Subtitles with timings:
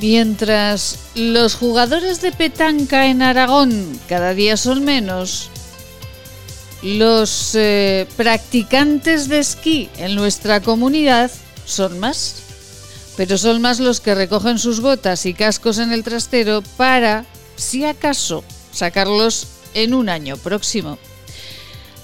[0.00, 5.50] Mientras los jugadores de petanca en Aragón cada día son menos,
[6.82, 11.30] los eh, practicantes de esquí en nuestra comunidad
[11.64, 12.36] son más.
[13.16, 17.24] Pero son más los que recogen sus botas y cascos en el trastero para,
[17.56, 20.98] si acaso, sacarlos en un año próximo.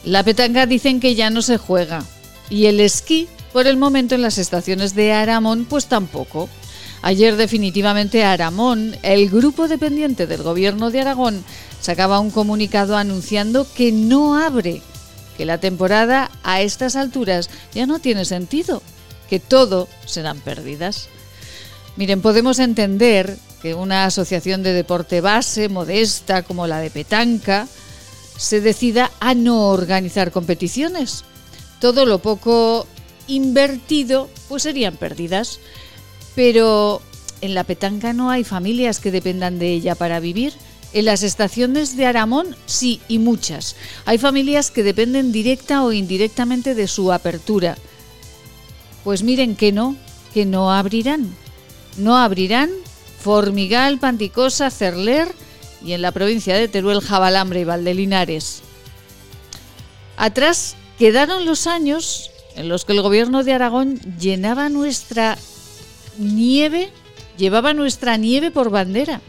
[0.03, 2.05] La petanca dicen que ya no se juega
[2.51, 6.49] y el esquí, por el momento en las estaciones de Aramón, pues tampoco.
[7.07, 11.45] Ayer definitivamente Aramón, el grupo dependiente del gobierno de Aragón,
[11.79, 14.81] sacaba un comunicado anunciando que no abre,
[15.37, 18.81] que la temporada a estas alturas ya no tiene sentido,
[19.29, 21.11] que todo serán pérdidas.
[21.97, 27.69] Miren, podemos entender que una asociación de deporte base modesta como la de Petanca
[28.39, 31.25] se decida a no organizar competiciones.
[31.83, 32.87] Todo lo poco
[33.27, 35.61] invertido pues serían pérdidas.
[36.35, 37.03] Pero
[37.41, 40.53] en la petanca no hay familias que dependan de ella para vivir.
[40.93, 43.77] En las estaciones de Aramón sí, y muchas.
[44.07, 47.77] Hay familias que dependen directa o indirectamente de su apertura.
[49.03, 49.97] Pues miren que no,
[50.33, 51.35] que no abrirán.
[51.97, 52.71] No abrirán
[53.21, 55.29] Formigal, Panticosa, Cerler
[55.85, 58.63] y en la provincia de Teruel, Jabalambre y Valdelinares.
[60.17, 65.37] Atrás quedaron los años en los que el gobierno de Aragón llenaba nuestra
[66.19, 66.91] nieve,
[67.37, 69.21] llevaba nuestra nieve por bandera.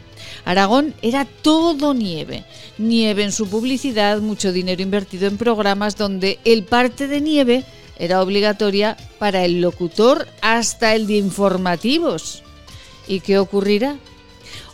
[0.44, 2.44] Aragón era todo nieve,
[2.78, 7.64] nieve en su publicidad, mucho dinero invertido en programas donde el parte de nieve
[7.98, 12.42] era obligatoria para el locutor hasta el de informativos.
[13.08, 13.96] ¿Y qué ocurrirá?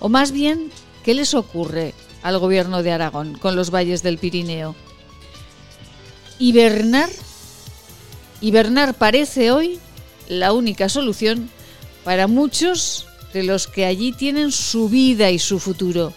[0.00, 0.70] O más bien,
[1.04, 4.74] ¿qué les ocurre al gobierno de Aragón con los valles del Pirineo?
[6.38, 7.10] Hibernar.
[8.40, 9.78] Hibernar parece hoy
[10.28, 11.50] la única solución
[12.04, 16.12] para muchos de los que allí tienen su vida y su futuro.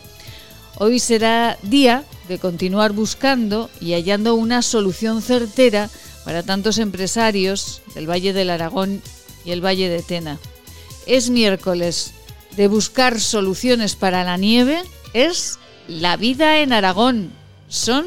[0.78, 5.90] Hoy será día de continuar buscando y hallando una solución certera
[6.26, 9.02] para tantos empresarios del Valle del Aragón
[9.46, 10.40] y el Valle de Tena.
[11.06, 12.12] Es miércoles
[12.58, 14.82] de buscar soluciones para la nieve,
[15.14, 17.32] es la vida en Aragón.
[17.70, 18.06] Son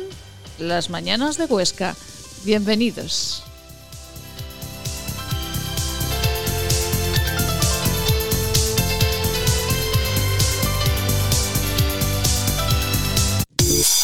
[0.59, 1.97] las mañanas de Huesca.
[2.45, 3.48] Bienvenidos.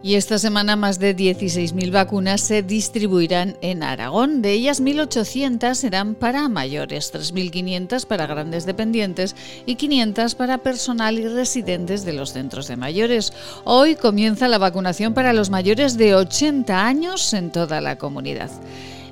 [0.00, 4.42] Y esta semana más de 16.000 vacunas se distribuirán en Aragón.
[4.42, 9.34] De ellas 1.800 serán para mayores, 3.500 para grandes dependientes
[9.66, 13.32] y 500 para personal y residentes de los centros de mayores.
[13.64, 18.50] Hoy comienza la vacunación para los mayores de 80 años en toda la comunidad.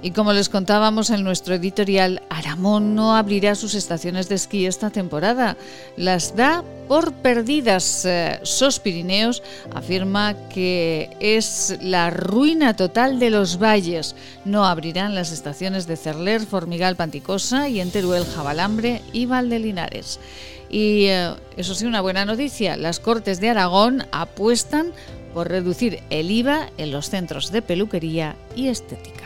[0.03, 4.91] Y como les contábamos en nuestro editorial, Aramón no abrirá sus estaciones de esquí esta
[4.91, 5.57] temporada.
[5.97, 8.05] Las da por perdidas.
[8.05, 9.43] Eh, Sos Pirineos
[9.75, 14.15] afirma que es la ruina total de los valles.
[14.45, 20.21] No abrirán las estaciones de Cerler, Formigal, Panticosa y en Teruel, Jabalambre y Valdelinares.
[20.71, 24.93] Y eh, eso sí, una buena noticia, las Cortes de Aragón apuestan
[25.33, 29.26] por reducir el IVA en los centros de peluquería y estética.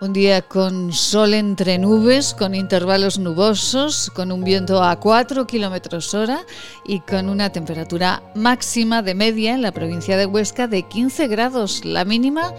[0.00, 6.14] Un día con sol entre nubes, con intervalos nubosos, con un viento a 4 kilómetros
[6.14, 6.46] hora
[6.86, 11.84] y con una temperatura máxima de media en la provincia de Huesca de 15 grados.
[11.84, 12.54] La mínima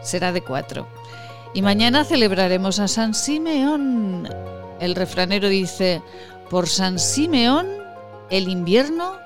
[0.00, 0.86] será de 4.
[1.54, 4.28] Y mañana celebraremos a San Simeón.
[4.78, 6.02] El refranero dice,
[6.50, 7.66] por San Simeón
[8.30, 9.16] el invierno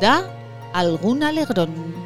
[0.00, 0.24] da
[0.72, 2.05] algún alegrón.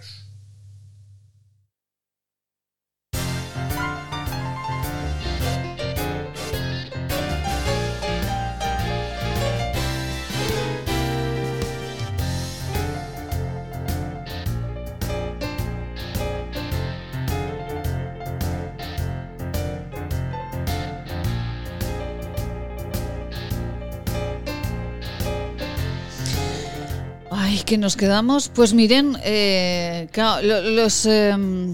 [27.71, 28.49] Que nos quedamos.
[28.49, 30.09] Pues miren, eh,
[30.43, 31.73] los em,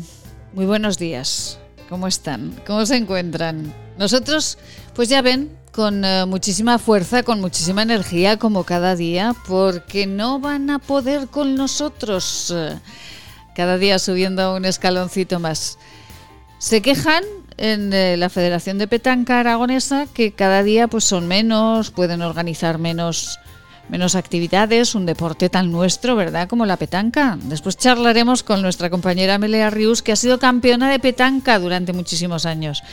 [0.53, 1.57] muy buenos días.
[1.89, 2.53] ¿Cómo están?
[2.67, 3.73] ¿Cómo se encuentran?
[3.97, 4.59] Nosotros,
[4.93, 10.39] pues ya ven, con eh, muchísima fuerza, con muchísima energía, como cada día, porque no
[10.39, 12.53] van a poder con nosotros.
[12.55, 12.77] Eh,
[13.55, 15.79] cada día subiendo un escaloncito más.
[16.59, 17.23] Se quejan
[17.57, 23.39] en la Federación de Petanca Aragonesa que cada día pues son menos, pueden organizar menos
[23.89, 26.47] menos actividades, un deporte tan nuestro, ¿verdad?
[26.47, 27.37] Como la petanca.
[27.43, 32.45] Después charlaremos con nuestra compañera Amelia Rius, que ha sido campeona de petanca durante muchísimos
[32.45, 32.83] años.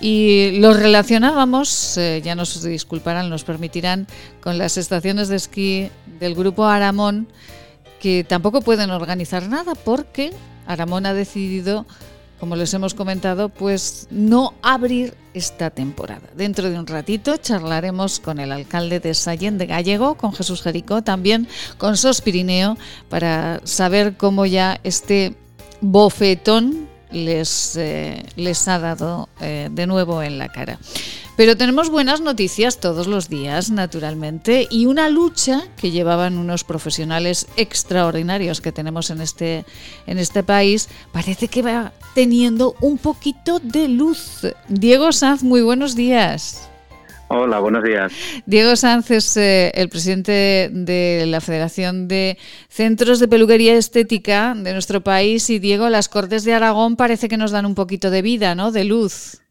[0.00, 4.06] Y lo relacionábamos, eh, ya nos disculparán, nos permitirán,
[4.42, 5.90] con las estaciones de esquí
[6.20, 7.28] del grupo Aramón,
[7.98, 10.32] que tampoco pueden organizar nada porque
[10.66, 11.86] Aramón ha decidido
[12.40, 16.28] como les hemos comentado, pues no abrir esta temporada.
[16.34, 21.02] Dentro de un ratito charlaremos con el alcalde de Sallén de Gallego, con Jesús Jericó,
[21.02, 21.48] también
[21.78, 22.76] con Sos Pirineo,
[23.08, 25.34] para saber cómo ya este
[25.80, 30.78] bofetón les, eh, les ha dado eh, de nuevo en la cara.
[31.36, 37.46] Pero tenemos buenas noticias todos los días, naturalmente, y una lucha que llevaban unos profesionales
[37.58, 39.66] extraordinarios que tenemos en este,
[40.06, 44.46] en este país, parece que va teniendo un poquito de luz.
[44.68, 46.70] Diego Sanz, muy buenos días.
[47.28, 48.12] Hola, buenos días.
[48.46, 52.36] Diego Sanz es eh, el presidente de la Federación de
[52.68, 57.36] Centros de Peluquería Estética de nuestro país y Diego, las Cortes de Aragón parece que
[57.36, 58.70] nos dan un poquito de vida, ¿no?
[58.70, 59.42] De luz.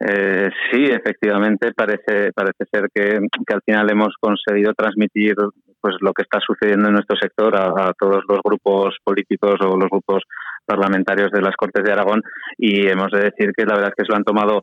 [0.00, 3.18] Eh, sí, efectivamente, parece, parece ser que,
[3.52, 5.34] al final hemos conseguido transmitir
[5.78, 9.90] pues lo que está sucediendo en nuestro sector a, todos los grupos políticos o los
[9.90, 10.22] grupos
[10.64, 12.22] parlamentarios de las Cortes de Aragón
[12.56, 14.62] y hemos de decir que la verdad es que se lo han tomado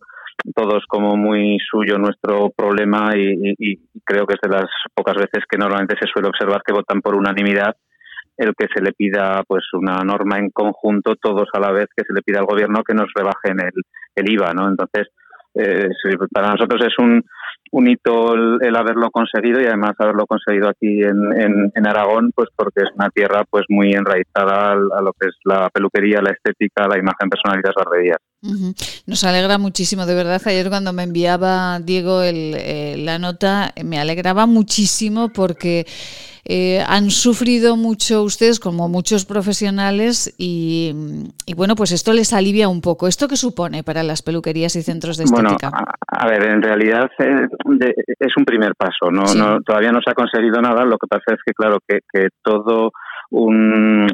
[0.55, 5.43] todos como muy suyo nuestro problema y, y, creo que es de las pocas veces
[5.49, 7.75] que normalmente se suele observar que votan por unanimidad
[8.37, 12.03] el que se le pida pues una norma en conjunto todos a la vez que
[12.03, 13.81] se le pida al gobierno que nos rebajen el,
[14.15, 15.07] el IVA no entonces
[15.55, 15.89] eh,
[16.31, 17.23] para nosotros es un,
[17.71, 22.83] un hito el, haberlo conseguido y además haberlo conseguido aquí en, en, Aragón, pues porque
[22.83, 26.99] es una tierra pues muy enraizada a, lo que es la peluquería, la estética, la
[26.99, 28.17] imagen personal y las.
[28.41, 30.41] Nos alegra muchísimo, de verdad.
[30.45, 35.85] Ayer cuando me enviaba Diego el, eh, la nota, me alegraba muchísimo porque
[36.49, 40.93] eh, han sufrido mucho ustedes, como muchos profesionales, y,
[41.57, 43.07] bueno, pues esto les alivia un poco.
[43.07, 45.69] ¿Esto qué supone para las peluquerías y centros de estética?
[45.69, 47.47] Bueno, a, ver, en realidad eh,
[48.19, 49.11] es un primer paso.
[49.11, 50.85] No, no, todavía no se ha conseguido nada.
[50.85, 52.91] Lo que pasa es que, claro, que, que todo
[53.31, 54.07] un,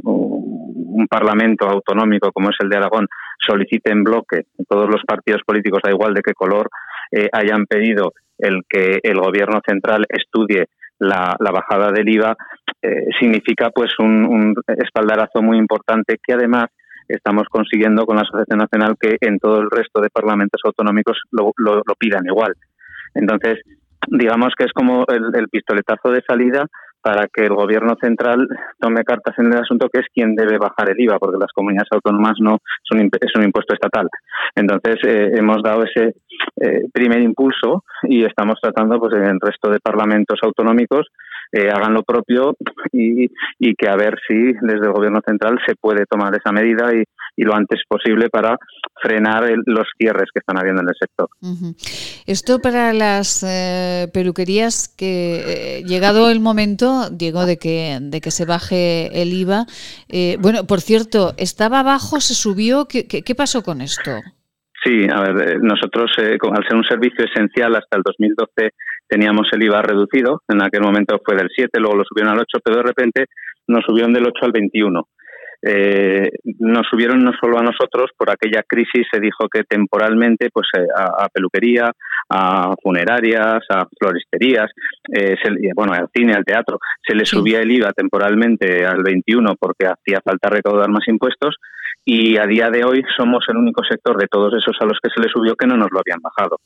[1.10, 5.92] parlamento autonómico como es el de Aragón solicite en bloque, todos los partidos políticos, da
[5.92, 6.70] igual de qué color,
[7.12, 10.68] eh, hayan pedido el que el gobierno central estudie
[11.00, 12.36] la, bajada del IVA
[12.82, 16.66] eh, significa pues un, espaldarazo muy importante que además
[17.08, 21.52] estamos consiguiendo con la Asociación Nacional que en todo el resto de parlamentos autonómicos lo,
[22.00, 22.54] pidan igual.
[23.14, 23.60] Entonces,
[24.08, 26.66] digamos que es como el, pistoletazo de salida
[27.04, 28.48] para que el gobierno central
[28.80, 31.90] tome cartas en el asunto, que es quien debe bajar el IVA, porque las comunidades
[31.92, 34.08] autónomas no son es un impuesto estatal.
[34.56, 36.16] Entonces eh, hemos dado ese
[36.62, 41.08] eh, primer impulso y estamos tratando, pues, en el resto de parlamentos autonómicos
[41.52, 42.56] eh, hagan lo propio
[42.92, 43.26] y,
[43.60, 47.04] y, que a ver si desde el gobierno central se puede tomar esa medida y,
[47.36, 48.58] y lo antes posible para
[49.02, 51.28] frenar los cierres que están habiendo en el sector.
[52.26, 58.32] Esto para las eh, peluquerías que eh, llegado el momento, Diego, de que de que
[58.32, 59.66] se baje el IVA.
[60.10, 62.88] Eh, bueno, por cierto, estaba abajo, se subió.
[62.88, 64.12] ¿Qué, qué, pasó con esto?
[64.84, 68.72] Sí, a ver, nosotros al ser un servicio esencial hasta el 2012
[69.08, 72.60] teníamos el IVA reducido, en aquel momento fue del 7, luego lo subieron al 8,
[72.64, 73.26] pero de repente
[73.68, 75.08] nos subieron del 8 al 21
[75.66, 76.30] eh,
[76.60, 80.86] nos subieron no solo a nosotros, por aquella crisis se dijo que temporalmente pues eh,
[80.96, 81.92] a, peluquería,
[82.30, 84.70] a funerarias, a floristerías,
[85.16, 85.36] eh,
[85.76, 90.20] bueno, al cine, al teatro, se le subía el IVA temporalmente al 21 porque hacía
[90.24, 91.56] falta recaudar más impuestos
[92.06, 95.10] y a día de hoy somos el único sector de todos esos a los que
[95.10, 96.58] se le subió que no nos lo habían bajado.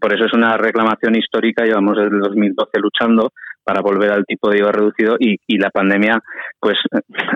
[0.00, 3.32] Por eso es una reclamación histórica, llevamos desde el 2012 luchando
[3.64, 6.18] para volver al tipo de IVA reducido y, la pandemia
[6.58, 6.76] pues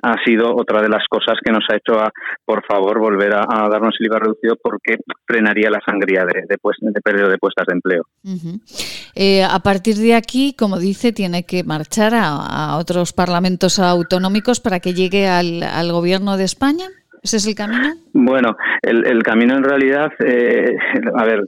[0.02, 2.10] ha sido otra de las cosas que nos ha hecho a
[2.44, 6.76] por favor volver a, darnos el IVA reducido porque frenaría la sangría de, de, pues,
[6.80, 8.02] de pérdida de puestas de empleo.
[9.14, 14.80] Eh, a partir de aquí, como dice, tiene que marchar a, otros parlamentos autonómicos para
[14.80, 16.86] que llegue al, al gobierno de España.
[17.26, 17.92] ¿Ese es el camino?
[18.12, 20.76] Bueno, el, camino en realidad, eh,
[21.16, 21.40] a ver,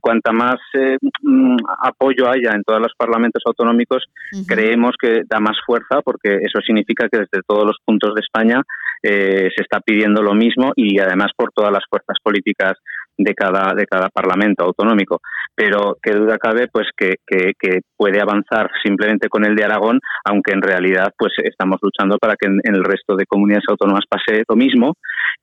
[0.00, 4.04] cuanta más eh, mm, apoyo haya en todos los parlamentos autonómicos,
[4.46, 8.62] creemos que da más fuerza porque eso significa que desde todos los puntos de España
[9.02, 12.78] eh, se está pidiendo lo mismo y además por todas las fuerzas políticas
[13.24, 15.20] de cada, de cada parlamento autonómico.
[15.54, 20.52] Pero qué duda cabe pues que, que, puede avanzar simplemente con el de Aragón, aunque
[20.52, 24.56] en realidad pues estamos luchando para que en, el resto de comunidades autónomas pase lo
[24.56, 24.94] mismo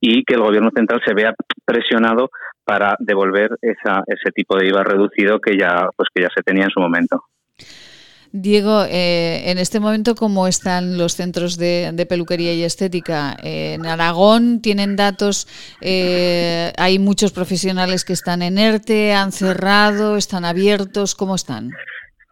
[0.02, 2.30] y que el gobierno central se vea presionado
[2.66, 6.66] para devolver esa, ese tipo de IVA reducido que ya pues que ya se tenía
[6.66, 7.22] en su momento.
[8.42, 13.36] Diego, eh, en este momento, ¿cómo están los centros de, peluquería y estética?
[13.42, 15.48] en Aragón tienen datos,
[15.82, 21.72] eh, hay muchos profesionales que están en ERTE, han cerrado, están abiertos, ¿cómo están?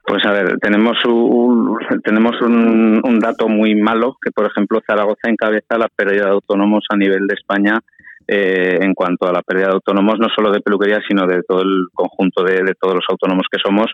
[0.05, 5.29] Pues a ver, tenemos un, tenemos un, un dato muy malo, que por ejemplo Zaragoza
[5.29, 7.79] encabeza la pérdida de autónomos a nivel de España
[8.27, 11.61] eh, en cuanto a la pérdida de autónomos, no solo de peluquería, sino de todo
[11.61, 13.85] el conjunto de, todos los autónomos que somos,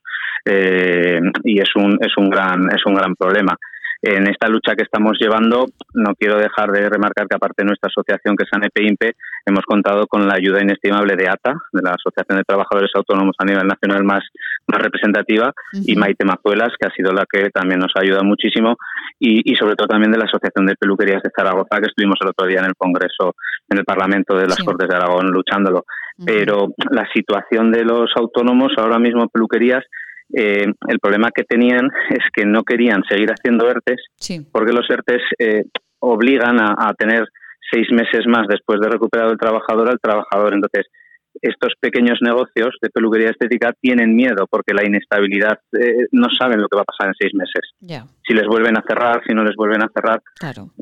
[0.46, 3.58] eh, y es un, es un gran, es un gran problema.
[4.04, 7.88] En esta lucha que estamos llevando, no quiero dejar de remarcar que aparte de nuestra
[7.88, 9.14] asociación, que es ANEPIMPE,
[9.46, 13.46] hemos contado con la ayuda inestimable de ATA, de la Asociación de Trabajadores Autónomos a
[13.46, 14.24] nivel nacional más,
[14.66, 15.54] más representativa,
[15.86, 18.76] y Maite Mazuelas, que ha sido la que también nos ha ayudado muchísimo,
[19.20, 22.48] y, sobre todo también de la Asociación de Peluquerías de Zaragoza, que estuvimos el otro
[22.48, 23.36] día en el Congreso,
[23.70, 25.86] en el Parlamento de las Cortes de Aragón, luchándolo.
[26.26, 29.84] Pero la situación de los autónomos ahora mismo peluquerías
[30.34, 34.02] eh, el problema que tenían es que no querían seguir haciendo ERTES
[34.52, 35.64] porque los ERTES eh,
[36.00, 37.26] obligan a, tener
[37.72, 40.54] seis meses más después de recuperado el trabajador al trabajador.
[40.54, 40.88] Entonces,
[41.42, 46.68] estos pequeños negocios de peluquería estética tienen miedo porque la inestabilidad eh, no saben lo
[46.68, 48.10] que va a pasar en seis meses.
[48.28, 50.22] Si les vuelven a cerrar, si no les vuelven a cerrar.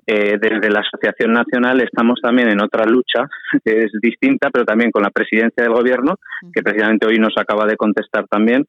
[0.08, 3.28] desde la Asociación Nacional estamos también en otra lucha
[3.64, 6.16] que es distinta, pero también con la presidencia del gobierno,
[6.54, 8.66] que precisamente hoy nos acaba de contestar también,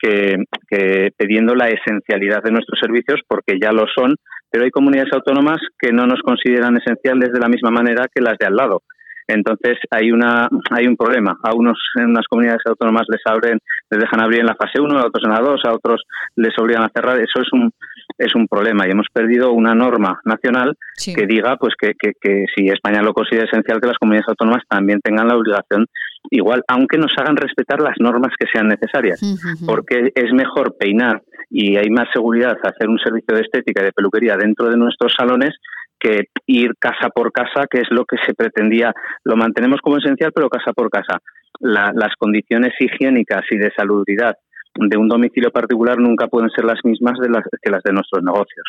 [0.00, 0.36] que,
[0.68, 4.14] que pidiendo la esencialidad de nuestros servicios, porque ya lo son,
[4.50, 8.38] pero hay comunidades autónomas que no nos consideran esenciales de la misma manera que las
[8.38, 8.82] de al lado.
[9.34, 11.38] Entonces hay una hay un problema.
[11.42, 13.58] A unos en unas comunidades autónomas les abren,
[13.90, 16.02] les dejan abrir en la fase 1, a otros en la 2, a otros
[16.36, 17.16] les obligan a cerrar.
[17.18, 17.70] Eso es un
[18.18, 22.44] es un problema y hemos perdido una norma nacional que diga pues que, que, que,
[22.54, 25.86] si España lo considera esencial que las comunidades autónomas también tengan la obligación
[26.30, 29.20] igual, aunque nos hagan respetar las normas que sean necesarias,
[29.66, 33.92] porque es mejor peinar y hay más seguridad hacer un servicio de estética y de
[33.92, 35.50] peluquería dentro de nuestros salones
[35.98, 38.92] que ir casa por casa, que es lo que se pretendía.
[39.24, 41.18] Lo mantenemos como esencial, pero casa por casa.
[41.60, 44.34] las condiciones higiénicas y de salubridad
[44.88, 48.22] de un domicilio particular nunca pueden ser las mismas de las que las de nuestros
[48.22, 48.64] negocios.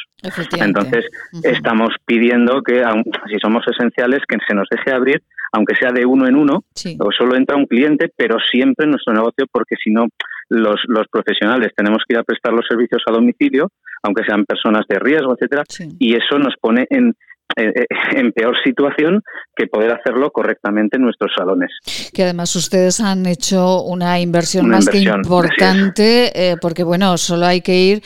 [0.60, 1.06] Entonces,
[1.44, 2.84] estamos pidiendo que,
[3.32, 5.22] si somos esenciales, que se nos deje abrir,
[5.54, 6.64] aunque sea de uno en uno,
[7.00, 10.08] o solo entra un cliente, pero siempre en nuestro negocio, porque si no,
[10.50, 13.70] los, los profesionales tenemos que ir a prestar los servicios a domicilio,
[14.04, 15.64] aunque sean personas de riesgo, etcétera,
[16.00, 17.14] y eso nos pone en
[18.16, 19.24] en peor situación
[19.56, 21.72] que poder hacerlo correctamente en nuestros salones.
[22.14, 27.62] Que además ustedes han hecho una inversión más que importante, eh, porque bueno, solo hay
[27.62, 28.04] que ir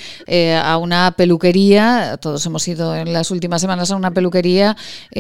[0.64, 4.76] a una peluquería, todos hemos ido en las últimas semanas a una peluquería,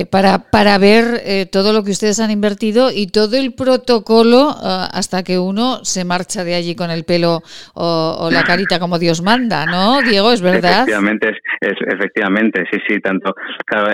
[0.10, 5.40] para, para ver todo lo que ustedes han invertido y todo el protocolo hasta que
[5.40, 7.42] uno se marcha de allí con el pelo
[7.74, 10.32] o, la carita como Dios manda, ¿no, Diego?
[10.32, 10.82] ¿Es verdad?
[10.82, 11.30] Efectivamente,
[11.62, 13.34] es, efectivamente, sí, sí, tanto.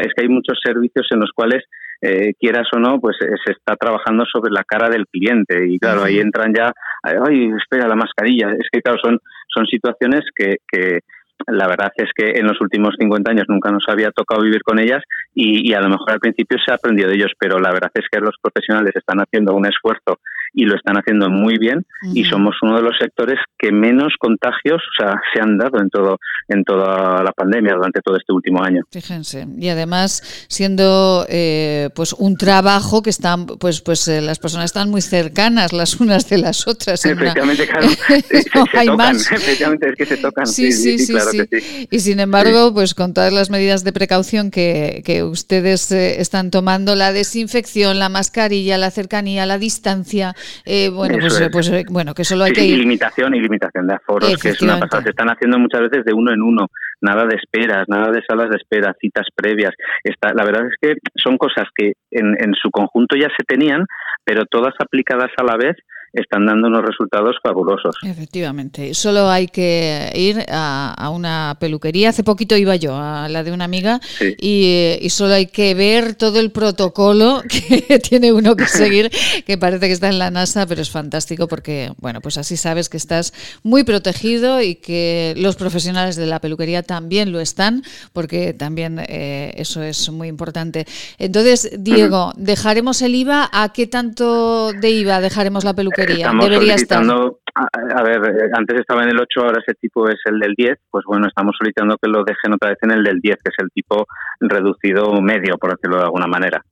[0.01, 1.63] es que hay muchos servicios en los cuales
[2.01, 6.03] eh, quieras o no, pues se está trabajando sobre la cara del cliente y claro,
[6.03, 6.73] ahí entran ya,
[7.03, 8.53] ay, espera, la mascarilla.
[8.53, 9.19] Es que claro, son,
[9.53, 11.01] son situaciones que, que
[11.47, 14.79] la verdad es que en los últimos 50 años nunca nos había tocado vivir con
[14.79, 17.91] ellas y, a lo mejor al principio se ha aprendido de ellos, pero la verdad
[17.93, 20.19] es que los profesionales están haciendo un esfuerzo
[20.53, 24.81] y lo están haciendo muy bien y somos uno de los sectores que menos contagios
[24.81, 28.63] o sea, se han dado en todo en toda la pandemia durante todo este último
[28.63, 28.83] año.
[28.91, 34.65] Fíjense, y además siendo eh, pues un trabajo que están pues pues eh, las personas
[34.65, 37.05] están muy cercanas las unas de las otras.
[37.05, 37.87] Efectivamente, claro.
[38.29, 40.47] se, tocan, efectivamente es que se tocan.
[40.47, 45.01] Sí, sí, sí, sí, Y sin embargo, pues con todas las medidas de precaución que,
[45.05, 50.35] que ustedes eh, están tomando, la desinfección, la mascarilla, la cercanía, la distancia,
[50.65, 52.75] eh, bueno, pues, pues eh, bueno, que solo hay que ir...
[52.75, 55.03] Y limitación, y limitación de aforos, que es una pasada.
[55.03, 56.67] Se están haciendo muchas veces de uno en uno,
[57.01, 59.73] nada de esperas, nada de salas de espera, citas previas.
[60.03, 63.85] Está, la verdad es que son cosas que en, en su conjunto ya se tenían,
[64.23, 65.75] pero todas aplicadas a la vez
[66.13, 67.95] están dando unos resultados fabulosos.
[68.03, 72.09] Efectivamente, solo hay que ir a, una peluquería.
[72.09, 73.99] Hace poquito iba yo a la de una amiga
[74.37, 79.09] y, y, solo hay que ver todo el protocolo que tiene uno que seguir,
[79.45, 82.89] que parece que está en la NASA, pero es fantástico porque, bueno, pues así sabes
[82.89, 88.53] que estás muy protegido y que los profesionales de la peluquería también lo están, porque
[88.53, 90.85] también eh, eso es muy importante.
[91.17, 93.49] Entonces, Diego, ¿dejaremos el IVA?
[93.51, 96.00] ¿A qué tanto de IVA dejaremos la peluquería?
[96.09, 100.39] Estamos solicitando, A, ver, eh, antes estaba en el 8, ahora ese tipo es el
[100.39, 103.35] del 10, pues bueno, estamos solicitando que lo dejen otra vez en el del 10,
[103.43, 104.07] que es el tipo
[104.39, 106.63] reducido medio, por decirlo de alguna manera.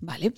[0.00, 0.32] vale,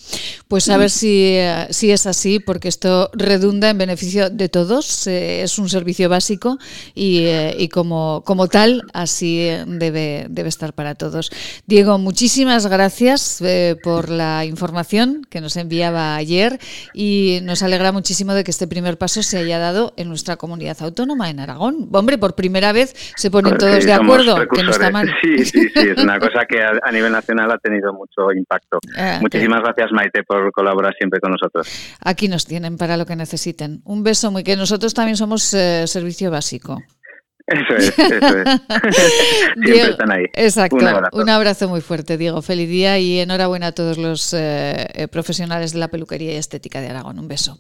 [0.49, 5.07] pues a ver si, eh, si es así, porque esto redunda en beneficio de todos,
[5.07, 6.57] eh, es un servicio básico
[6.95, 7.27] y,
[7.59, 11.31] y, como, como tal, así debe, debe estar para todos.
[11.67, 13.43] Diego, muchísimas gracias
[13.83, 16.59] por la información que nos enviaba ayer
[16.95, 20.77] y nos alegra muchísimo de que este primer paso se haya dado en nuestra comunidad
[20.81, 21.89] autónoma, en Aragón.
[21.93, 25.09] Hombre, por primera vez se ponen todos de acuerdo, que no está mal.
[25.25, 28.79] Sí, sí, sí, es una cosa que a, nivel nacional ha tenido mucho impacto.
[28.97, 31.69] Ah, Muchísimas gracias, Maite, por colaborar siempre con nosotros.
[32.01, 33.83] Aquí nos tienen para lo que necesiten.
[33.85, 36.81] Un beso muy que nosotros también somos eh, servicio básico.
[37.47, 38.61] Eso es, eso es.
[39.65, 40.25] Siempre están ahí.
[40.33, 40.77] Exacto.
[41.13, 41.69] Un abrazo.
[41.69, 42.41] muy fuerte, Diego.
[42.41, 46.81] Feliz día y enhorabuena a todos los eh, eh, profesionales de la peluquería y estética
[46.81, 47.19] de Aragón.
[47.19, 47.59] Un beso.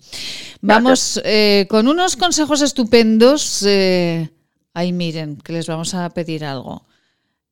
[0.62, 3.62] Vamos eh, con unos consejos estupendos.
[4.72, 6.86] ahí miren, que les vamos a pedir algo.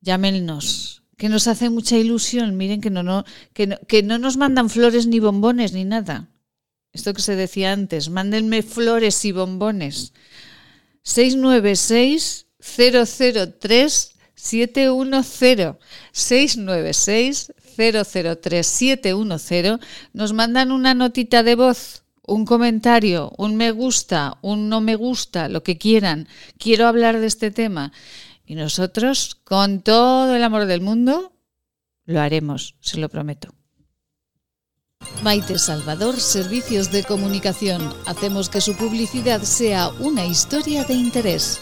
[0.01, 2.57] Llámenos, que nos hace mucha ilusión.
[2.57, 6.29] Miren que no, no, que no, que no nos mandan flores ni bombones ni nada.
[6.93, 10.13] Esto que se decía antes, mándenme flores y bombones.
[11.03, 15.77] 696 003 710
[16.11, 19.79] 696 003 710
[20.13, 25.49] nos mandan una notita de voz, un comentario, un me gusta, un no me gusta,
[25.49, 26.27] lo que quieran.
[26.57, 27.91] Quiero hablar de este tema.
[28.45, 31.33] Y nosotros, con todo el amor del mundo,
[32.05, 33.53] lo haremos, se lo prometo.
[35.21, 37.93] Maite Salvador, Servicios de Comunicación.
[38.05, 41.59] Hacemos que su publicidad sea una historia de interés.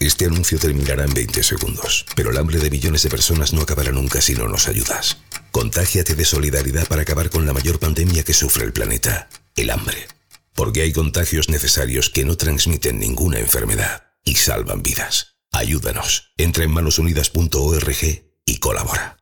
[0.00, 3.92] Este anuncio terminará en 20 segundos, pero el hambre de millones de personas no acabará
[3.92, 5.18] nunca si no nos ayudas.
[5.52, 10.08] Contágiate de solidaridad para acabar con la mayor pandemia que sufre el planeta, el hambre.
[10.54, 15.36] Porque hay contagios necesarios que no transmiten ninguna enfermedad y salvan vidas.
[15.52, 16.32] Ayúdanos.
[16.36, 19.21] Entra en manosunidas.org y colabora.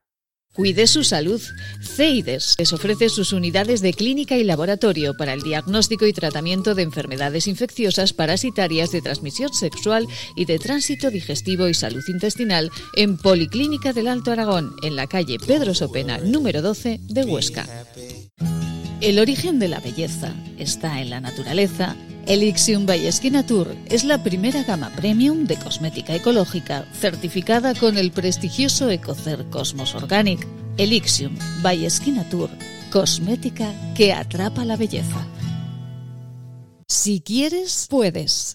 [0.52, 1.40] Cuide su salud.
[1.80, 6.82] CEIDES les ofrece sus unidades de clínica y laboratorio para el diagnóstico y tratamiento de
[6.82, 13.92] enfermedades infecciosas parasitarias de transmisión sexual y de tránsito digestivo y salud intestinal en Policlínica
[13.92, 17.66] del Alto Aragón, en la calle Pedro Sopena, número 12 de Huesca.
[19.00, 23.10] El origen de la belleza está en la naturaleza Elixium by
[23.46, 29.94] Tour es la primera gama premium de cosmética ecológica certificada con el prestigioso Ecocer Cosmos
[29.94, 30.46] Organic.
[30.76, 31.88] Elixium by
[32.30, 32.50] Tour,
[32.90, 35.26] cosmética que atrapa la belleza.
[36.86, 38.54] Si quieres, puedes.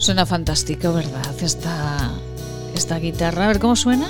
[0.00, 1.34] Suena fantástico, ¿verdad?
[1.42, 2.10] Esta,
[2.74, 3.44] esta guitarra.
[3.44, 4.08] A ver cómo suena.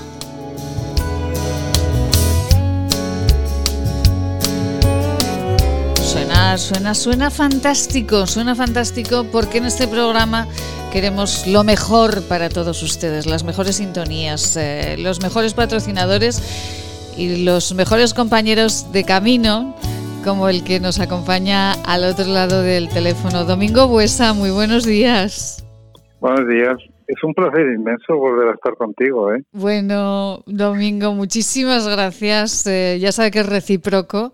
[6.01, 10.47] Suena, suena, suena fantástico, suena fantástico porque en este programa
[10.93, 16.41] queremos lo mejor para todos ustedes, las mejores sintonías, eh, los mejores patrocinadores
[17.17, 19.75] y los mejores compañeros de camino
[20.23, 23.45] como el que nos acompaña al otro lado del teléfono.
[23.45, 25.65] Domingo Buesa, muy buenos días.
[26.21, 26.77] Buenos días.
[27.07, 29.33] Es un placer inmenso volver a estar contigo.
[29.33, 29.43] ¿eh?
[29.53, 32.67] Bueno, Domingo, muchísimas gracias.
[32.67, 34.33] Eh, ya sabe que es recíproco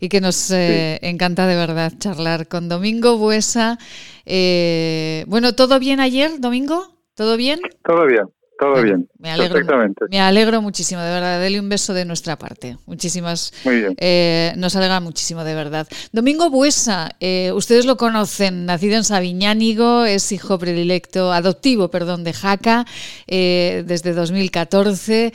[0.00, 3.78] y que nos eh, encanta de verdad charlar con Domingo Buesa.
[4.26, 6.98] Eh, bueno, ¿todo bien ayer, Domingo?
[7.14, 7.60] ¿Todo bien?
[7.84, 8.26] Todo bien.
[8.58, 9.08] Todo bien.
[9.18, 10.04] Me alegro, Perfectamente.
[10.10, 11.40] Me alegro muchísimo, de verdad.
[11.40, 12.76] Dele un beso de nuestra parte.
[12.86, 13.52] Muchísimas.
[13.64, 13.94] Muy bien.
[13.98, 15.86] Eh, nos alegra muchísimo, de verdad.
[16.10, 22.32] Domingo Buesa, eh, ustedes lo conocen, nacido en Sabiñánigo, es hijo predilecto, adoptivo, perdón, de
[22.32, 22.84] Jaca,
[23.28, 25.32] eh, desde 2014,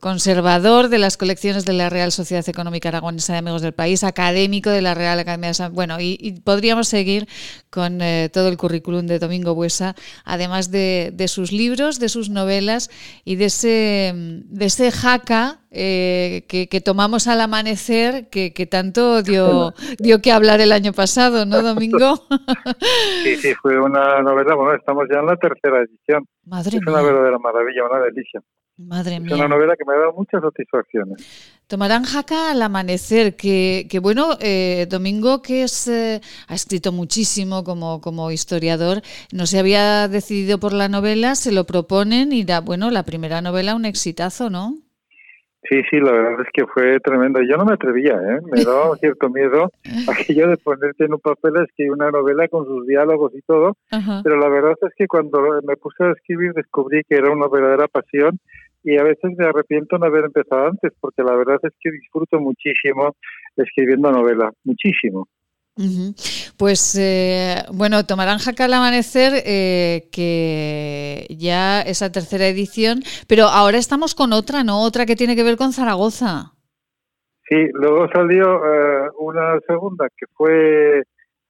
[0.00, 4.68] conservador de las colecciones de la Real Sociedad Económica Aragonesa de Amigos del País, académico
[4.68, 5.74] de la Real Academia de San.
[5.74, 7.26] Bueno, y, y podríamos seguir
[7.70, 8.00] con
[8.32, 12.90] todo el currículum de Domingo Buesa, además de, de sus libros de sus novelas
[13.24, 19.22] y de ese, de ese jaca eh, que, que, tomamos al amanecer que, que, tanto
[19.22, 22.26] dio, dio que hablar el año pasado, ¿no, Domingo?
[23.22, 26.24] Sí, sí, fue una novela, bueno, estamos ya en la tercera edición.
[26.44, 26.92] Madre es mía.
[26.92, 28.40] una verdadera maravilla, una delicia.
[28.86, 29.34] Madre es mía.
[29.34, 31.60] una novela que me ha dado muchas satisfacciones.
[31.66, 37.62] Tomarán jaca al amanecer, que, que bueno, eh, Domingo, que es eh, ha escrito muchísimo
[37.62, 42.60] como, como historiador, no se había decidido por la novela, se lo proponen y da,
[42.60, 44.74] bueno, la primera novela un exitazo, ¿no?
[45.68, 47.40] Sí, sí, la verdad es que fue tremendo.
[47.42, 48.40] Yo no me atrevía, ¿eh?
[48.50, 49.70] me daba cierto miedo
[50.08, 54.22] aquello de ponerte en un papel escribir una novela con sus diálogos y todo, Ajá.
[54.24, 57.88] pero la verdad es que cuando me puse a escribir descubrí que era una verdadera
[57.88, 58.40] pasión
[58.82, 62.40] y a veces me arrepiento no haber empezado antes, porque la verdad es que disfruto
[62.40, 63.14] muchísimo
[63.56, 65.28] escribiendo novela, muchísimo.
[65.76, 66.54] Uh -huh.
[66.58, 73.78] Pues eh, bueno, tomarán jaca al amanecer, eh, que ya esa tercera edición, pero ahora
[73.78, 74.82] estamos con otra, ¿no?
[74.82, 76.52] Otra que tiene que ver con Zaragoza.
[77.48, 81.02] Sí, luego salió eh, una segunda que fue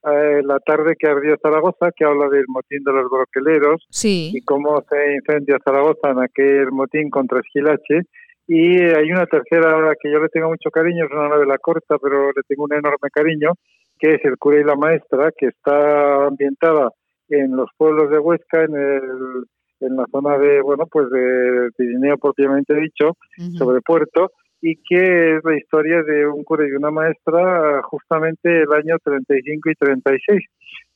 [0.03, 4.31] la tarde que ardió Zaragoza, que habla del motín de los broqueleros sí.
[4.33, 8.01] y cómo se incendia Zaragoza en aquel motín contra Esquilache.
[8.47, 12.31] Y hay una tercera que yo le tengo mucho cariño, es una novela corta, pero
[12.35, 13.53] le tengo un enorme cariño,
[13.99, 16.89] que es El cura y la maestra, que está ambientada
[17.29, 19.45] en los pueblos de Huesca, en, el,
[19.79, 23.57] en la zona de, bueno, pues de Pirineo propiamente dicho, uh -huh.
[23.57, 28.71] sobre Puerto, y que es la historia de un cura y una maestra justamente el
[28.73, 30.39] año 35 y 36,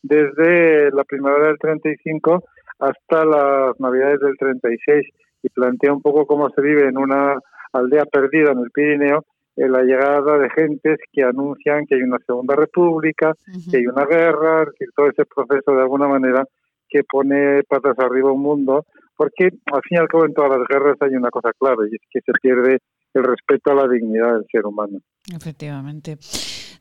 [0.03, 2.43] desde la primavera del 35
[2.79, 5.07] hasta las navidades del 36,
[5.43, 7.39] y plantea un poco cómo se vive en una
[7.73, 9.25] aldea perdida en el Pirineo,
[9.55, 13.71] en la llegada de gentes que anuncian que hay una segunda república, uh -huh.
[13.71, 16.43] que hay una guerra, decir, todo ese proceso de alguna manera
[16.89, 20.67] que pone patas arriba un mundo, porque al fin y al cabo en todas las
[20.67, 22.79] guerras hay una cosa clave y es que se pierde
[23.13, 24.99] el respeto a la dignidad del ser humano.
[25.33, 26.17] Efectivamente.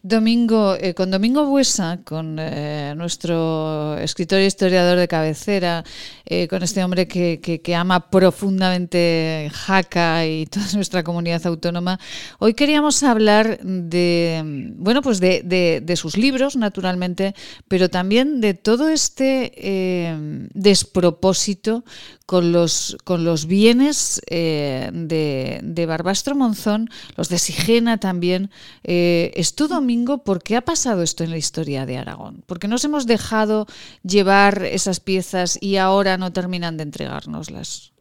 [0.07, 5.83] Domingo, eh, con Domingo Buesa, con eh, nuestro escritor e historiador de cabecera,
[6.27, 11.99] eh, con este hombre que, que, que, ama profundamente Jaca y toda nuestra comunidad autónoma,
[12.39, 14.43] hoy queríamos hablar de,
[14.77, 17.35] bueno, pues de sus libros, naturalmente,
[17.67, 21.83] pero también de todo este eh, despropósito
[22.27, 28.51] con los, con los bienes eh, de, de Barbastro Monzón, los de Sigena también.
[28.83, 32.43] esto, Domingo, ¿por qué ha pasado esto en la historia de Aragón?
[32.47, 33.67] ¿Por qué nos hemos dejado
[34.03, 37.95] llevar esas piezas y ahora no terminan de entregárnoslas?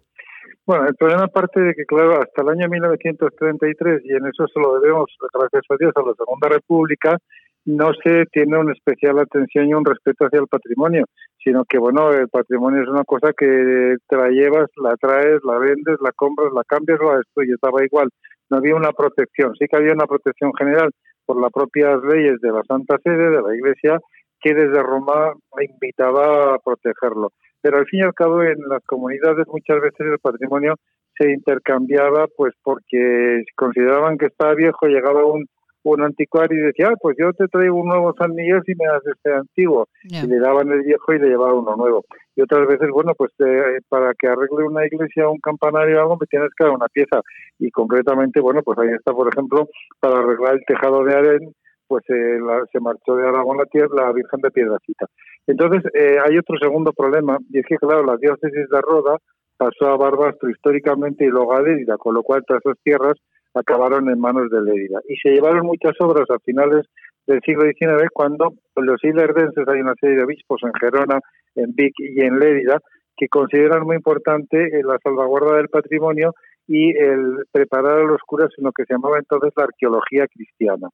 [0.66, 4.60] Bueno, el problema parte de que, claro, hasta el año 1933, y en eso se
[4.62, 7.18] lo debemos, gracias a Dios, a la Segunda República,
[7.66, 11.06] no se tiene una especial atención y un respeto hacia el patrimonio,
[11.44, 15.58] sino que, bueno, el patrimonio es una cosa que te la llevas, la traes, la
[15.60, 18.10] vendes, la compras, la cambias o la destruyes, estaba igual.
[18.50, 20.92] No había una protección, sí que había una protección general
[21.26, 24.00] por las propias leyes de la Santa Sede, de la Iglesia,
[24.42, 27.32] que desde Roma invitaba a protegerlo.
[27.62, 30.76] Pero al fin y al cabo en las comunidades muchas veces el patrimonio
[31.18, 35.46] se intercambiaba pues porque consideraban que estaba viejo, llegaba un,
[35.84, 38.86] un anticuario y decía, ah, pues yo te traigo un nuevo San Miguel si me
[38.86, 39.88] das este antiguo.
[40.04, 42.06] Y le daban el viejo y le llevaban uno nuevo.
[42.36, 46.18] Y otras veces, bueno, pues eh, para que arregle una iglesia, un campanario o algo,
[46.20, 47.22] me tienes que dar una pieza.
[47.60, 49.68] Y concretamente, bueno, pues ahí está, por ejemplo,
[50.00, 51.54] para arreglar el tejado de Aren,
[51.88, 52.40] pues eh,
[52.72, 55.06] se marchó de Aragón la, tierra, la Virgen de Piedracita.
[55.46, 59.18] Entonces, eh, hay otro segundo problema, y es que, claro, la diócesis de Roda
[59.58, 63.16] pasó a Barbastro históricamente y luego a Lérida, con lo cual todas esas tierras
[63.54, 65.00] acabaron en manos de Lérida.
[65.08, 66.86] Y se llevaron muchas obras a finales
[67.28, 71.20] del siglo XIX cuando los ilerdenses, hay una serie de obispos en Gerona,
[71.56, 72.80] en Vic y en Lérida,
[73.16, 76.34] que consideran muy importante eh, la salvaguarda del patrimonio
[76.68, 80.90] y el preparar a los curas en lo que se llamaba entonces la arqueología cristiana.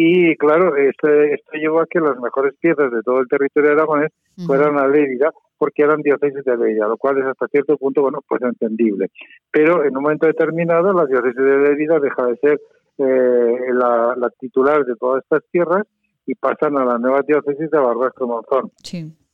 [0.00, 3.74] Y claro, esto, esto llevó a que las mejores piezas de todo el territorio de
[3.74, 4.12] Aragonés
[4.46, 8.20] fueran a Lérida, porque eran diócesis de Lérida, lo cual es hasta cierto punto, bueno,
[8.28, 9.10] pues entendible.
[9.50, 12.60] Pero en un momento determinado, la diócesis de Lérida deja de ser
[12.98, 15.84] eh, la, titular de todas estas tierras
[16.26, 18.70] y pasan a la nueva diócesis de Barbastro Monzón.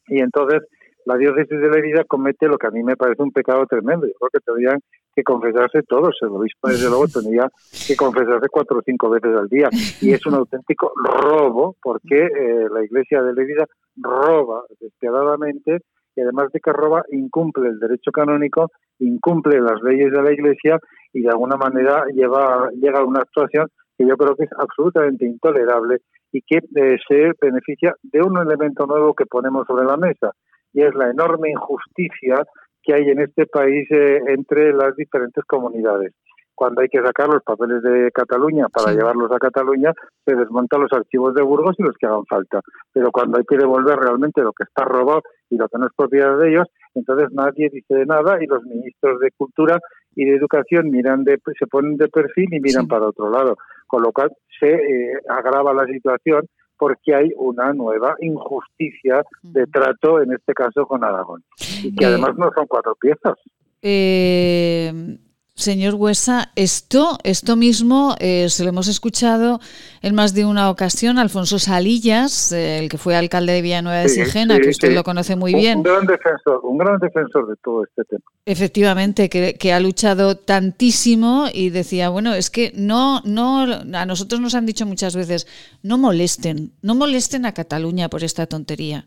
[0.09, 0.62] Y entonces
[1.04, 4.06] la diócesis de Lérida comete lo que a mí me parece un pecado tremendo.
[4.06, 4.80] Yo creo que tendrían
[5.14, 6.16] que confesarse todos.
[6.22, 7.48] El obispo, desde luego, tenía
[7.86, 9.68] que confesarse cuatro o cinco veces al día.
[10.00, 15.80] Y es un auténtico robo, porque eh, la iglesia de Lérida roba despiadadamente
[16.16, 20.78] y además de que roba, incumple el derecho canónico, incumple las leyes de la iglesia
[21.12, 25.24] y de alguna manera lleva, llega a una actuación que yo creo que es absolutamente
[25.24, 25.98] intolerable
[26.32, 30.32] y que eh, se beneficia de un elemento nuevo que ponemos sobre la mesa,
[30.74, 32.44] y es la enorme injusticia
[32.82, 36.12] que hay en este país eh, entre las diferentes comunidades.
[36.54, 39.92] Cuando hay que sacar los papeles de Cataluña para llevarlos a Cataluña,
[40.24, 42.60] se desmontan los archivos de Burgos y los que hagan falta.
[42.92, 45.92] Pero cuando hay que devolver realmente lo que está robado y lo que no es
[45.96, 49.80] propiedad de ellos, entonces nadie dice nada y los ministros de Cultura
[50.14, 53.56] y de Educación miran de, se ponen de perfil y miran para otro lado.
[53.88, 56.46] Con lo cual se eh, agrava la situación
[56.78, 61.42] porque hay una nueva injusticia de trato, en este caso con Aragón,
[61.82, 63.34] y que además no son cuatro piezas.
[63.82, 65.18] Eh,
[65.64, 69.61] Señor Huesa, esto, esto mismo eh, se lo hemos escuchado
[70.03, 71.18] en más de una ocasión.
[71.18, 75.37] Alfonso Salillas, eh, el que fue alcalde de Villanueva de Sigena, que usted lo conoce
[75.37, 75.79] muy bien.
[75.79, 78.22] Un gran defensor, un gran defensor de todo este tema.
[78.44, 84.42] Efectivamente, que, que, ha luchado tantísimo y decía, bueno, es que no, no, a nosotros
[84.42, 85.46] nos han dicho muchas veces,
[85.83, 89.07] no molesten, no molesten a Cataluña por esta tontería.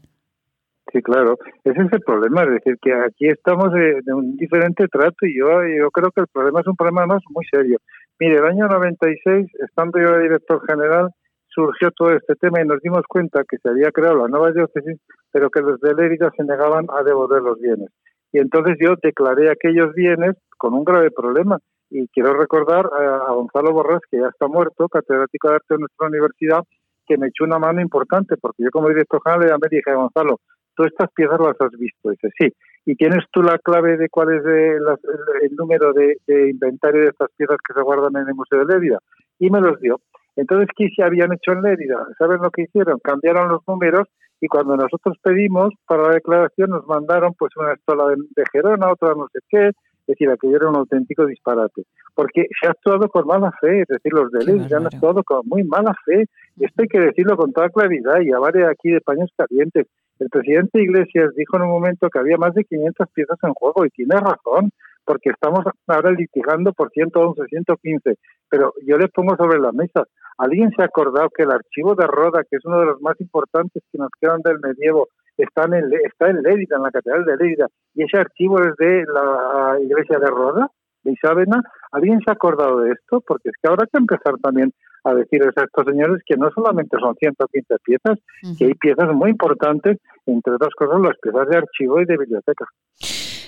[0.93, 5.25] Sí, claro, ese es el problema, es decir, que aquí estamos de, un diferente trato
[5.25, 7.77] y yo, yo creo que el problema es un problema más muy serio.
[8.19, 11.09] Mire, el año 96, estando yo director general,
[11.49, 14.99] surgió todo este tema y nos dimos cuenta que se había creado la nueva diócesis,
[15.31, 17.89] pero que los de Lérida se negaban a devolver los bienes.
[18.31, 21.57] Y entonces yo declaré aquellos bienes con un grave problema.
[21.89, 26.07] Y quiero recordar a, Gonzalo Borrás, que ya está muerto, catedrático de arte de nuestra
[26.07, 26.63] universidad,
[27.07, 30.39] que me echó una mano importante, porque yo como director general ya me dije, Gonzalo,
[30.77, 32.11] tú estas piezas las has visto.
[32.11, 32.53] Dice, sí.
[32.85, 36.15] ¿Y tienes tú la clave de cuál es el, número de,
[36.49, 38.99] inventario de estas piezas que se guardan en el Museo de Lérida?
[39.39, 39.99] Y me los dio.
[40.37, 42.07] Entonces, ¿qué se habían hecho en Lérida?
[42.17, 42.99] ¿Saben lo que hicieron?
[43.03, 44.07] Cambiaron los números
[44.39, 49.15] y cuando nosotros pedimos para la declaración nos mandaron pues una estola de, Gerona, otra
[49.15, 53.25] no sé qué, es decir, aquello era un auténtico disparate, porque se ha actuado con
[53.25, 56.25] mala fe, es decir, los de Lérida han actuado con muy mala fe,
[56.59, 59.87] esto hay que decirlo con toda claridad y a varios aquí de paños calientes,
[60.19, 63.85] el presidente Iglesias dijo en un momento que había más de 500 piezas en juego
[63.85, 64.71] y tiene razón,
[65.05, 68.15] porque estamos ahora litigando por 111, 115.
[68.49, 70.03] Pero yo le pongo sobre la mesa,
[70.37, 73.19] ¿alguien se ha acordado que el archivo de Roda, que es uno de los más
[73.21, 77.37] importantes que nos quedan del medievo, está en, está en Lérida, en la Catedral de
[77.37, 80.69] Lérida, y ese archivo es de la iglesia de Roda,
[81.03, 81.61] de Isabena?
[81.91, 83.21] ¿Alguien se ha acordado de esto?
[83.25, 84.73] Porque es que hay que empezar también
[85.07, 88.19] a decirles a estos señores que no solamente son 115 piezas,
[88.57, 92.65] que hay piezas muy importantes, entre otras cosas las piezas de archivo y de biblioteca.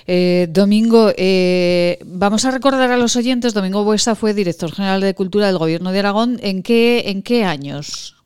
[0.06, 5.14] Eh, Domingo, eh, vamos a recordar a los oyentes, Domingo Buesa fue director general de
[5.14, 6.38] Cultura del Gobierno de Aragón.
[6.42, 8.19] ¿En qué, en qué años?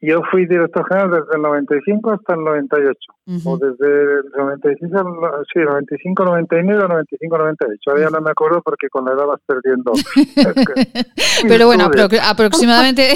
[0.00, 2.98] Yo fui director general desde el 95 hasta el 98,
[3.44, 7.90] o desde el 95, al, sí, 95, 99, 95, 98.
[7.90, 9.92] Ahora ya no me acuerdo porque con la edad vas perdiendo.
[11.48, 11.90] Pero bueno,
[12.22, 13.08] aproximadamente,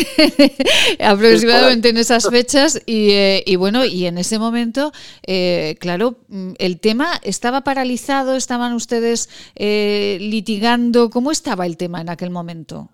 [1.01, 4.90] aproximadamente en esas fechas y, eh, y, bueno, y en ese momento,
[5.25, 11.11] eh, claro, mm, el tema estaba paralizado, estaban ustedes eh, litigando.
[11.11, 12.90] ¿Cómo estaba el tema en aquel momento?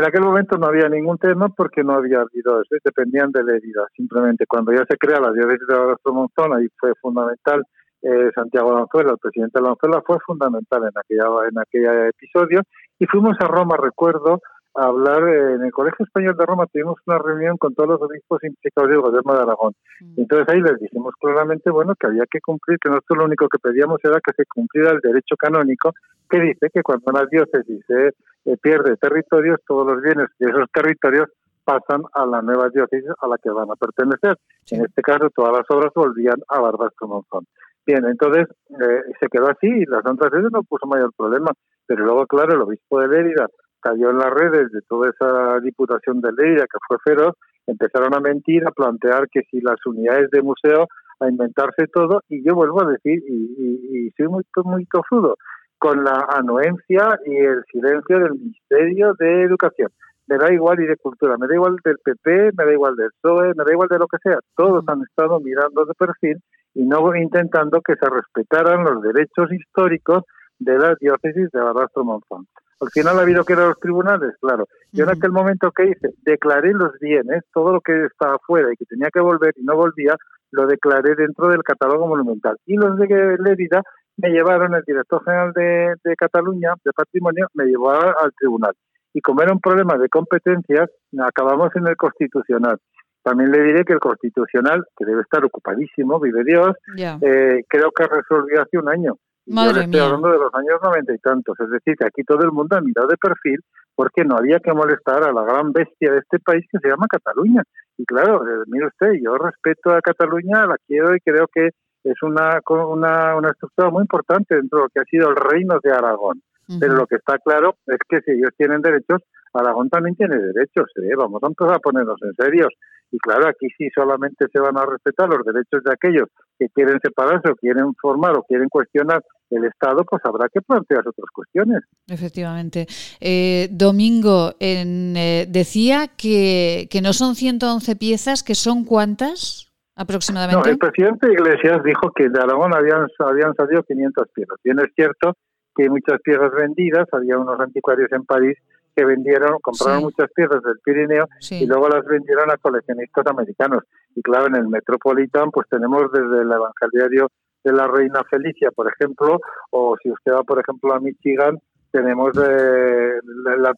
[0.00, 3.86] En aquel momento no había ningún tema porque no había habido, dependían de la herida.
[3.94, 7.62] Simplemente cuando ya se crea la diócesis de Barbastro Monzón, ahí fue fundamental
[8.00, 12.62] eh, Santiago Lanzuela, el presidente Lanzuela, fue fundamental en aquella en aquel episodio.
[12.98, 14.40] Y fuimos a Roma, recuerdo,
[14.74, 18.02] a hablar eh, en el Colegio Español de Roma, tuvimos una reunión con todos los
[18.02, 19.74] obispos implicados del gobierno de Aragón.
[20.00, 20.20] Mm.
[20.20, 23.58] Entonces ahí les dijimos claramente, bueno, que había que cumplir, que nosotros lo único que
[23.58, 25.92] pedíamos era que se cumpliera el derecho canónico
[26.28, 30.70] que dice que cuando una diócesis se eh, pierde territorios, todos los bienes de esos
[30.72, 31.28] territorios
[31.64, 34.36] pasan a la nueva diócesis a la que van a pertenecer.
[34.70, 37.46] En este caso, todas las obras volvían a Barbastro Monzón.
[37.86, 41.50] Bien, entonces eh, se quedó así y la Santa Sede no puso mayor problema.
[41.86, 43.48] Pero luego, claro, el obispo de Lérida
[43.80, 47.34] cayó en las redes de toda esa diputación de Lérida que fue feroz,
[47.66, 50.86] empezaron a mentir, a plantear que si las unidades de museo,
[51.20, 55.36] a inventarse todo, y yo vuelvo a decir, y, y, soy muy, muy tozudo,
[55.78, 59.90] con la anuencia y el silencio del Ministerio de Educación.
[60.26, 63.10] Me da igual y de cultura, me da igual del PP, me da igual del
[63.20, 64.38] PSOE, me da igual de lo que sea.
[64.56, 66.40] Todos han estado mirando de perfil
[66.74, 70.22] y no intentando que se respetaran los derechos históricos
[70.58, 72.46] de la diócesis de Barbastro Monzón.
[72.80, 74.66] Al final ha habido que ir a los tribunales, claro.
[74.92, 78.76] Yo en aquel momento que hice, declaré los bienes, todo lo que estaba fuera y
[78.76, 80.16] que tenía que volver y no volvía,
[80.50, 82.56] lo declaré dentro del catálogo monumental.
[82.66, 83.82] Y los de Lérida
[84.16, 88.72] me llevaron, el director general de, Cataluña, de Patrimonio, me llevó al tribunal.
[89.12, 90.88] Y como era un problema de competencias,
[91.22, 92.78] acabamos en el constitucional.
[93.22, 98.06] También le diré que el constitucional, que debe estar ocupadísimo, vive Dios, eh, creo que
[98.06, 99.16] resolvió hace un año.
[99.46, 101.58] Madre estoy hablando de los años noventa y tantos.
[101.58, 103.58] Es decir, que aquí todo el mundo ha mirado de perfil
[103.94, 107.06] porque no había que molestar a la gran bestia de este país que se llama
[107.08, 107.62] Cataluña.
[107.98, 111.70] Y claro, eh, mire usted, yo respeto a Cataluña, la quiero y creo que
[112.04, 115.78] es una, una, una estructura muy importante dentro de lo que ha sido el reino
[115.82, 116.42] de Aragón.
[116.78, 119.20] Pero lo que está claro es que si ellos tienen derechos,
[119.52, 120.88] Aragón también tiene derechos.
[121.02, 121.16] ¿eh?
[121.16, 122.72] Vamos a empezar a ponernos en serios.
[123.12, 126.98] Y claro, aquí sí solamente se van a respetar los derechos de aquellos que quieren
[127.02, 131.82] separarse o quieren formar o quieren cuestionar el Estado, pues habrá que plantear otras cuestiones.
[132.06, 132.86] Efectivamente.
[133.20, 140.68] Eh, Domingo, en, eh, decía que, que no son 111 piezas, que son cuántas aproximadamente.
[140.68, 144.56] No, el presidente Iglesias dijo que de Aragón habían, habían salido 500 piezas.
[144.64, 145.34] Bien es cierto
[145.74, 148.56] que hay muchas piezas vendidas, había unos anticuarios en París
[148.94, 153.84] que vendieron, compraron muchas piezas del Pirineo y luego las vendieron a coleccionistas americanos.
[154.14, 157.28] Y claro, en el Metropolitan pues tenemos desde el Evangeliario
[157.64, 159.38] de la Reina Felicia, por ejemplo,
[159.70, 161.58] o si usted va, por ejemplo, a Michigan,
[161.92, 163.12] tenemos eh,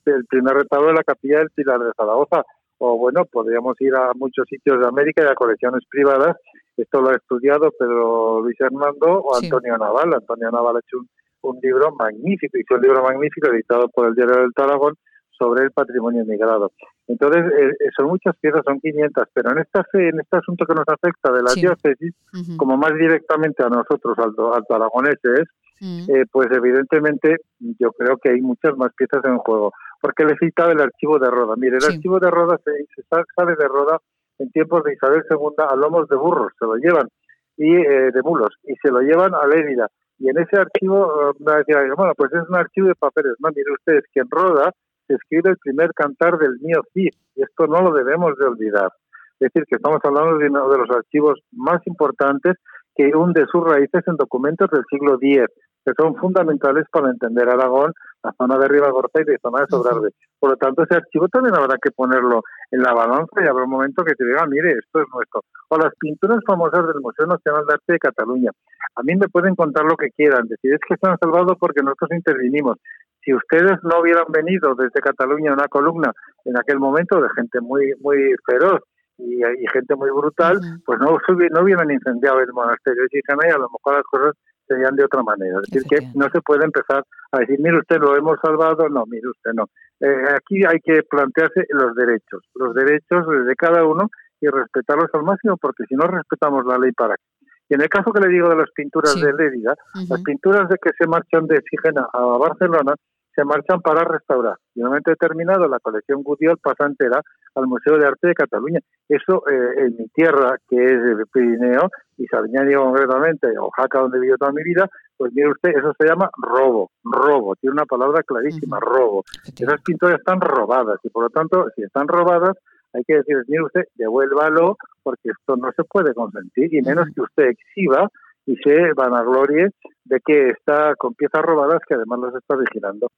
[0.07, 2.45] el primer retablo de la capilla del Pilar de Zaragoza,
[2.79, 6.37] o bueno, podríamos ir a muchos sitios de América y a colecciones privadas.
[6.77, 10.15] Esto lo ha estudiado Pedro Luis Armando o Antonio Naval.
[10.15, 11.09] Antonio Naval ha hecho un,
[11.43, 14.95] un libro magnífico, hizo un libro magnífico editado por el Diario del Tarragón
[15.43, 16.73] sobre el patrimonio migrado.
[17.09, 20.75] Entonces, eh, eh, son muchas piezas, son 500, pero en esta en este asunto que
[20.75, 22.15] nos afecta de la diócesis,
[22.57, 25.49] como más directamente a nosotros, al, al aragoneses,
[25.81, 26.05] mm.
[26.09, 29.73] eh, pues evidentemente yo creo que hay muchas más piezas en juego.
[30.01, 31.55] Porque le citaba el archivo de Roda.
[31.57, 33.99] Mire, el archivo de Roda se, se, sale de Roda
[34.39, 37.09] en tiempos de Isabel II a lomos de burros, se lo llevan,
[37.57, 39.89] y de mulos, y se lo llevan a Lérida
[40.23, 43.35] y en ese archivo decía, bueno, pues es un archivo de papeles.
[43.41, 44.71] No, mire ustedes que en Roda
[45.09, 48.93] se escribe el primer cantar del mío Cid, y esto no lo debemos de olvidar.
[49.41, 52.55] Es decir, que estamos hablando de uno de los archivos más importantes
[52.95, 55.49] que hunde sus raíces en documentos del siglo X,
[55.85, 57.93] que son fundamentales para entender Aragón,
[58.23, 60.11] la zona de Ribagorza y la zona de Sobrarbe.
[60.39, 63.71] Por lo tanto, ese archivo también habrá que ponerlo en la balanza y habrá un
[63.71, 65.43] momento que te diga, mire, esto es nuestro.
[65.69, 68.51] O las pinturas famosas del Museo Nacional de Arte de Cataluña.
[68.95, 71.83] A mí me pueden contar lo que quieran, decir, es que se han salvado porque
[71.83, 72.79] nosotros intervinimos.
[73.25, 76.13] Si ustedes no hubieran venido desde Cataluña a una columna
[76.45, 78.81] en aquel momento de gente muy, muy feroz
[79.19, 79.41] y,
[79.73, 83.71] gente muy brutal, pues no, no hubieran incendiado el monasterio de Chicana y a lo
[83.71, 84.35] mejor las cosas
[84.73, 85.61] serían de otra manera.
[85.63, 88.89] Es decir, que no se puede empezar a decir, mire usted, lo hemos salvado.
[88.89, 89.67] No, mire usted, no.
[90.01, 94.09] Eh, aquí hay que plantearse los derechos, los derechos de cada uno
[94.41, 97.47] y respetarlos al máximo, porque si no respetamos la ley, ¿para qué?
[97.69, 99.75] Y en el caso que le digo de las pinturas de Lérida,
[100.09, 102.95] las pinturas de que se marchan de Sigena a Barcelona,
[103.35, 104.57] se marchan para restaurar.
[104.75, 107.21] Y en un momento determinado la colección Gudiol pasa entera
[107.55, 108.81] al Museo de Arte de Cataluña.
[109.09, 114.37] Eso eh, en mi tierra, que es el Pirineo, y Sardinia concretamente, Oaxaca, donde vivo
[114.37, 118.79] toda mi vida, pues mire usted, eso se llama robo, robo, tiene una palabra clarísima,
[118.81, 119.25] robo.
[119.45, 122.57] Esas pinturas están robadas y por lo tanto, si están robadas,
[122.93, 127.23] hay que decir, mire usted, devuélvalo porque esto no se puede consentir y menos que
[127.23, 128.09] usted exhiba
[128.47, 129.69] y se vanaglorie
[130.05, 133.09] de que está con piezas robadas que además las está vigilando.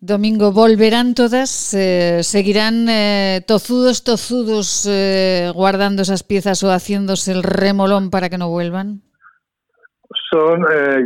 [0.00, 1.74] Domingo, ¿volverán todas?
[1.74, 8.38] Eh, ¿Seguirán eh, tozudos, tozudos eh, guardando esas piezas o haciéndose el remolón para que
[8.38, 9.02] no vuelvan?
[10.30, 10.60] Son,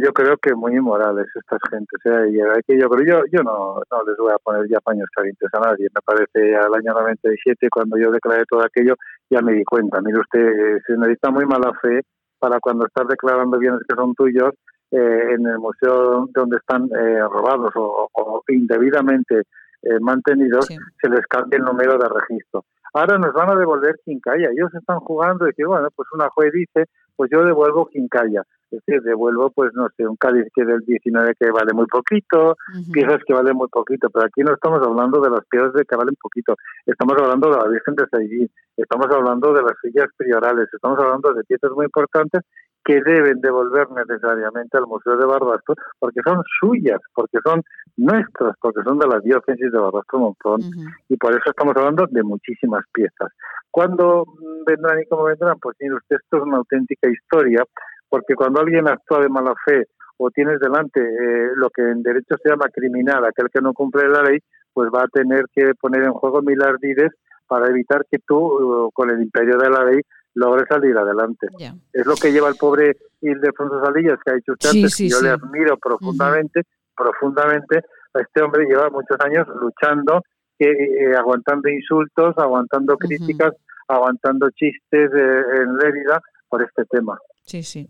[0.04, 1.98] yo creo que muy inmorales estas gentes.
[2.04, 5.60] que yo, pero yo, yo no, no les voy a poner ya paños calientes a
[5.60, 5.88] nadie.
[5.94, 8.94] Me parece al año 97, cuando yo declaré todo aquello,
[9.30, 10.00] ya me di cuenta.
[10.02, 12.02] Mire usted, se necesita muy mala fe
[12.42, 14.52] para cuando estás declarando bienes que son tuyos
[14.90, 19.42] eh, en el museo donde están eh, robados o, indebidamente
[19.82, 22.64] eh, mantenidos, se les cambia el número de registro.
[22.92, 24.50] Ahora nos van a devolver Quincaya.
[24.50, 26.86] Ellos están jugando y que, bueno, pues una juez dice,
[27.16, 28.42] pues yo devuelvo Quincaya.
[28.70, 32.56] Es decir, devuelvo, pues no sé, un cáliz que del 19 que vale muy poquito,
[32.90, 35.94] piezas que valen muy poquito, pero aquí no estamos hablando de las piezas de que
[35.94, 40.72] valen poquito, estamos hablando de la Virgen de Saidí, estamos hablando de las sillas priorales,
[40.72, 42.40] estamos hablando de piezas muy importantes
[42.84, 47.62] que deben devolver necesariamente al Museo de Barbastro porque son suyas, porque son
[47.96, 50.60] nuestras, porque son de la diócesis de Barbastro Montón
[51.08, 53.32] y por eso estamos hablando de muchísimas piezas.
[53.70, 54.24] ¿Cuándo
[54.66, 55.58] vendrán y cómo vendrán?
[55.60, 57.64] Pues mire usted, esto es una auténtica historia
[58.08, 59.86] porque cuando alguien actúa de mala fe
[60.18, 64.08] o tienes delante eh, lo que en derecho se llama criminal, aquel que no cumple
[64.08, 64.38] la ley,
[64.72, 67.12] pues va a tener que poner en juego mil ardides
[67.46, 70.00] para evitar que tú, uh, con el imperio de la ley,
[70.34, 71.48] logres salir adelante.
[71.92, 75.20] Es lo que lleva el pobre Ildefonso Salillas, que ha dicho usted antes, que yo
[75.20, 76.62] le admiro profundamente,
[76.96, 77.82] profundamente.
[78.14, 80.22] Este hombre lleva muchos años luchando,
[80.58, 83.54] que, eh, aguantando insultos, aguantando críticas,
[83.88, 87.18] aguantando chistes eh, en Lérida por este tema.
[87.44, 87.88] Sí, sí.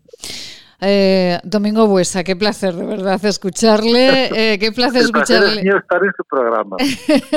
[0.85, 4.53] Eh, Domingo Buesa, qué placer de verdad escucharle.
[4.53, 5.61] Eh, qué placer escucharle.
[5.61, 6.75] estar en su programa.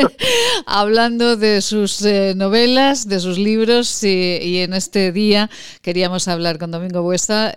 [0.67, 5.49] Hablando de sus eh, novelas, de sus libros y, en este día
[5.83, 7.53] queríamos hablar con Domingo Buesa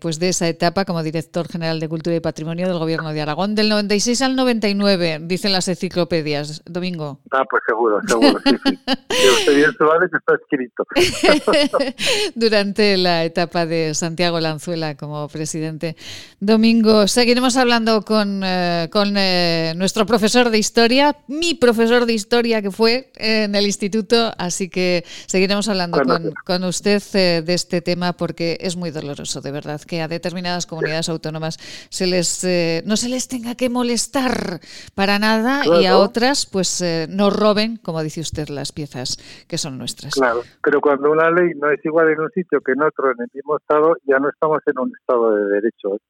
[0.00, 3.54] pues de esa etapa como director general de Cultura y Patrimonio del Gobierno de Aragón,
[3.54, 6.62] del 96 al 99, dicen las enciclopedias.
[6.64, 7.20] Domingo.
[7.32, 8.78] Ah, pues seguro, seguro, sí, sí.
[9.10, 10.86] que está escrito.
[12.34, 15.96] Durante la etapa de Santiago Lanzuela como presidente.
[16.40, 22.62] Domingo, seguiremos hablando con, eh, con eh, nuestro profesor de historia, mi profesor de historia
[22.62, 26.00] que fue en el instituto, así que seguiremos hablando
[26.44, 30.66] con, usted eh, de este tema porque es muy doloroso, de verdad, que a determinadas
[30.66, 31.58] comunidades autónomas
[31.90, 32.46] se les,
[32.84, 34.60] no se les tenga que molestar
[34.94, 39.78] para nada y a otras pues no roben, como dice usted, las piezas que son
[39.78, 40.14] nuestras.
[40.14, 43.20] Claro, pero cuando una ley no es igual en un sitio que en otro, en
[43.20, 46.00] el mismo estado, ya no estamos en un estado de Derecho.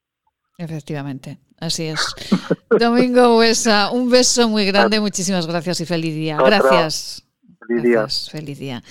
[0.58, 2.00] Efectivamente, así es.
[2.80, 6.38] Domingo Huesa, un beso muy grande, muchísimas gracias y feliz día.
[6.38, 7.22] Gracias.
[7.66, 8.06] Feliz día.
[8.30, 8.82] feliz día.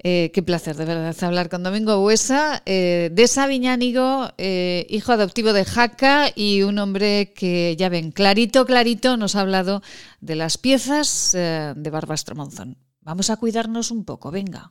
[0.00, 5.52] Eh, qué placer, de verdad, hablar con Domingo Huesa, eh, de Sabiñánigo, eh, hijo adoptivo
[5.52, 9.82] de Jaca y un hombre que, ya ven, clarito, clarito nos ha hablado
[10.20, 12.76] de las piezas de Barbastro Monzón.
[13.00, 14.70] Vamos a cuidarnos un poco, venga.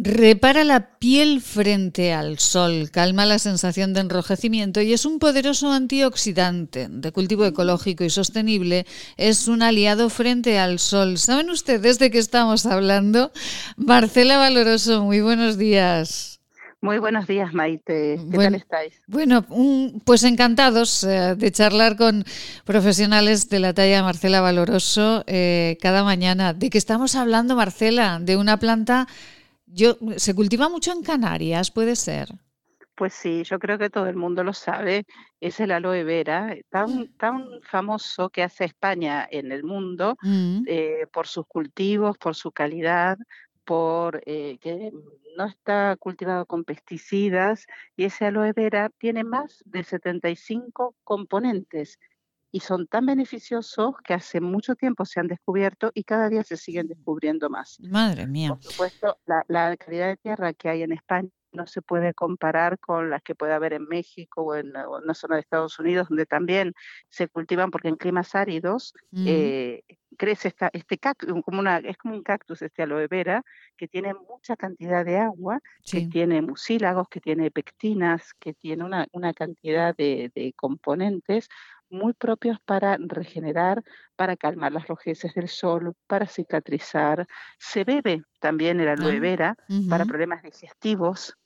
[0.00, 5.72] Repara la piel frente al sol, calma la sensación de enrojecimiento y es un poderoso
[5.72, 8.86] antioxidante de cultivo ecológico y sostenible.
[9.16, 11.18] Es un aliado frente al sol.
[11.18, 13.32] ¿Saben ustedes de qué estamos hablando?
[13.76, 16.38] Marcela Valoroso, muy buenos días.
[16.80, 18.20] Muy buenos días, Maite.
[18.30, 18.94] ¿Qué tal estáis?
[19.08, 19.44] Bueno,
[20.04, 22.24] pues encantados eh, de charlar con
[22.64, 26.54] profesionales de la talla Marcela Valoroso eh, cada mañana.
[26.54, 28.20] ¿De qué estamos hablando, Marcela?
[28.20, 29.08] De una planta
[29.72, 32.28] yo, ¿Se cultiva mucho en Canarias, puede ser?
[32.94, 35.06] Pues sí, yo creo que todo el mundo lo sabe,
[35.40, 40.64] es el aloe vera, tan, tan famoso que hace España en el mundo mm.
[40.66, 43.16] eh, por sus cultivos, por su calidad,
[43.64, 44.90] por eh, que
[45.36, 47.66] no está cultivado con pesticidas
[47.96, 52.00] y ese aloe vera tiene más de 75 componentes
[52.50, 56.56] y son tan beneficiosos que hace mucho tiempo se han descubierto y cada día se
[56.56, 57.78] siguen descubriendo más.
[57.80, 58.50] Madre mía.
[58.50, 62.78] Por supuesto, la, la calidad de tierra que hay en España no se puede comparar
[62.78, 66.26] con las que puede haber en México o en, una zona de Estados Unidos, donde
[66.26, 66.74] también
[67.08, 69.82] se cultivan, porque en climas áridos eh,
[70.16, 73.42] crece esta, este cactus, como una, es como un cactus este aloe vera,
[73.76, 79.06] que tiene mucha cantidad de agua, que tiene mucílagos, que tiene pectinas, que tiene una,
[79.12, 81.48] una cantidad de, de componentes
[81.90, 83.82] muy propios para regenerar,
[84.16, 87.26] para calmar las rojeces del sol, para cicatrizar.
[87.58, 89.56] Se bebe también el aloe ah, vera
[89.88, 91.36] para problemas digestivos,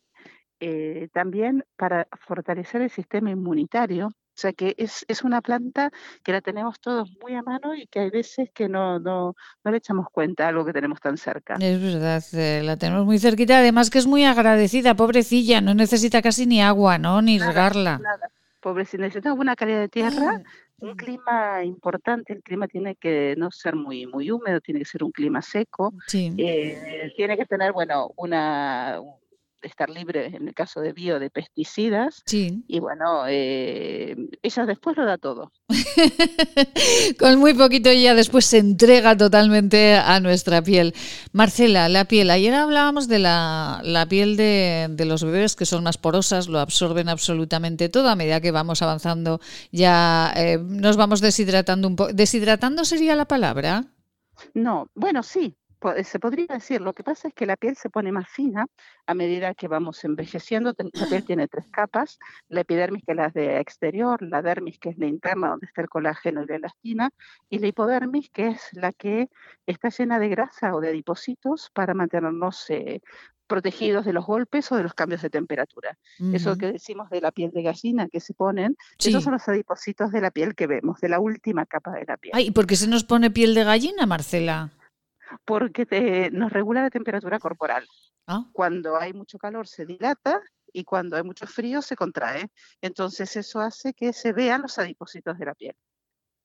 [0.61, 4.09] eh, también para fortalecer el sistema inmunitario.
[4.09, 5.91] O sea que es, es, una planta
[6.23, 9.71] que la tenemos todos muy a mano y que hay veces que no, no, no
[9.71, 11.57] le echamos cuenta a algo que tenemos tan cerca.
[11.61, 16.23] Es verdad, eh, la tenemos muy cerquita, además que es muy agradecida, pobrecilla, no necesita
[16.23, 17.21] casi ni agua, ¿no?
[17.21, 18.01] Ni regarla
[18.63, 20.41] pobre, si necesitamos buena calidad de tierra,
[20.79, 25.05] un clima importante, el clima tiene que no ser muy muy húmedo, tiene que ser
[25.05, 29.01] un clima seco, eh, tiene que tener, bueno, una,
[29.63, 32.23] estar libre en el caso de bio de pesticidas.
[32.27, 32.65] Sí.
[32.69, 35.53] Y bueno, eh, ella después lo da todo.
[37.19, 40.95] Con muy poquito ella después se entrega totalmente a nuestra piel.
[41.33, 42.31] Marcela, la piel.
[42.31, 46.59] Ayer hablábamos de la, la piel de, de, los bebés que son más porosas, lo
[46.59, 48.09] absorben absolutamente todo.
[48.09, 49.41] A medida que vamos avanzando
[49.71, 52.13] ya eh, nos vamos deshidratando un poco.
[52.13, 53.85] ¿Deshidratando sería la palabra?
[54.55, 55.57] No, bueno, sí,
[56.05, 58.67] se podría decir, lo que pasa es que la piel se pone más fina
[59.07, 60.75] a medida que vamos envejeciendo.
[60.93, 62.19] La piel tiene tres capas,
[62.49, 65.83] la epidermis que es la de exterior, la dermis que es la interna donde está
[65.83, 67.11] el colágeno y la elastina,
[67.49, 69.29] y la hipodermis que es la que
[69.67, 73.01] está llena de grasa o de adipocitos para mantenernos eh,
[73.47, 75.99] protegidos de los golpes o de los cambios de temperatura.
[76.33, 80.11] Eso que decimos de la piel de gallina que se ponen, esos son los adipocitos
[80.11, 82.33] de la piel que vemos, de la última capa de la piel.
[82.35, 84.71] Ay, ¿y por qué se nos pone piel de gallina, Marcela?
[85.45, 87.87] Porque te, nos regula la temperatura corporal.
[88.27, 88.47] Ah.
[88.53, 90.41] Cuando hay mucho calor se dilata
[90.73, 92.51] y cuando hay mucho frío se contrae.
[92.81, 95.75] Entonces eso hace que se vean los adipocitos de la piel.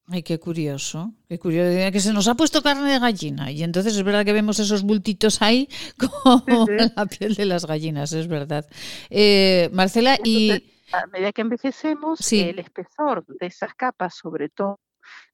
[0.10, 3.94] Ay, qué curioso, qué curioso, que se nos ha puesto carne de gallina y entonces
[3.94, 5.68] es verdad que vemos esos bultitos ahí
[5.98, 6.66] como
[6.96, 8.66] la piel de las gallinas, es verdad.
[9.10, 10.74] Eh, Marcela, y...
[10.94, 14.80] A medida que envejecemos, el espesor de esas capas, sobre todo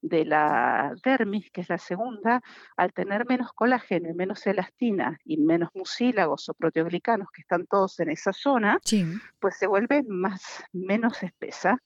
[0.02, 2.42] de la dermis, que es la segunda,
[2.78, 8.00] al tener menos colágeno y menos elastina y menos mucílagos o proteoglicanos que están todos
[8.00, 8.80] en esa zona,
[9.40, 11.82] pues se vuelve más, menos espesa,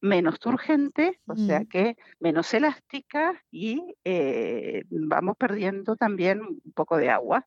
[0.00, 7.10] menos turgente, o sea que menos elástica y eh, vamos perdiendo también un poco de
[7.10, 7.46] agua.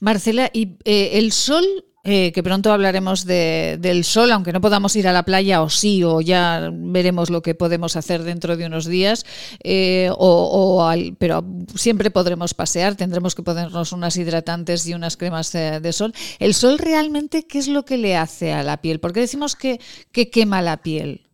[0.00, 1.64] Marcela, ¿y eh, el sol
[2.08, 5.68] eh, que pronto hablaremos de, del sol, aunque no podamos ir a la playa o
[5.68, 9.26] sí, o ya veremos lo que podemos hacer dentro de unos días,
[9.64, 10.88] eh, o,
[11.18, 11.44] pero
[11.74, 16.12] siempre podremos pasear, tendremos que ponernos unas hidratantes y unas cremas de, sol.
[16.38, 19.00] ¿El sol realmente qué es lo que le hace a la piel?
[19.00, 19.80] ¿Por qué decimos que
[20.12, 21.26] quema la piel?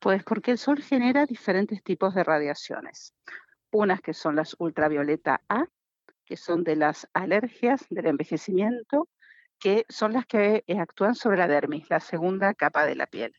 [0.00, 3.12] Pues porque el sol genera diferentes tipos de radiaciones.
[3.70, 5.66] Unas que son las ultravioleta A,
[6.24, 9.08] que son de las alergias, del envejecimiento,
[9.58, 13.34] que son las que eh, actúan sobre la dermis, la segunda capa de la piel.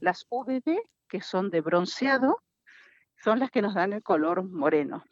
[0.00, 0.78] Las UVB,
[1.08, 2.42] que son de bronceado,
[3.22, 5.04] son las que nos dan el color moreno.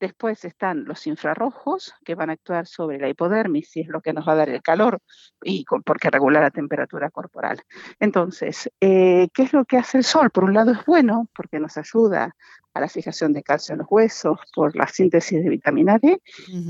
[0.00, 4.14] Después están los infrarrojos, que van a actuar sobre la hipodermis, y es lo que
[4.14, 4.98] nos va a dar el calor,
[5.42, 7.60] y porque regula la temperatura corporal.
[8.00, 10.30] Entonces, eh, ¿qué es lo que hace el sol?
[10.30, 12.34] Por un lado es bueno, porque nos ayuda
[12.72, 16.22] a la fijación de calcio en los huesos, por la síntesis de vitamina D,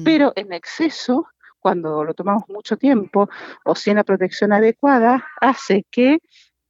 [0.05, 1.29] pero en exceso
[1.61, 3.29] cuando lo tomamos mucho tiempo
[3.65, 6.19] o sin la protección adecuada, hace que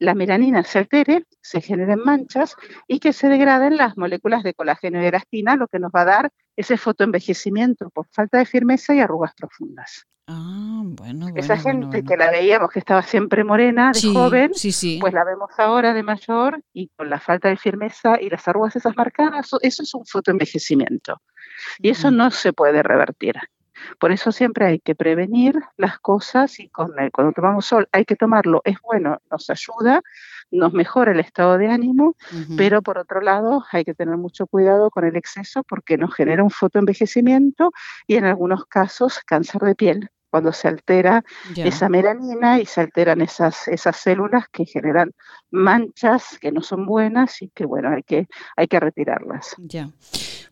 [0.00, 2.56] la melanina se altere, se generen manchas
[2.88, 6.06] y que se degraden las moléculas de colágeno y elastina, lo que nos va a
[6.06, 10.06] dar ese fotoenvejecimiento por falta de firmeza y arrugas profundas.
[10.26, 14.52] Ah, bueno, Esa gente que la veíamos que estaba siempre morena, de joven,
[15.00, 18.76] pues la vemos ahora de mayor y con la falta de firmeza y las arrugas
[18.76, 21.20] esas marcadas, eso es un fotoenvejecimiento.
[21.78, 23.34] Y eso no se puede revertir.
[23.98, 28.16] Por eso siempre hay que prevenir las cosas y con cuando tomamos sol hay que
[28.16, 30.02] tomarlo, es bueno, nos ayuda,
[30.50, 32.16] nos mejora el estado de ánimo,
[32.56, 36.42] pero por otro lado hay que tener mucho cuidado con el exceso porque nos genera
[36.42, 37.72] un fotoenvejecimiento
[38.06, 41.24] y en algunos casos cáncer de piel cuando se altera
[41.56, 45.10] esa melanina y se alteran esas, esas células que generan
[45.50, 49.56] manchas que no son buenas y que bueno, hay que, hay que retirarlas.
[49.58, 49.90] Ya.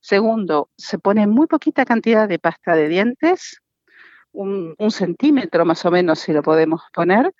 [0.00, 3.62] Segundo, se pone muy poquita cantidad de pasta de dientes,
[4.32, 7.32] un, centímetro más o menos si lo podemos poner.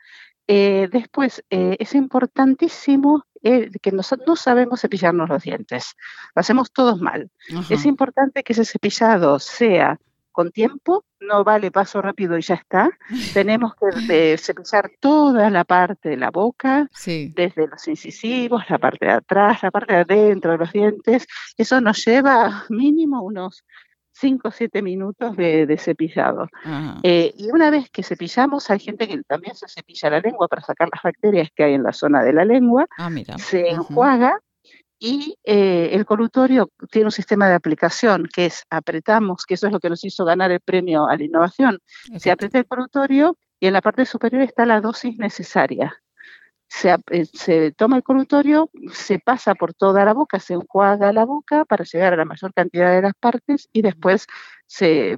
[0.47, 5.95] Eh, después, es importantísimo que nosotros no sabemos cepillarnos los dientes.
[6.35, 7.31] Lo hacemos todos mal.
[7.69, 9.99] Es importante que ese cepillado sea
[10.35, 12.91] con tiempo, no vale paso rápido y ya está.
[13.35, 19.13] Tenemos que cepillar toda la parte de la boca, desde los incisivos, la parte de
[19.13, 21.27] atrás, la parte de adentro de los dientes.
[21.57, 23.65] Eso nos lleva mínimo unos
[24.15, 26.49] 5 o 7 minutos de, cepillado.
[27.03, 30.63] Eh, y una vez que cepillamos, hay gente que también se cepilla la lengua para
[30.63, 34.39] sacar las bacterias que hay en la zona de la lengua, ah, se enjuaga
[34.99, 39.73] y eh, el colutorio tiene un sistema de aplicación que es apretamos, que eso es
[39.73, 41.79] lo que nos hizo ganar el premio a la innovación.
[42.17, 46.01] Se aprieta el colutorio y en la parte superior está la dosis necesaria
[46.75, 46.97] se,
[47.33, 51.85] se, toma el colutorio, se pasa por toda la boca, se enjuaga la boca para
[51.85, 54.27] llegar a la mayor cantidad de las partes y después
[54.67, 55.17] se,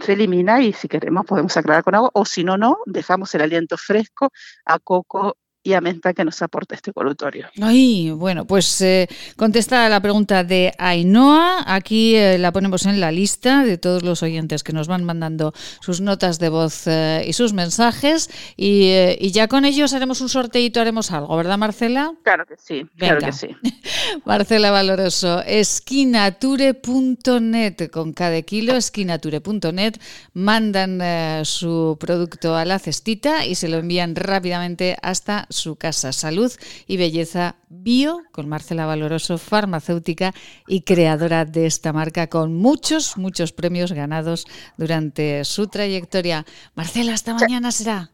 [0.00, 3.42] se elimina y si queremos podemos aclarar con agua o si no, no, dejamos el
[3.42, 4.30] aliento fresco
[4.64, 7.48] a coco y a menta que nos aporta este colutorio.
[7.60, 11.64] Ay, bueno, pues eh, contesta la pregunta de Ainhoa.
[11.66, 15.52] Aquí eh, la ponemos en la lista de todos los oyentes que nos van mandando
[15.80, 18.30] sus notas de voz eh, y sus mensajes.
[18.56, 18.92] Y,
[19.32, 22.14] ya con ellos haremos un sorteito, haremos algo, ¿verdad, Marcela?
[22.22, 23.48] Claro que sí, claro que sí.
[24.24, 29.96] Marcela Valoroso, esquinature.net con cada kilo, esquinature.net,
[30.32, 36.12] mandan su producto a la cestita y se lo envían rápidamente hasta su casa.
[36.12, 36.52] Salud
[36.86, 40.34] y belleza bio con Marcela Valoroso, farmacéutica
[40.66, 44.46] y creadora de esta marca con muchos, muchos premios ganados
[44.76, 46.44] durante su trayectoria.
[46.74, 48.10] Marcela, hasta mañana será.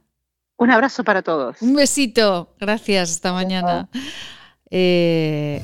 [0.56, 1.60] Un abrazo para todos.
[1.60, 2.54] Un besito.
[2.60, 3.10] Gracias.
[3.10, 3.88] Hasta mañana.
[4.70, 5.62] Eh,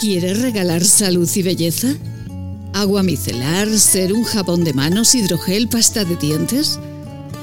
[0.00, 1.88] ¿Quieres regalar salud y belleza?
[2.74, 6.78] ¿Agua micelar, ser un jabón de manos, hidrogel, pasta de dientes?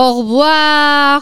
[0.00, 1.18] Au revoir.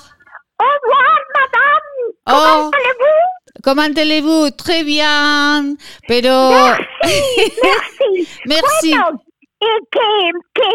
[0.61, 1.89] Au revoir, madame.
[2.27, 2.77] Comment oh.
[2.77, 5.77] allez-vous Comment allez-vous Très bien.
[6.07, 6.51] Pero.
[6.51, 7.57] Merci.
[7.63, 8.29] merci.
[8.45, 8.91] merci.
[8.91, 9.23] Bueno,
[9.63, 10.71] eh, que, que,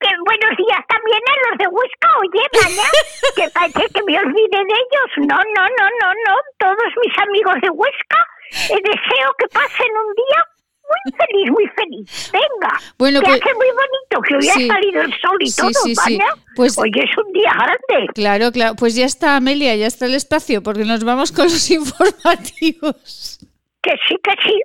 [0.00, 2.08] que buenos días también a los de Huesca.
[2.20, 3.00] Oye, mañana,
[3.36, 5.10] que parece que me olvide de ellos.
[5.24, 6.34] No, no, no, no, no.
[6.58, 8.20] Todos mis amigos de Huesca,
[8.68, 10.44] eh, deseo que pasen un día
[10.88, 12.30] muy feliz, muy feliz.
[12.32, 15.70] Venga, bueno, que pues, hace muy bonito, que hoy ha salido el sol y todo,
[15.72, 16.18] sí,
[16.56, 18.12] Pues, hoy es un día grande.
[18.14, 18.76] Claro, claro.
[18.76, 23.38] Pues ya está, Amelia, ya está el espacio, porque nos vamos con los informativos.
[23.82, 24.62] Que sí, que sí.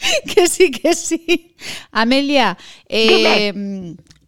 [0.34, 1.56] que sí, que sí.
[1.90, 2.56] Amelia,
[2.88, 3.52] eh,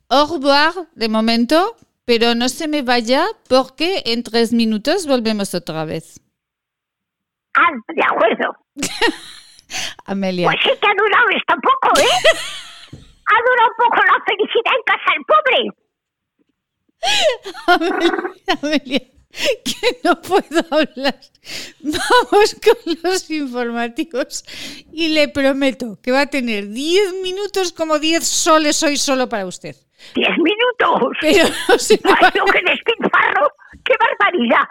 [0.09, 5.85] au revoir de momento, pero no se me vaya porque en tres minutos volvemos otra
[5.85, 6.21] vez.
[7.55, 8.57] Ah, de acuerdo.
[10.07, 10.47] Amelia.
[10.47, 12.05] Pues sí que ha durado esto poco, ¿eh?
[13.27, 15.59] ha durado un poco la felicidad en casa del pobre.
[17.67, 18.13] Amelia,
[18.63, 19.03] Amelia,
[19.65, 21.19] que no puedo hablar.
[21.81, 24.45] Vamos con los informativos
[24.93, 29.47] y le prometo que va a tener 10 minutos como 10 soles hoy solo para
[29.47, 29.75] usted.
[30.15, 31.17] ¡10 minutos!
[31.21, 32.31] Pero no se me va...
[32.31, 32.39] que
[34.39, 34.71] vida.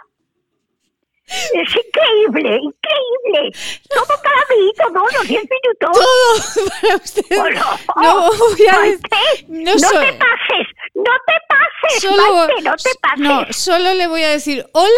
[1.54, 3.50] Es increíble, increíble.
[3.88, 5.90] Todo cada minuto, todos los 10 minutos.
[5.92, 7.36] Todo para usted.
[7.36, 7.64] Bueno,
[7.96, 12.90] no voy a Maite, no, no te pases, no te pases, Solo, Maite, no te
[13.00, 13.18] pases.
[13.20, 14.88] no, solo le voy a decir hola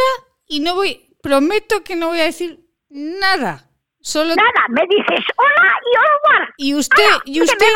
[0.46, 3.70] y no voy, prometo que no voy a decir nada.
[4.00, 6.48] Solo Nada, me dices hola y revoir.
[6.58, 7.66] y usted Hala, y usted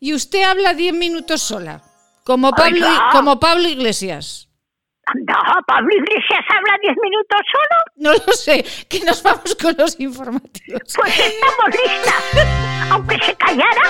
[0.00, 1.82] y usted habla 10 minutos sola,
[2.24, 3.08] como Pablo no.
[3.12, 4.47] como Pablo Iglesias.
[5.14, 5.34] No,
[5.66, 7.76] Pablo Iglesias habla 10 minutos solo.
[7.96, 10.82] No lo sé, que nos vamos con los informativos.
[10.94, 12.46] Pues estamos listas.
[12.90, 13.82] Aunque se callara,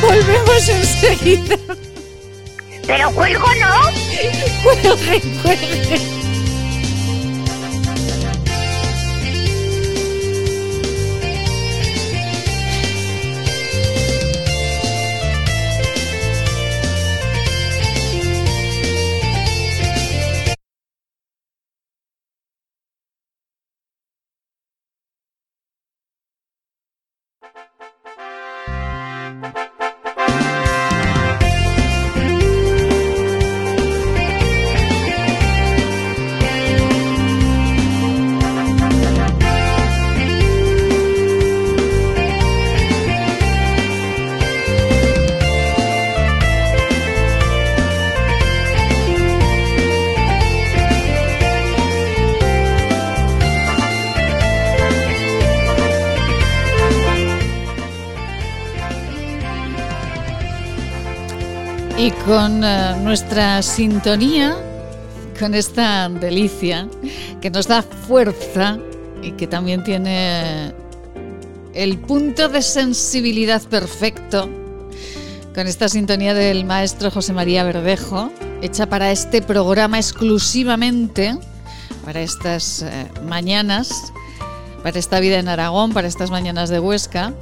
[0.00, 1.56] Volvemos enseguida.
[2.86, 3.82] pero cuelgo no.
[4.62, 6.17] Cuelgue, cuelgue.
[62.38, 64.56] Con eh, nuestra sintonía,
[65.40, 66.86] con esta delicia
[67.40, 68.78] que nos da fuerza
[69.24, 70.72] y que también tiene
[71.74, 74.48] el punto de sensibilidad perfecto,
[75.52, 78.30] con esta sintonía del maestro José María Verdejo,
[78.62, 81.36] hecha para este programa exclusivamente,
[82.04, 83.90] para estas eh, mañanas,
[84.84, 87.32] para esta vida en Aragón, para estas mañanas de Huesca.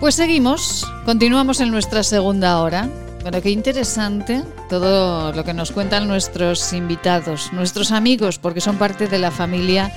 [0.00, 2.86] Pues seguimos, continuamos en nuestra segunda hora.
[3.22, 9.08] Bueno, qué interesante todo lo que nos cuentan nuestros invitados, nuestros amigos, porque son parte
[9.08, 9.92] de la familia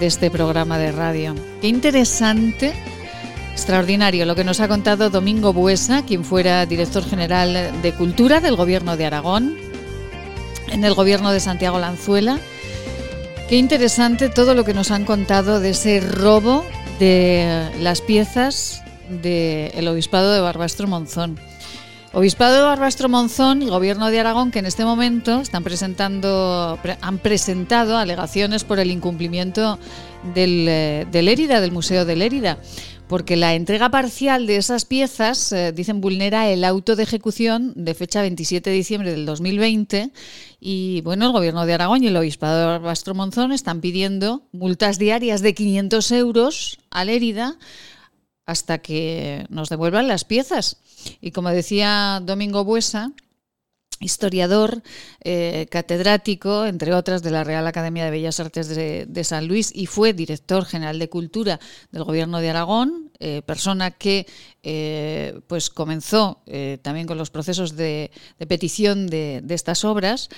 [0.00, 1.36] de este programa de radio.
[1.60, 2.72] Qué interesante,
[3.52, 8.56] extraordinario lo que nos ha contado Domingo Buesa, quien fuera director general de Cultura del
[8.56, 9.56] Gobierno de Aragón,
[10.68, 12.40] en el Gobierno de Santiago Lanzuela.
[13.48, 16.64] Qué interesante todo lo que nos han contado de ese robo
[16.98, 21.38] de las piezas del Obispado de Barbastro Monzón.
[22.16, 26.96] Obispado de Barbastro Monzón y Gobierno de Aragón que en este momento están presentando, pre-
[27.00, 29.80] han presentado alegaciones por el incumplimiento
[30.32, 32.58] del, eh, de Lérida, del Museo de Lérida,
[33.08, 37.94] porque la entrega parcial de esas piezas, eh, dicen, vulnera el auto de ejecución de
[37.94, 40.12] fecha 27 de diciembre del 2020
[40.60, 45.00] y bueno, el Gobierno de Aragón y el Obispado de Barbastro Monzón están pidiendo multas
[45.00, 47.56] diarias de 500 euros a Lérida
[48.46, 50.78] hasta que nos devuelvan las piezas.
[51.20, 53.12] Y como decía Domingo Buesa,
[54.00, 54.82] historiador,
[55.22, 59.86] eh, catedrático, entre otras, de la Real Academia de Bellas Artes de, San Luis y
[59.86, 64.26] fue director general de Cultura del Gobierno de Aragón, eh, persona que
[64.62, 66.42] eh, pues comenzó
[66.82, 68.10] también con los procesos de,
[68.48, 70.28] petición de, estas obras,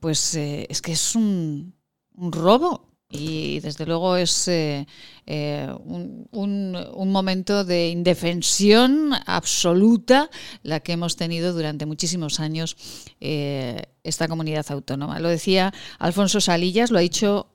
[0.00, 1.74] pues es que es un
[2.16, 4.86] robo y desde luego es eh,
[5.26, 10.30] eh, un, un- momento de indefensión absoluta
[10.62, 12.76] la que hemos tenido durante muchísimos años
[13.20, 15.20] eh, esta comunidad autónoma.
[15.20, 17.52] Lo decía Alfonso Salillas, lo ha dicho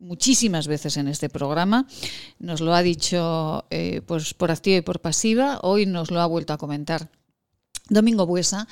[0.00, 1.86] muchísimas veces en este programa,
[2.38, 6.26] nos lo ha dicho eh, pues por activa y por pasiva, hoy nos lo ha
[6.26, 7.10] vuelto a comentar
[7.90, 8.66] Domingo Buesa,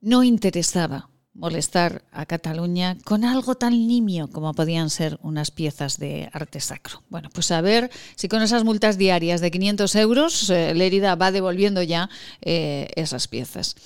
[0.00, 6.28] no interesaba molestar a Cataluña con algo tan nimio como podían ser unas piezas de
[6.32, 7.02] arte sacro.
[7.08, 11.32] Bueno, pues a ver si con esas multas diarias de 500 euros eh, Lérida va
[11.32, 12.10] devolviendo ya
[12.42, 13.76] eh, esas piezas.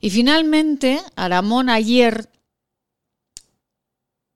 [0.00, 2.28] Y finalmente, Aramón ayer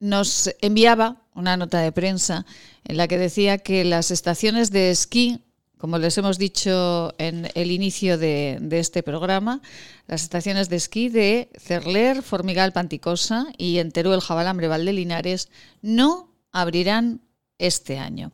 [0.00, 2.46] nos enviaba una nota de prensa
[2.84, 5.44] en la que decía que las estaciones de esquí,
[5.78, 9.62] como les hemos dicho en el inicio de, de este programa,
[10.06, 15.48] las estaciones de esquí de Cerler, Formigal, Panticosa y en Teruel, Jabalambre, Valdelinares
[15.82, 17.20] no abrirán
[17.58, 18.32] este año.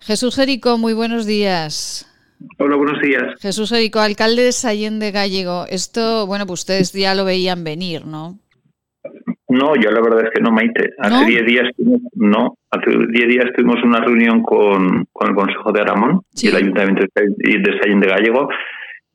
[0.00, 2.06] Jesús Jerico, muy buenos días.
[2.58, 3.40] Hola, buenos días.
[3.40, 5.66] Jesús Jerico, alcalde de Sallén de Gallego.
[5.68, 8.38] Esto, bueno, pues ustedes ya lo veían venir, ¿no?
[9.48, 10.90] No, yo la verdad es que no, Maite.
[10.98, 11.24] Hace ¿No?
[11.24, 15.80] 10 días, tuvimos- no, hace 10 días tuvimos una reunión con, con el Consejo de
[15.82, 18.48] Aramón y el Ayuntamiento de, Sallén de Gallego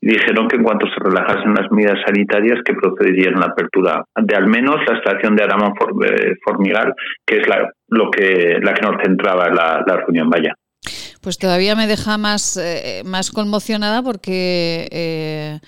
[0.03, 4.47] dijeron que en cuanto se relajasen las medidas sanitarias que procederían la apertura de al
[4.47, 5.73] menos la estación de Aramón
[6.05, 6.93] eh, Formigal,
[7.25, 10.29] que es la, lo que, la que nos centraba la, la reunión.
[10.29, 10.55] Vaya.
[11.21, 14.87] Pues todavía me deja más, eh, más conmocionada porque...
[14.91, 15.59] Eh,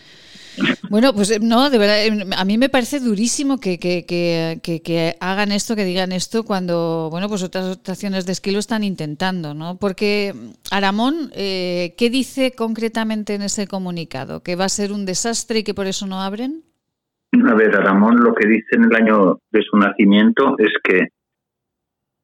[0.89, 5.76] bueno, pues no, de verdad, a mí me parece durísimo que, que, que, hagan esto,
[5.76, 9.78] que digan esto cuando, bueno, pues otras estaciones de esquí lo están intentando, ¿no?
[9.78, 10.34] Porque
[10.72, 14.43] Aramón, eh, ¿qué dice concretamente en ese comunicado?
[14.43, 16.64] ¿Que va a ser un desastre y que por eso no abren?
[17.49, 21.08] A ver, Aramón lo que dice en el año de su nacimiento es que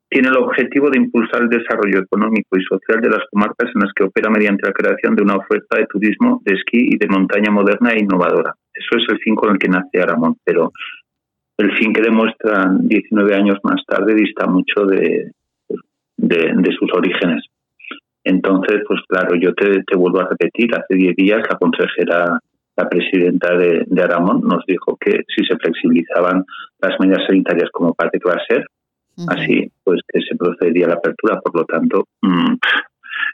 [0.09, 3.93] tiene el objetivo de impulsar el desarrollo económico y social de las comarcas en las
[3.93, 7.51] que opera mediante la creación de una oferta de turismo, de esquí y de montaña
[7.51, 8.55] moderna e innovadora.
[8.73, 10.71] Eso es el fin con el que nace Aramón, pero
[11.57, 15.31] el fin que demuestran 19 años más tarde dista mucho de,
[16.17, 17.43] de, sus orígenes.
[18.23, 22.39] Entonces, pues claro, yo te, vuelvo a repetir, hace 10 días la consejera,
[22.77, 26.45] la presidenta de, de Aramón nos dijo que si se flexibilizaban
[26.81, 28.65] las medidas sanitarias como parte que va a ser,
[29.27, 31.39] Así, pues que se procedería a la apertura.
[31.41, 32.55] Por lo tanto, mm,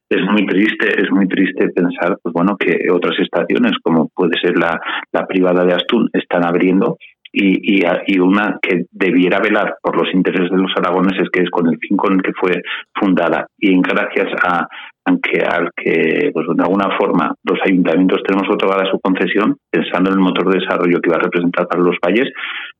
[0.10, 4.58] es muy triste, es muy triste pensar, pues bueno, que otras estaciones, como puede ser
[4.58, 4.80] la,
[5.12, 6.98] la privada de Astún, están abriendo
[7.38, 11.68] y, y, una que debiera velar por los intereses de los aragoneses, que es con
[11.68, 12.62] el fin con el que fue
[12.94, 13.48] fundada.
[13.60, 14.66] Y gracias a,
[15.06, 20.18] aunque al que, pues de alguna forma, los ayuntamientos tenemos otorgada su concesión, pensando en
[20.18, 22.32] el motor de desarrollo que va a representar para los valles,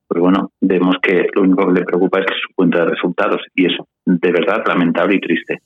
[0.08, 3.66] pues bueno, vemos que lo único que le preocupa es su cuenta de resultados y
[3.66, 5.60] eso, de verdad, lamentable y triste.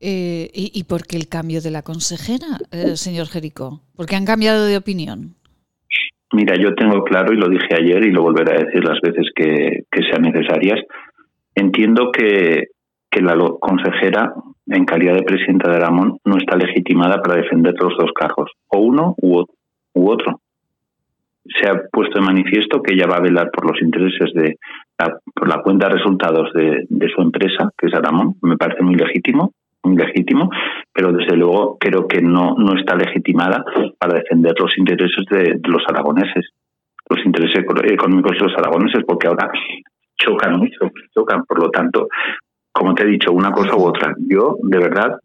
[0.00, 3.82] Eh, ¿y, por qué el cambio de la consejera, eh, señor Jerico?
[3.94, 5.34] ¿Por qué han cambiado de opinión?
[6.32, 9.26] Mira, yo tengo claro, y lo dije ayer y lo volveré a decir las veces
[9.34, 10.80] que, sean necesarias,
[11.54, 12.68] entiendo que,
[13.10, 14.32] que la consejera,
[14.66, 18.78] en calidad de presidenta de Ramón, no está legitimada para defender los dos cargos, o
[18.78, 19.44] uno u,
[19.92, 20.40] otro.
[21.44, 24.56] Se ha puesto en manifiesto que ella va a velar por los intereses de
[24.98, 28.82] la, por la cuenta de resultados de, de su empresa, que es Aramón, me parece
[28.82, 29.52] muy legítimo,
[29.84, 30.50] legítimo,
[30.92, 33.64] pero desde luego creo que no, no está legitimada
[33.98, 36.50] para defender los intereses de, los aragoneses,
[37.08, 39.50] los intereses económicos de los aragoneses, porque ahora
[40.16, 41.44] chocan mucho, chocan.
[41.44, 42.08] Por lo tanto,
[42.72, 44.14] como te he dicho, una cosa u otra.
[44.18, 45.18] Yo, de verdad,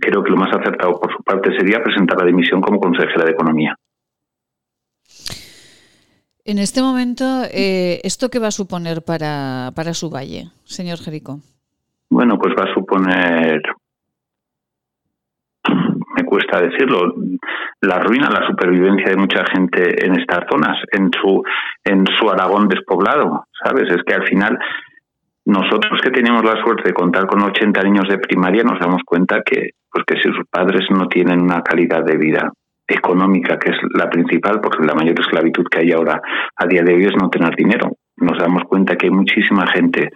[0.00, 3.32] creo que lo más acertado por su parte sería presentar la dimisión como consejera de
[3.32, 3.76] Economía.
[6.50, 7.24] En este momento,
[7.54, 11.38] eh, ¿esto qué va a suponer para, para su valle, señor Jerico?
[12.10, 13.62] Bueno, pues va a suponer
[16.16, 17.14] me cuesta decirlo,
[17.82, 21.40] la ruina, la supervivencia de mucha gente en estas zonas, en su,
[21.84, 23.84] en su Aragón despoblado, ¿sabes?
[23.88, 24.58] Es que al final
[25.44, 29.42] nosotros que tenemos la suerte de contar con 80 niños de primaria nos damos cuenta
[29.46, 32.50] que, pues que si sus padres no tienen una calidad de vida
[32.90, 36.20] económica, que es la principal, porque la mayor esclavitud que hay ahora
[36.56, 37.90] a día de hoy es no tener dinero.
[38.16, 40.10] Nos damos cuenta que hay muchísima gente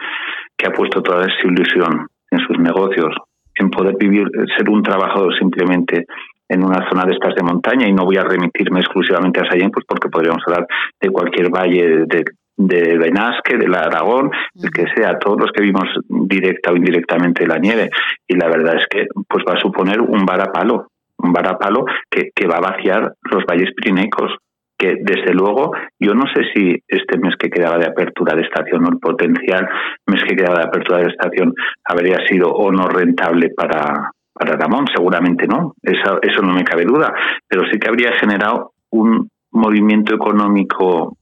[0.56, 3.14] que ha puesto toda esa ilusión en sus negocios,
[3.56, 6.06] en poder vivir, ser un trabajador simplemente
[6.48, 9.70] en una zona de estas de montaña y no voy a remitirme exclusivamente a Sallén,
[9.70, 10.66] pues porque podríamos hablar
[11.00, 12.24] de cualquier valle de,
[12.56, 14.30] de Benasque, de la Aragón,
[14.62, 17.90] el que sea, todos los que vimos directa o indirectamente la nieve.
[18.28, 20.88] Y la verdad es que pues va a suponer un varapalo,
[21.32, 24.32] varapalo que, que va a vaciar los valles pirineicos
[24.76, 28.84] que desde luego yo no sé si este mes que quedaba de apertura de estación
[28.84, 29.68] o el potencial
[30.06, 31.54] mes que quedaba de apertura de estación
[31.84, 36.84] habría sido o no rentable para, para Ramón, seguramente no, eso, eso no me cabe
[36.84, 37.14] duda,
[37.48, 41.16] pero sí que habría generado un movimiento económico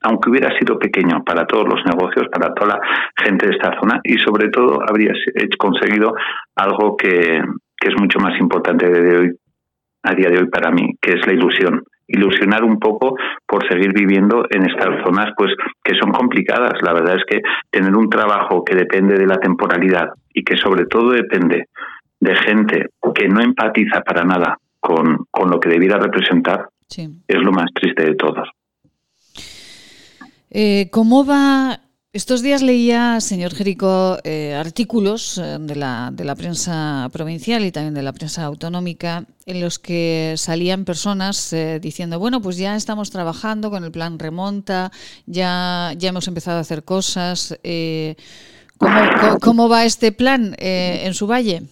[0.00, 2.80] aunque hubiera sido pequeño para todos los negocios, para toda la
[3.20, 5.12] gente de esta zona y sobre todo habría
[5.58, 6.14] conseguido
[6.54, 7.42] algo que,
[7.80, 9.30] que es mucho más importante de hoy,
[10.02, 13.16] a día de hoy para mí, que es la ilusión ilusionar un poco
[13.46, 15.52] por seguir viviendo en estas zonas pues
[15.84, 16.80] que son complicadas.
[16.82, 20.86] La verdad es que tener un trabajo que depende de la temporalidad y que sobre
[20.86, 21.66] todo depende
[22.18, 27.52] de gente que no empatiza para nada con, con lo que debiera representar es lo
[27.52, 28.48] más triste de todos.
[30.50, 31.78] Eh, ¿Cómo va
[32.12, 37.72] estos días leía, señor Jerico, eh, artículos eh, de la, de la prensa provincial y
[37.72, 42.76] también de la prensa autonómica en los que salían personas eh, diciendo, bueno, pues ya
[42.76, 44.90] estamos trabajando con el plan remonta,
[45.26, 47.58] ya, ya hemos empezado a hacer cosas.
[49.42, 51.62] ¿cómo, va este plan en su valle?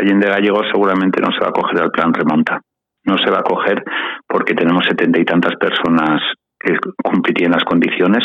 [0.00, 2.60] Allende Gallego seguramente no se va a coger al plan remonta.
[3.04, 3.82] No se va a coger
[4.28, 6.22] porque tenemos setenta y tantas personas
[6.58, 8.24] que cumplirían las condiciones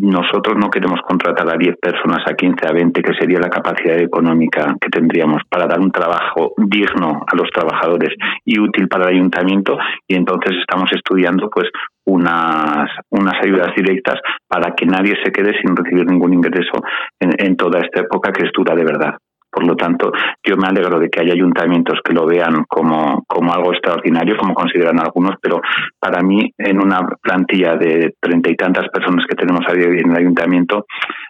[0.00, 3.98] nosotros no queremos contratar a 10 personas, a 15, a 20, que sería la capacidad
[3.98, 8.14] económica que tendríamos para dar un trabajo digno a los trabajadores
[8.44, 9.76] y útil para el ayuntamiento
[10.06, 11.68] y entonces estamos estudiando pues
[12.04, 16.72] unas, unas ayudas directas para que nadie se quede sin recibir ningún ingreso
[17.20, 19.14] en toda esta época que es dura de verdad.
[19.52, 20.10] Por lo tanto,
[20.42, 24.54] yo me alegro de que haya ayuntamientos que lo vean como, como algo extraordinario, como
[24.54, 25.60] consideran algunos, pero
[26.00, 29.92] para mí, en una plantilla de treinta y tantas personas que tenemos a día de
[29.92, 30.86] hoy en el ayuntamiento,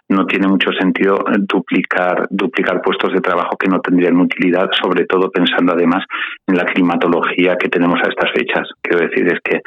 [0.07, 5.29] no tiene mucho sentido duplicar, duplicar puestos de trabajo que no tendrían utilidad, sobre todo
[5.29, 6.05] pensando además
[6.47, 8.69] en la climatología que tenemos a estas fechas.
[8.81, 9.59] Quiero decir, es que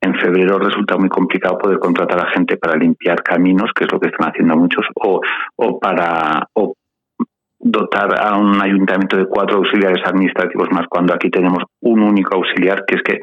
[0.00, 3.98] en febrero resulta muy complicado poder contratar a gente para limpiar caminos, que es lo
[3.98, 5.20] que están haciendo muchos, o,
[5.56, 6.74] o para o
[7.60, 12.84] dotar a un ayuntamiento de cuatro auxiliares administrativos más cuando aquí tenemos un único auxiliar,
[12.86, 13.20] que es que,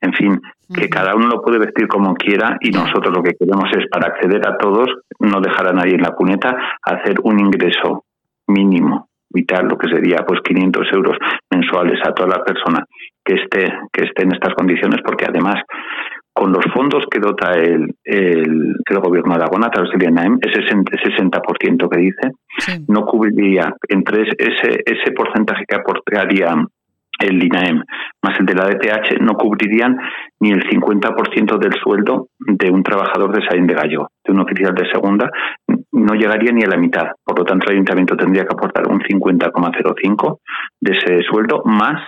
[0.00, 0.40] en fin,
[0.72, 4.08] que cada uno lo puede vestir como quiera y nosotros lo que queremos es, para
[4.08, 8.04] acceder a todos, no dejar a nadie en la cuneta, hacer un ingreso
[8.46, 11.16] mínimo, vital, lo que sería pues 500 euros
[11.50, 12.84] mensuales a toda la persona
[13.24, 15.56] que esté, que esté en estas condiciones, porque además
[16.32, 20.60] con los fondos que dota el, el, gobierno de Aragón a través del INAEM, ese
[20.60, 26.54] 60% que dice, no cubriría entre ese, ese porcentaje que aportaría
[27.18, 27.82] el INAEM
[28.22, 29.96] más el de la DTH, no cubrirían
[30.40, 34.74] ni el 50% del sueldo de un trabajador de Saín de Gallo, de un oficial
[34.74, 35.30] de segunda,
[35.92, 37.08] no llegaría ni a la mitad.
[37.24, 40.38] Por lo tanto, el ayuntamiento tendría que aportar un 50,05
[40.80, 42.00] de ese sueldo más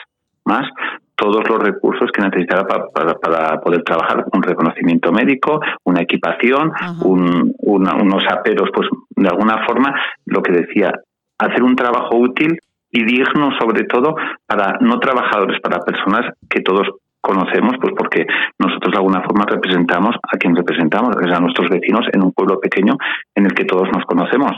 [0.45, 0.69] más
[1.17, 8.71] todos los recursos que necesitará para, poder trabajar, un reconocimiento médico, una equipación, unos aperos,
[8.75, 9.95] pues de alguna forma,
[10.27, 10.93] lo que decía,
[11.39, 12.59] hacer un trabajo útil
[12.91, 14.15] y digno sobre todo
[14.47, 16.89] para no trabajadores, para personas que todos
[17.21, 18.27] conocemos, pues porque
[18.59, 22.97] nosotros de alguna forma representamos a quien representamos, a nuestros vecinos en un pueblo pequeño
[23.35, 24.53] en el que todos nos conocemos.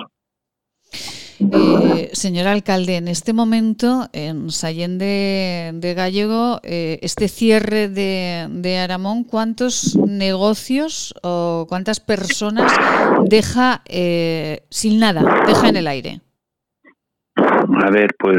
[1.38, 9.24] Eh, señor alcalde, en este momento en Sallén de, Gallego, eh, este cierre de, Aramón,
[9.24, 12.72] ¿cuántos negocios o cuántas personas
[13.24, 16.20] deja eh, sin nada, deja en el aire?
[17.36, 18.38] A ver, pues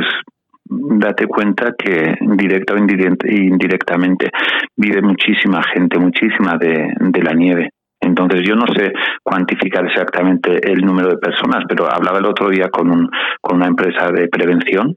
[0.65, 4.31] date cuenta que directa o indirectamente
[4.75, 7.69] vive muchísima gente, muchísima de la nieve.
[7.99, 8.93] Entonces yo no sé
[9.23, 13.09] cuantificar exactamente el número de personas, pero hablaba el otro día con, un,
[13.41, 14.95] con una empresa de prevención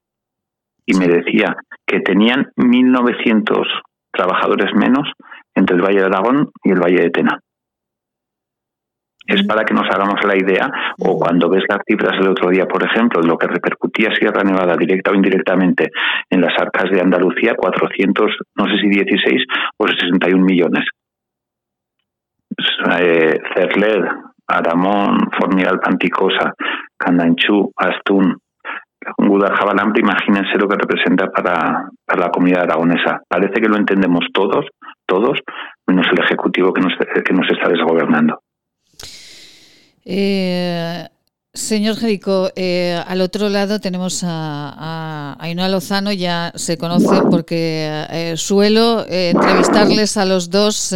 [0.87, 3.67] y me decía que tenían 1.900
[4.13, 5.11] trabajadores menos
[5.55, 7.41] entre el Valle de Aragón y el Valle de Tena.
[9.27, 12.67] Es para que nos hagamos la idea, o cuando ves las cifras el otro día,
[12.67, 15.91] por ejemplo, de lo que repercutía Sierra Nevada directa o indirectamente
[16.29, 19.45] en las arcas de Andalucía, 400, no sé si 16
[19.77, 20.85] o 61 millones
[23.01, 24.09] eh, Cerler,
[24.47, 26.53] Aramón, Formigal Panticosa,
[26.97, 28.37] Candanchú, Astún,
[29.17, 33.23] Guadalajara imagínense lo que representa para, para la comunidad aragonesa.
[33.27, 34.67] Parece que lo entendemos todos,
[35.07, 35.39] todos,
[35.87, 36.93] menos el Ejecutivo que nos,
[37.25, 38.41] que nos está desgobernando.
[40.05, 41.05] Eh,
[41.61, 48.35] Señor Jerico, eh, al otro lado tenemos a, Ainhoa Lozano, ya se conocen porque eh,
[48.37, 50.89] suelo eh, entrevistarles a los dos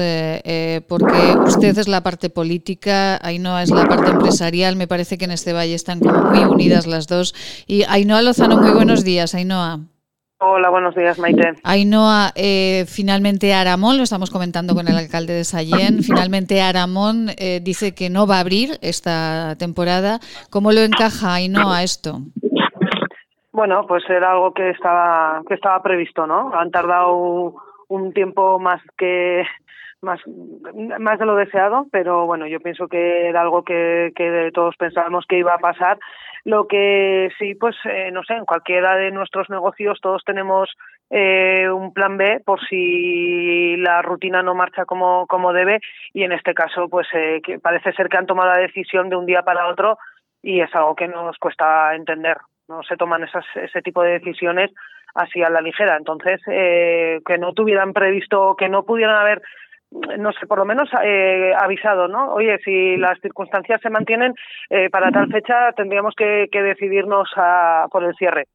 [0.89, 5.33] porque usted es la parte política, Ainhoa es la parte empresarial, me parece que en
[5.33, 7.35] este valle están muy unidas las dos.
[7.67, 9.94] Y Ainhoa Lozano, muy buenos días, Ainhoa.
[10.47, 11.55] Hola, buenos días, Maite.
[11.65, 17.61] Ainhoa, eh, finalmente Aramón, lo estamos comentando con el alcalde de Sallén, finalmente Aramón eh,
[17.63, 20.19] dice que no va a abrir esta temporada.
[20.51, 22.19] ¿Cómo lo encaja Ainhoa esto?
[23.53, 26.53] Bueno, pues era algo que estaba que estaba previsto, ¿no?
[26.53, 27.55] Han tardado
[27.89, 29.45] un tiempo más que
[30.03, 30.21] más
[30.99, 35.25] más de lo deseado, pero bueno, yo pienso que era algo que, que todos pensábamos
[35.27, 35.99] que iba a pasar
[36.45, 40.71] lo que sí, pues eh, no sé, en cualquiera de nuestros negocios todos tenemos
[41.11, 45.81] eh, un plan B por si la rutina no marcha como, como debe
[46.13, 49.17] y en este caso pues eh, que parece ser que han tomado la decisión de
[49.17, 49.99] un día para otro
[50.43, 52.37] y es algo que nos cuesta entender.
[52.69, 54.71] No se toman esas, ese tipo de decisiones
[55.15, 55.97] así a la ligera.
[55.97, 59.43] Entonces, eh, que no tuvieran previsto, que no pudieran haber
[60.19, 62.33] no sé, por lo menos eh, avisado, ¿no?
[62.33, 64.35] Oye, si las circunstancias se mantienen,
[64.71, 68.47] eh, para tal fecha tendríamos que, decidirnos a, por el cierre.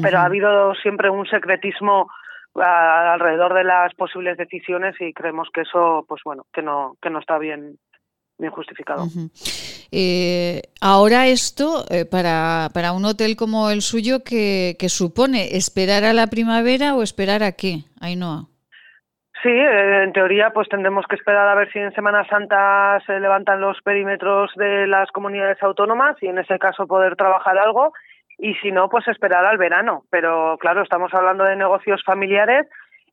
[0.00, 2.08] Pero ha habido siempre un secretismo
[2.54, 7.18] alrededor de las posibles decisiones y creemos que eso, pues bueno, que no, que no
[7.18, 7.76] está bien
[8.38, 9.06] bien justificado.
[9.90, 15.56] Eh, ahora esto, para, para un hotel como el suyo, ¿qué, supone?
[15.56, 18.49] ¿Esperar a la primavera o esperar a qué, Ainhoa?
[19.42, 23.18] Sí, eh, en teoría pues tendremos que esperar a ver si en Semana Santa se
[23.20, 27.92] levantan los perímetros de las comunidades autónomas y en ese caso poder trabajar algo
[28.38, 30.04] y si no pues esperar al verano.
[30.10, 32.66] Pero claro, estamos hablando de negocios familiares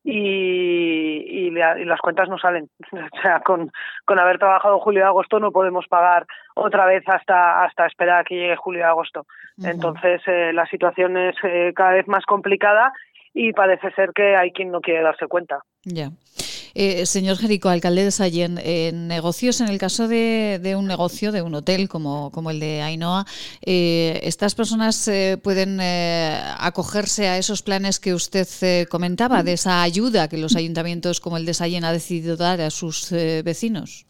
[0.04, 2.70] y, y, las cuentas no salen.
[2.92, 3.72] O sea, con,
[4.06, 6.26] con haber trabajado julio y agosto no podemos pagar
[6.56, 9.26] otra vez hasta, hasta esperar a que llegue julio y agosto.
[9.64, 12.94] Entonces, eh, la situación es eh, cada vez más complicada
[13.38, 15.60] y parece ser que hay quien no quiere darse cuenta.
[15.84, 16.12] Ya.
[16.74, 21.32] Eh, señor Jerico, alcalde de Sallén, en negocios, en el caso de, de, un negocio,
[21.32, 23.26] de un hotel como, el de Ainhoa,
[23.66, 29.54] eh, ¿estas personas eh, pueden eh, acogerse a esos planes que usted eh, comentaba, de
[29.54, 33.42] esa ayuda que los ayuntamientos como el de Sallén ha decidido dar a sus eh,
[33.44, 34.06] vecinos?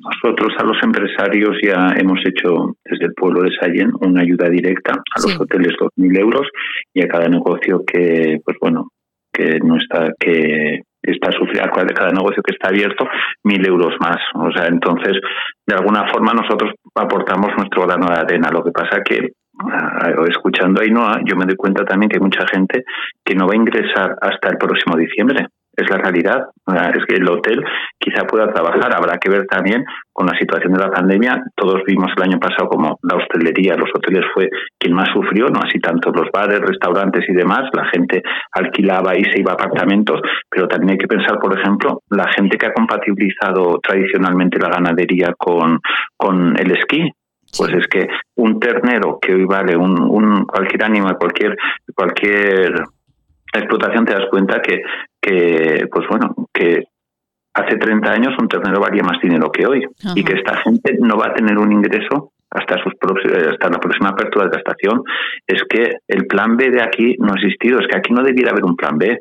[0.00, 4.92] Nosotros a los empresarios ya hemos hecho desde el pueblo de Sallén una ayuda directa
[4.92, 5.36] a los Sí.
[5.40, 6.46] hoteles 2.000 euros
[6.94, 8.88] y a cada negocio que, pues bueno,
[9.32, 13.06] que no está, que está sufriendo, cada- negocio que está abierto,
[13.44, 14.18] 1.000 euros más.
[14.34, 15.16] O sea, entonces,
[15.66, 18.50] de alguna forma nosotros aportamos nuestro grano de arena.
[18.52, 19.28] Lo que pasa que
[20.28, 22.84] escuchando a Ainhoa, yo me doy cuenta también que hay mucha gente
[23.24, 25.46] que no va a ingresar hasta el próximo diciembre.
[25.78, 26.48] Es la realidad.
[26.92, 27.64] Es que el hotel
[27.98, 28.92] quizá pueda trabajar.
[28.96, 31.40] Habrá que ver también con la situación de la pandemia.
[31.54, 35.60] Todos vimos el año pasado como la hostelería, los hoteles fue quien más sufrió, no
[35.60, 37.70] así tanto los bares, restaurantes y demás.
[37.72, 38.22] La gente
[38.52, 40.20] alquilaba y se iba a apartamentos,
[40.50, 45.32] pero también hay que pensar, por ejemplo, la gente que ha compatibilizado tradicionalmente la ganadería
[45.38, 45.78] con,
[46.16, 47.08] con el esquí.
[47.56, 51.56] Pues es que un ternero que hoy vale un, un cualquier animal, cualquier
[51.94, 52.74] cualquier
[53.52, 54.82] explotación te das cuenta que,
[55.20, 56.84] que pues bueno, que
[57.54, 61.16] hace 30 años un ternero valía más dinero que hoy y que esta gente no
[61.16, 65.02] va a tener un ingreso hasta sus eh, hasta la próxima apertura de la estación
[65.46, 68.52] es que el plan B de aquí no ha existido, es que aquí no debiera
[68.52, 69.20] haber un plan B.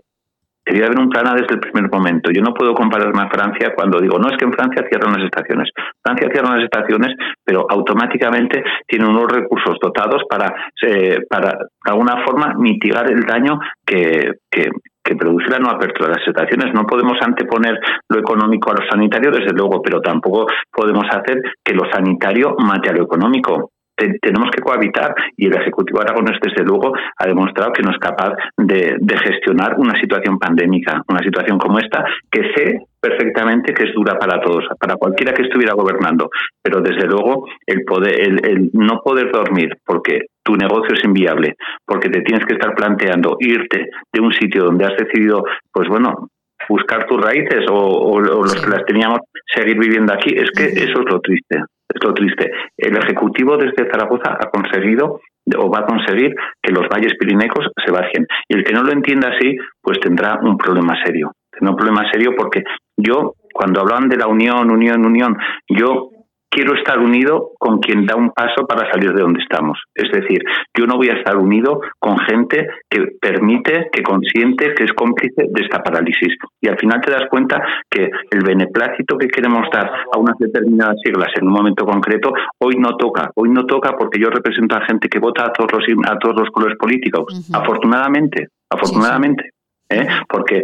[0.68, 2.30] Debería haber un plan desde el primer momento.
[2.30, 5.24] Yo no puedo compararme a Francia cuando digo, no, es que en Francia cierran las
[5.24, 5.70] estaciones.
[6.04, 10.54] Francia cierra las estaciones, pero automáticamente tiene unos recursos dotados para,
[10.84, 14.70] eh, para de alguna forma, mitigar el daño que, que,
[15.02, 16.74] que produce la no apertura de las estaciones.
[16.74, 21.74] No podemos anteponer lo económico a lo sanitario, desde luego, pero tampoco podemos hacer que
[21.74, 26.64] lo sanitario mate a lo económico te- tenemos que cohabitar y el Ejecutivo aragonés, desde
[26.64, 31.58] luego, ha demostrado que no es capaz de, de gestionar una situación pandémica, una situación
[31.58, 36.30] como esta, que sé perfectamente que es dura para todos, para cualquiera que estuviera gobernando,
[36.62, 41.56] pero desde luego el, poder, el, el no poder dormir porque tu negocio es inviable,
[41.86, 45.44] porque te tienes que estar planteando irte de un sitio donde has decidido,
[45.74, 46.30] pues bueno,
[46.70, 49.20] buscar tus raíces o, o- o los que las teníamos
[49.54, 50.34] seguir viviendo aquí.
[50.36, 52.52] Es que eso es lo triste, es lo triste.
[52.78, 55.22] El Ejecutivo desde Zaragoza ha conseguido
[55.58, 58.28] o va a conseguir que los valles pirineicos se vacíen.
[58.50, 61.32] Y el que no lo entienda así, pues tendrá un problema serio.
[61.52, 62.64] Tendrá un problema serio porque
[62.98, 65.38] yo, cuando hablan de la unión, unión, unión,
[65.70, 66.10] yo
[66.50, 69.80] quiero estar unido con quien da un paso para salir de donde estamos.
[69.94, 70.42] Es decir,
[70.76, 75.46] yo no voy a estar unido con gente que permite, que consiente, que es cómplice
[75.50, 76.36] de esta parálisis.
[76.62, 80.98] Y al final te das cuenta que el beneplácito que queremos dar a unas determinadas
[81.04, 83.30] siglas en un momento concreto, hoy no toca.
[83.36, 86.36] Hoy no toca porque yo represento a gente que vota a todos los, a todos
[86.40, 87.50] los colores políticos.
[87.54, 89.52] Afortunadamente, afortunadamente.
[89.90, 90.08] ¿eh?
[90.28, 90.62] Porque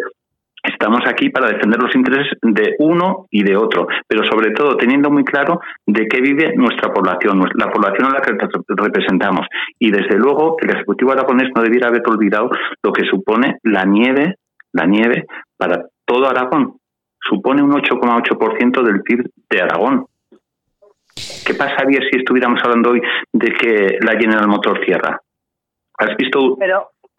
[0.63, 5.11] Estamos aquí para defender los intereses de uno y de otro, pero sobre todo teniendo
[5.11, 9.45] muy claro de qué vive nuestra población, la población a la que re- representamos.
[9.77, 12.49] Y desde luego el Ejecutivo aragonés no debiera haber olvidado
[12.81, 14.35] lo que supone la nieve,
[14.71, 15.25] la nieve
[15.57, 16.77] para todo Aragón.
[17.19, 20.05] Supone un 8,8% del PIB de Aragón.
[21.45, 23.01] ¿Qué pasaría si estuviéramos hablando hoy
[23.33, 25.19] de que la General Motor cierra?
[25.97, 26.55] ¿Has visto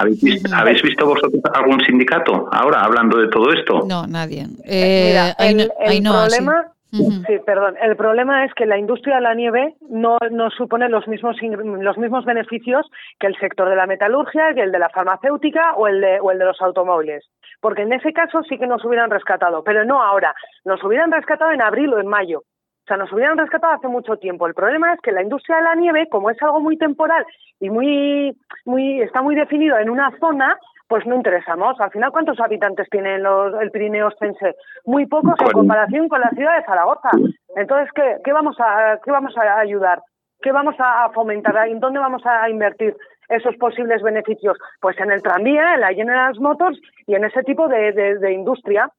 [0.04, 3.84] ¿Habéis visto, ¿Habéis visto vosotros algún sindicato ahora hablando de todo esto?
[3.88, 4.46] No, nadie.
[4.64, 5.70] Eh, Mira, el,
[6.02, 10.88] problema, sí, perdón, el problema es que la industria de la nieve no, no supone
[10.88, 12.86] los mismos los mismos beneficios
[13.18, 16.30] que el sector de la metalurgia, que el de la farmacéutica o el de, o
[16.30, 17.24] el de los automóviles.
[17.60, 20.34] Porque en ese caso sí que nos hubieran rescatado, pero no ahora.
[20.64, 22.42] Nos hubieran rescatado en abril o en mayo.
[22.84, 24.46] O sea, nos hubieran rescatado hace mucho tiempo.
[24.46, 27.24] El problema es que la industria de la nieve, como es algo muy temporal
[27.58, 28.36] y muy,
[28.66, 31.80] muy, está muy definido en una zona, pues no interesamos.
[31.80, 34.54] Al final, ¿cuántos habitantes tiene los, el Pirineo Ostense?
[34.84, 37.08] Muy pocos en comparación con la ciudad de Zaragoza.
[37.56, 40.02] Entonces, ¿qué, qué vamos a, qué vamos a ayudar?
[40.42, 41.56] ¿Qué vamos a fomentar?
[41.68, 42.94] ¿En dónde vamos a invertir
[43.30, 44.58] esos posibles beneficios?
[44.82, 48.32] Pues en el tranvía, en la General Motors y en ese tipo de, de- de
[48.34, 48.90] industria.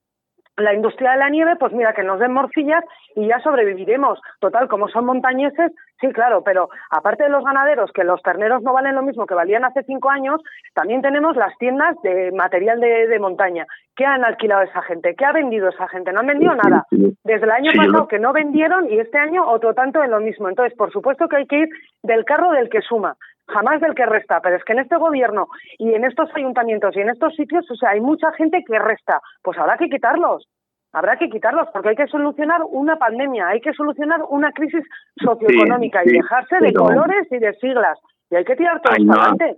[0.57, 2.84] La industria de la nieve, pues mira, que nos den morcillas
[3.15, 4.19] y ya sobreviviremos.
[4.40, 8.73] Total, como son montañeses, sí, claro, pero aparte de los ganaderos, que los terneros no
[8.73, 10.41] valen lo mismo que valían hace cinco años,
[10.73, 13.65] también tenemos las tiendas de material de, montaña.
[13.95, 15.15] ¿Qué han alquilado esa gente?
[15.15, 16.11] ¿Qué ha vendido esa gente?
[16.11, 16.86] No han vendido nada.
[16.91, 20.49] Desde el año pasado que no vendieron y este año otro tanto en lo mismo.
[20.49, 21.69] Entonces, por supuesto que hay que ir
[22.03, 23.15] del carro del que suma
[23.48, 25.48] jamás del que resta, pero es que en este gobierno
[25.78, 29.22] y en estos ayuntamientos y en estos sitios, o sea, hay mucha gente que resta,
[29.42, 30.48] pues habrá que quitarlos,
[30.94, 34.84] habrá que quitarlos porque hay que solucionar una pandemia, hay que solucionar una crisis
[35.24, 38.00] socioeconómica y dejarse de colores y de siglas
[38.30, 39.58] y hay que tirar todo adelante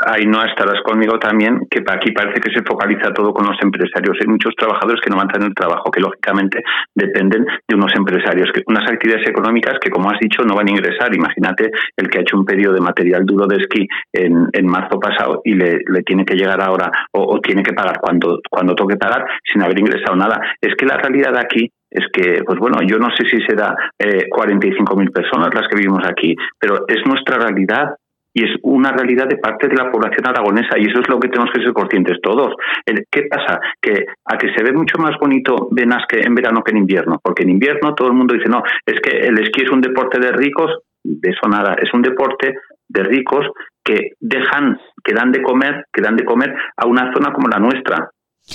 [0.00, 4.16] ahí no estarás conmigo también, que aquí parece que se focaliza todo con los empresarios.
[4.20, 6.62] Hay muchos trabajadores que no van a tener trabajo, que lógicamente
[6.94, 10.70] dependen de unos empresarios, que unas actividades económicas que, como has dicho, no van a
[10.70, 11.14] ingresar.
[11.14, 15.00] Imagínate el que ha hecho un pedido de material duro de esquí en, en marzo
[15.00, 19.24] pasado y le, tiene que llegar ahora o, tiene que pagar cuando, cuando toque pagar
[19.44, 20.40] sin haber ingresado nada.
[20.60, 24.28] Es que la realidad aquí es que, pues bueno, yo no sé si será eh,
[24.30, 27.94] 45.000 personas las que vivimos aquí, pero es nuestra realidad
[28.38, 31.28] y es una realidad de parte de la población aragonesa y eso es lo que
[31.28, 32.54] tenemos que ser conscientes todos.
[32.86, 33.58] ¿Qué pasa?
[33.82, 37.42] Que a que se ve mucho más bonito Benasque en verano que en invierno, porque
[37.42, 40.30] en invierno todo el mundo dice, no, es que el esquí es un deporte de
[40.30, 40.70] ricos,
[41.02, 42.54] de eso nada, es un deporte
[42.88, 43.44] de ricos
[43.82, 47.58] que dejan, que dan de comer, que dan de comer a una zona como la
[47.58, 48.08] nuestra,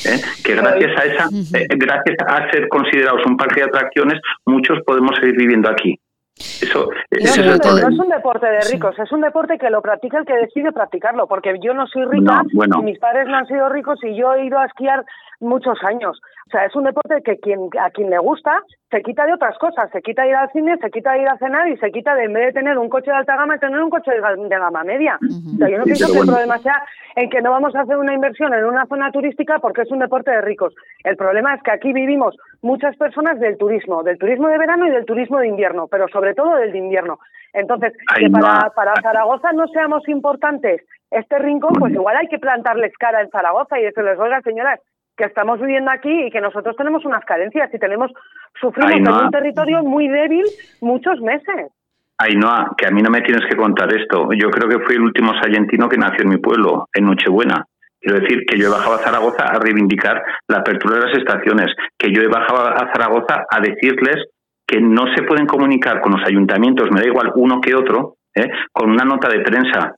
[0.05, 0.22] ¿eh?
[0.45, 1.30] que gracias a esa,
[1.60, 5.99] eh, gracias a ser considerados un parque de atracciones, muchos podemos seguir viviendo aquí.
[6.35, 10.34] Eso, no, es un, deporte de ricos, es un deporte que lo practica el que
[10.34, 14.15] decide practicarlo, porque yo no soy rica, y mis padres no han sido ricos y
[14.15, 15.05] yo he ido a esquiar
[15.44, 16.20] muchos años.
[16.48, 19.57] O sea, es un deporte que quien, a quien le gusta se quita de otras
[19.57, 21.91] cosas, se quita de ir al cine, se quita de ir a cenar y se
[21.91, 24.49] quita de, en vez de tener un coche de alta gama, tener un coche de,
[24.49, 25.18] gama media.
[25.22, 26.84] O sea, yo no pienso que el problema sea
[27.15, 29.99] en que no vamos a hacer una inversión en una zona turística porque es un
[29.99, 30.74] deporte de ricos.
[31.03, 34.91] El problema es que aquí vivimos muchas personas del turismo, del turismo de verano y
[34.91, 37.20] del turismo de invierno, pero sobre todo del de invierno.
[37.53, 40.82] Entonces, que para, para Zaragoza no seamos importantes
[41.14, 44.80] este rincón, pues igual hay que plantarles cara en Zaragoza y decirles, oiga, señoras,
[45.15, 48.11] que estamos viviendo aquí y que nosotros tenemos unas carencias y tenemos
[48.60, 50.45] sufrimos en un territorio muy débil
[50.81, 51.72] muchos meses.
[52.18, 54.30] Ainhoa, que a mí no me tienes que contar esto.
[54.34, 57.65] Yo creo que fui el último sayentino que nació en mi pueblo, en Nochebuena.
[57.99, 61.73] Quiero decir que yo he bajado a Zaragoza a reivindicar la apertura de las estaciones,
[61.98, 64.27] que yo he bajado a Zaragoza a decirles
[64.68, 68.49] que no se pueden comunicar con los ayuntamientos, me da igual uno que otro, ¿eh?
[68.72, 69.95] con una nota de prensa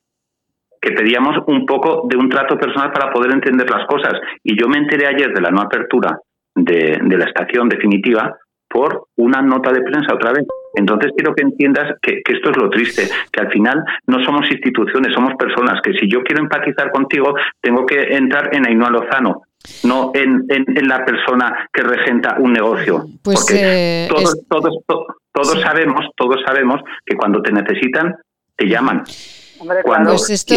[0.86, 4.14] que pedíamos un poco de un trato personal para poder entender las cosas.
[4.44, 6.20] Y yo me enteré ayer de la no apertura
[6.53, 8.38] de, la estación definitiva
[8.70, 10.45] por una nota de prensa otra vez.
[10.76, 15.14] Entonces quiero que entiendas que, esto es lo triste, que al final no somos instituciones,
[15.14, 19.41] somos personas, que si yo quiero empatizar contigo, tengo que entrar en Ainhoa Lozano,
[19.86, 23.06] no en, en, la persona que regenta un negocio.
[23.24, 24.78] Pues Porque eh, todos, todos,
[25.32, 28.16] todos sabemos, todos sabemos que cuando te necesitan,
[28.56, 29.03] te llaman.
[29.84, 30.53] Cuando, pues esto,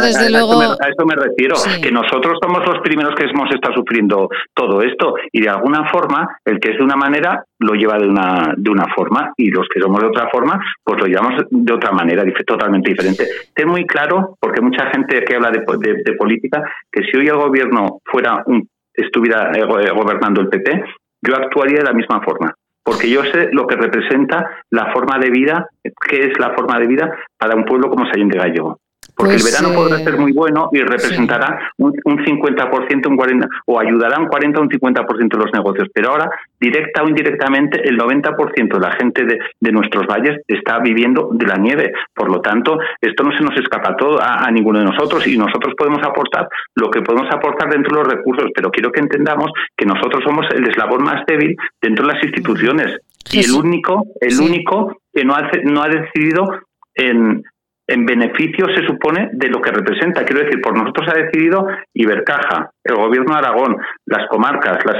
[0.00, 0.60] desde a, luego...
[0.60, 5.14] A esto, me, refiero, que nosotros somos los primeros que hemos estado sufriendo todo esto
[5.32, 8.70] y de alguna forma el que es de una manera lo lleva de una, de
[8.70, 12.24] una forma y los que somos de otra forma pues lo llevamos de otra manera,
[12.46, 13.26] totalmente diferente.
[13.54, 15.60] Ten muy claro, porque mucha gente que habla de,
[16.04, 20.84] de, política, que si hoy el gobierno fuera un, estuviera eh, gobernando el PP,
[21.22, 25.30] yo actuaría de la misma forma porque yo sé lo que representa la forma de
[25.30, 28.78] vida, qué es la forma de vida para un pueblo como Sayén de Gallego.
[29.20, 33.48] Porque el pues, verano podrá ser muy bueno y representará un, un, 50%, un 40%,
[33.66, 35.88] o ayudará un 40 o un 50% de los negocios.
[35.92, 40.78] Pero ahora, directa o indirectamente, el 90% de la gente de, de, nuestros valles está
[40.78, 41.92] viviendo de la nieve.
[42.14, 45.36] Por lo tanto, esto no se nos escapa todo a, a, ninguno de nosotros y
[45.36, 48.50] nosotros podemos aportar lo que podemos aportar dentro de los recursos.
[48.54, 52.98] Pero quiero que entendamos que nosotros somos el eslabón más débil dentro de las instituciones.
[53.30, 56.60] Y el único, el único que no ha, no ha decidido
[56.94, 57.42] en,
[57.90, 60.24] en beneficio, se supone, de lo que representa.
[60.24, 63.76] Quiero decir, por nosotros ha decidido Ibercaja, el Gobierno de Aragón,
[64.06, 64.96] las comarcas, las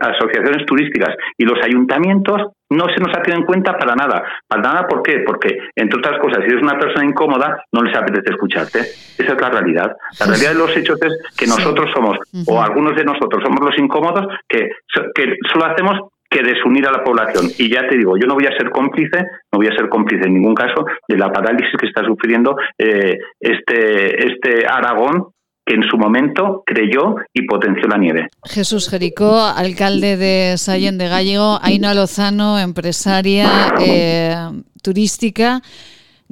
[0.00, 4.24] asociaciones turísticas y los ayuntamientos no se nos ha tenido en cuenta para nada.
[4.46, 5.20] ¿Para nada por qué?
[5.20, 8.80] Porque, entre otras cosas, si eres una persona incómoda, no les apetece escucharte.
[8.80, 9.96] Esa es la realidad.
[10.20, 13.78] La realidad de los hechos es que nosotros somos, o algunos de nosotros somos los
[13.78, 14.70] incómodos, que,
[15.14, 15.98] que solo hacemos
[16.34, 17.50] que desunir a la población.
[17.58, 19.18] Y ya te digo, yo no voy a ser cómplice,
[19.52, 23.18] no voy a ser cómplice en ningún caso de la parálisis que está sufriendo eh,
[23.38, 25.28] este, este Aragón
[25.64, 28.28] que en su momento creyó y potenció la nieve.
[28.44, 34.34] Jesús Jericó, alcalde de Sallén de Gallego, Aina Lozano, empresaria eh,
[34.82, 35.62] turística.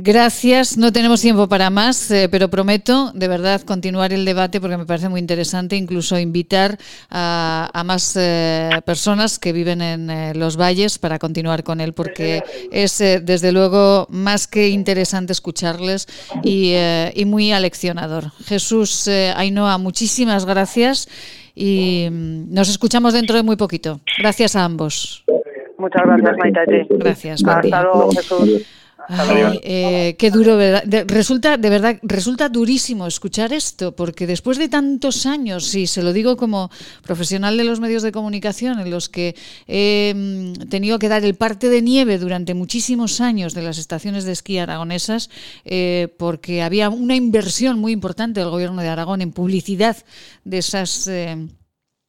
[0.04, 4.76] Gracias, no tenemos tiempo para más, eh, pero prometo de verdad continuar el debate porque
[4.76, 6.76] me parece muy interesante, incluso invitar
[7.08, 12.42] a, más eh, personas que viven en eh, los valles para continuar con él, porque
[12.72, 16.08] es desde luego más que interesante escucharles
[16.42, 16.74] y,
[17.14, 18.32] y muy aleccionador.
[18.44, 21.08] Jesús Ainhoa, muchísimas gracias
[21.54, 24.00] y mm, nos escuchamos dentro de muy poquito.
[24.18, 25.24] Gracias a ambos.
[25.78, 26.86] Muchas gracias, Maite.
[26.90, 27.44] Gracias.
[27.44, 28.81] Hasta luego, Jesús.
[29.08, 30.58] Eh, qué duro,
[31.06, 36.12] resulta, de verdad, resulta durísimo escuchar esto, porque después de tantos años, y se lo
[36.12, 36.70] digo como
[37.02, 39.34] profesional de los medios de comunicación, en los que
[39.66, 44.24] he mm, tenido que dar el parte de nieve durante muchísimos años de las estaciones
[44.24, 45.30] de esquí aragonesas,
[45.64, 49.96] eh, porque había una inversión muy importante del gobierno de Aragón en publicidad
[50.44, 51.06] de esas.
[51.08, 51.48] Eh,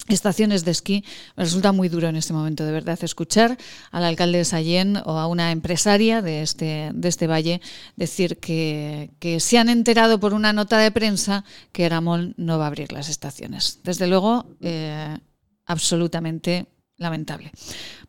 [0.07, 1.05] estaciones de esquí,
[1.35, 3.57] me resulta muy duro en este momento, de verdad, escuchar
[3.91, 7.61] al alcalde de Sallén o a una empresaria de este, de este valle
[7.95, 12.67] decir que, se han enterado por una nota de prensa que Aramón no va a
[12.67, 13.79] abrir las estaciones.
[13.83, 15.17] Desde luego, eh,
[15.65, 16.67] absolutamente
[16.97, 17.51] lamentable.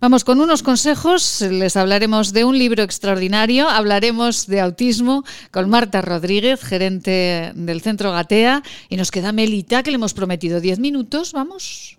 [0.00, 6.02] Vamos con unos consejos, les hablaremos de un libro extraordinario, hablaremos de autismo con Marta
[6.02, 11.32] Rodríguez, gerente del Centro Gatea, y nos queda Melita, que le hemos prometido 10 minutos,
[11.32, 11.98] vamos.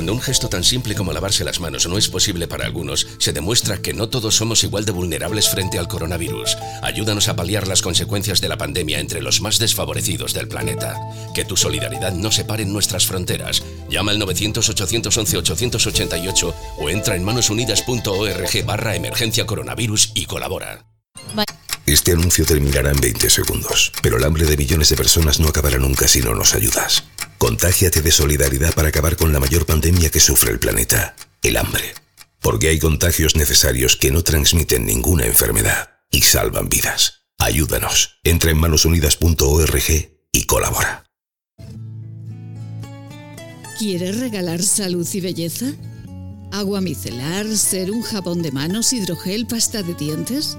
[0.00, 3.34] Cuando un gesto tan simple como lavarse las manos no es posible para algunos, se
[3.34, 6.56] demuestra que no todos somos igual de vulnerables frente al coronavirus.
[6.80, 10.96] Ayúdanos a paliar las consecuencias de la pandemia entre los más desfavorecidos del planeta.
[11.34, 13.62] Que tu solidaridad no separe nuestras fronteras.
[13.90, 20.86] Llama al 900-811-888 o entra en manosunidas.org barra emergencia coronavirus y colabora.
[21.84, 25.76] Este anuncio terminará en 20 segundos, pero el hambre de millones de personas no acabará
[25.76, 27.04] nunca si no nos ayudas.
[27.40, 31.94] Contágiate de solidaridad para acabar con la mayor pandemia que sufre el planeta, el hambre.
[32.38, 37.22] Porque hay contagios necesarios que no transmiten ninguna enfermedad y salvan vidas.
[37.38, 38.20] Ayúdanos.
[38.24, 39.82] Entra en manosunidas.org
[40.30, 41.06] y colabora.
[43.78, 45.72] ¿Quieres regalar salud y belleza?
[46.52, 50.58] ¿Agua micelar, ser un jabón de manos, hidrogel, pasta de dientes?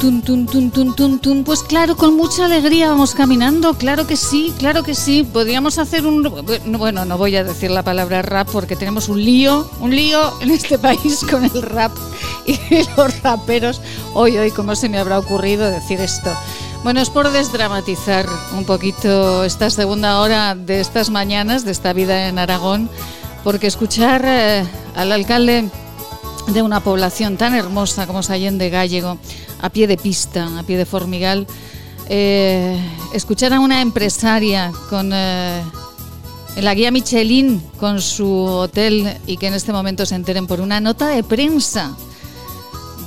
[0.00, 1.44] Tun, tun, tun, tun, tun, tun.
[1.44, 5.22] Pues claro, con mucha alegría vamos caminando, claro que sí, claro que sí.
[5.22, 6.22] Podríamos hacer un...
[6.78, 10.50] Bueno, no voy a decir la palabra rap porque tenemos un lío, un lío en
[10.50, 11.92] este país con el rap
[12.46, 12.58] y
[12.96, 13.80] los raperos.
[14.14, 16.32] Hoy, hoy, ¿cómo se me habrá ocurrido decir esto?
[16.84, 22.28] Bueno, es por desdramatizar un poquito esta segunda hora de estas mañanas, de esta vida
[22.28, 22.88] en Aragón,
[23.42, 24.64] porque escuchar eh,
[24.94, 25.68] al alcalde
[26.48, 29.18] de una población tan hermosa como es Allende Gallego,
[29.60, 31.46] a pie de pista, a pie de formigal,
[32.08, 32.78] eh,
[33.12, 35.62] escuchar a una empresaria con eh,
[36.56, 40.60] en la guía Michelin con su hotel y que en este momento se enteren por
[40.60, 41.94] una nota de prensa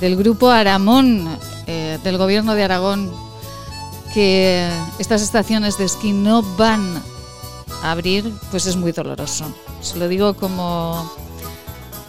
[0.00, 1.28] del grupo Aramón,
[1.66, 3.10] del gobierno de Aragón,
[4.12, 4.68] que
[4.98, 7.02] estas estaciones de esquí no van
[7.82, 9.44] a abrir, pues es muy doloroso.
[9.80, 11.10] Se lo digo como,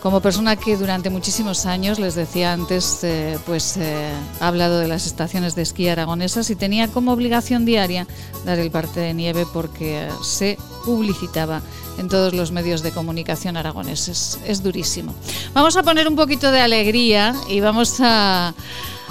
[0.01, 4.87] como persona que durante muchísimos años, les decía antes, eh, pues eh, ha hablado de
[4.87, 8.07] las estaciones de esquí aragonesas y tenía como obligación diaria
[8.43, 11.61] dar el parte de nieve porque se publicitaba
[11.99, 14.39] en todos los medios de comunicación aragoneses.
[14.45, 15.13] Es durísimo.
[15.53, 18.55] Vamos a poner un poquito de alegría y vamos a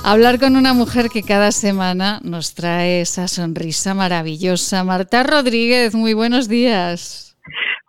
[0.03, 4.83] hablar con una mujer que cada semana nos trae esa sonrisa maravillosa.
[4.83, 7.30] Marta Rodríguez, muy buenos días.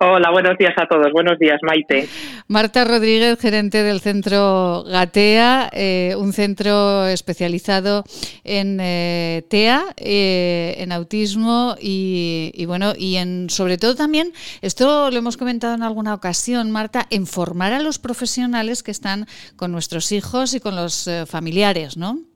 [0.03, 1.11] Hola, buenos días a todos.
[1.13, 2.09] Buenos días, Maite.
[2.47, 8.03] Marta Rodríguez, gerente del centro Gatea, eh, un centro especializado
[8.43, 14.33] en eh, TEA, eh, en autismo y, bueno, y en sobre todo también,
[14.63, 19.27] esto lo hemos comentado en alguna ocasión, Marta, en formar a los profesionales que están
[19.55, 22.30] con nuestros hijos y con los familiares, ¿no?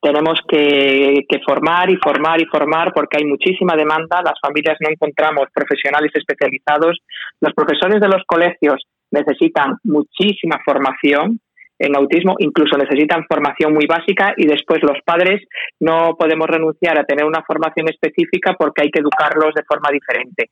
[0.00, 5.46] Tenemos que, formar y formar y formar porque hay muchísima demanda, las familias no encontramos
[5.54, 6.98] profesionales especializados,
[7.40, 11.40] los profesores de los colegios necesitan muchísima formación
[11.78, 15.42] en autismo, incluso necesitan formación muy básica y después los padres
[15.78, 20.50] no podemos renunciar a tener una formación específica porque hay que educarlos de forma diferente.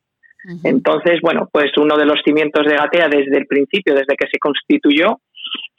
[0.62, 4.38] Entonces, bueno, pues uno de los cimientos de Gatea desde el principio, desde que se
[4.38, 5.20] constituyó,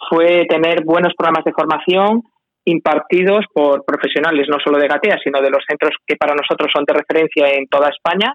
[0.09, 2.23] fue tener buenos programas de formación,
[2.65, 6.83] impartidos por profesionales no solo de Gatea, sino de los centros que para nosotros son
[6.85, 8.33] de referencia en toda España,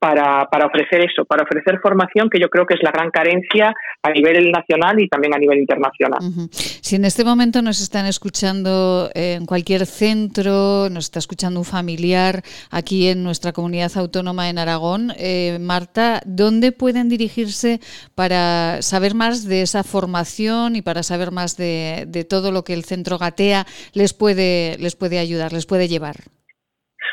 [0.00, 3.74] para, para, ofrecer eso, para ofrecer formación que yo creo que es la gran carencia
[4.02, 6.18] a nivel nacional y también a nivel internacional.
[6.50, 12.42] Si en este momento nos están escuchando en cualquier centro, nos está escuchando un familiar
[12.70, 17.80] aquí en nuestra comunidad autónoma en Aragón, eh, Marta, ¿dónde pueden dirigirse
[18.14, 22.72] para saber más de esa formación y para saber más de, de todo lo que
[22.72, 26.16] el centro Gatea les puede, les puede ayudar, les puede llevar?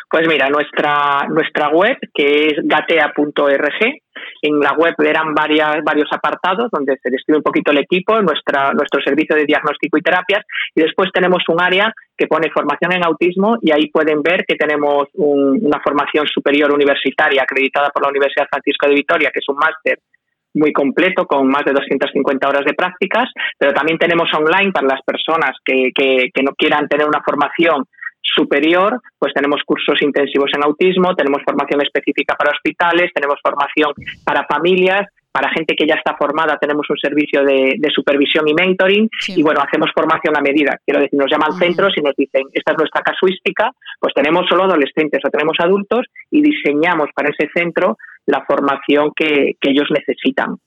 [0.09, 3.79] Pues mira, nuestra, nuestra web, que es gatea.org,
[4.41, 8.71] en la web verán varias, varios apartados donde se describe un poquito el equipo, nuestra,
[8.71, 13.05] nuestro servicio de diagnóstico y terapias, y después tenemos un área que pone formación en
[13.05, 18.47] autismo y ahí pueden ver que tenemos una formación superior universitaria acreditada por la Universidad
[18.49, 19.99] Francisco de Vitoria, que es un máster
[20.53, 23.29] muy completo con más de 250 horas de prácticas,
[23.59, 27.84] pero también tenemos online para las personas que, que no quieran tener una formación
[28.35, 33.93] superior, pues tenemos cursos intensivos en autismo, tenemos formación específica para hospitales, tenemos formación
[34.23, 39.07] para familias, para gente que ya está formada tenemos un servicio de, supervisión y mentoring
[39.27, 40.79] y bueno, hacemos formación a medida.
[40.83, 44.63] Quiero decir, nos llaman centros y nos dicen, esta es nuestra casuística, pues tenemos solo
[44.63, 47.97] adolescentes o tenemos adultos y diseñamos para ese centro
[48.27, 50.57] la formación que, ellos necesitan.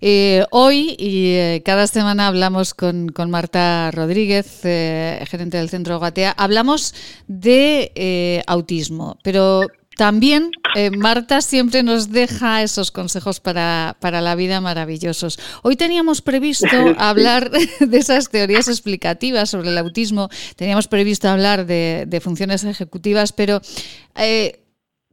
[0.00, 6.32] Eh, hoy y eh, cada semana hablamos con, Marta Rodríguez, eh, gerente del Centro Gatea,
[6.32, 6.94] hablamos
[7.26, 9.62] de autismo, pero
[9.96, 10.50] también
[10.96, 15.38] Marta siempre nos deja esos consejos para, para, la vida maravillosos.
[15.62, 16.66] Hoy teníamos previsto
[16.98, 23.32] hablar de esas teorías explicativas sobre el autismo, teníamos previsto hablar de, de funciones ejecutivas,
[23.32, 23.60] pero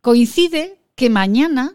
[0.01, 1.71] coincide que mañana,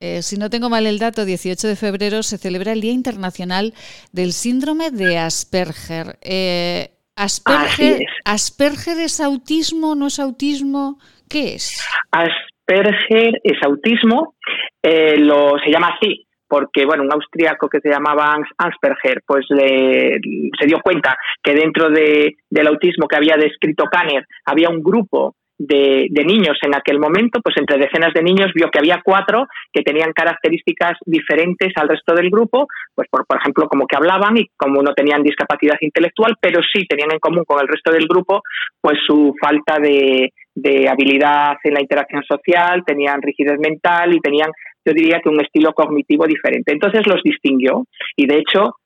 [0.00, 3.74] eh, si no tengo mal el dato, 18 de febrero, se celebra el Día Internacional
[4.12, 6.18] del Síndrome de Asperger.
[6.22, 8.08] Eh, Asperger, es.
[8.24, 10.98] ¿Asperger es autismo, no es autismo?
[11.28, 11.84] ¿Qué es?
[12.10, 14.34] Asperger es autismo,
[14.82, 20.66] eh, lo, se llama así porque bueno, un austriaco que se llamaba Asperger, pues se
[20.66, 26.24] dio cuenta que dentro de, del autismo que había descrito Kanner había un grupo de,
[26.24, 30.12] niños en aquel momento, pues entre decenas de niños vio que había cuatro que tenían
[30.12, 34.82] características diferentes al resto del grupo, pues por, por ejemplo como que hablaban y como
[34.82, 38.42] no tenían discapacidad intelectual, pero sí tenían en común con el resto del grupo
[38.80, 44.50] pues su falta de, de habilidad en la interacción social, tenían rigidez mental y tenían,
[44.84, 46.72] yo diría que un estilo cognitivo diferente.
[46.72, 47.84] Entonces los distinguió
[48.16, 48.76] y de hecho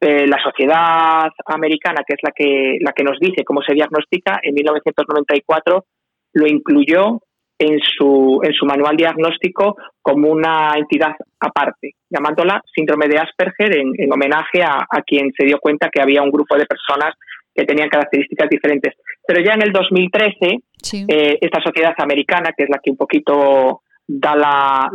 [0.00, 4.40] eh, la sociedad americana, que es la que, la que nos dice cómo se diagnostica,
[4.42, 5.84] en 1994
[6.32, 7.20] lo incluyó
[7.58, 14.12] en su, en su manual diagnóstico como una entidad aparte, llamándola síndrome de Asperger en,
[14.12, 17.14] homenaje a, quien se dio cuenta que había un grupo de personas
[17.54, 18.94] que tenían características diferentes.
[19.26, 20.58] Pero ya en el 2013,
[21.06, 24.90] eh, esta sociedad americana, que es la que un poquito da la,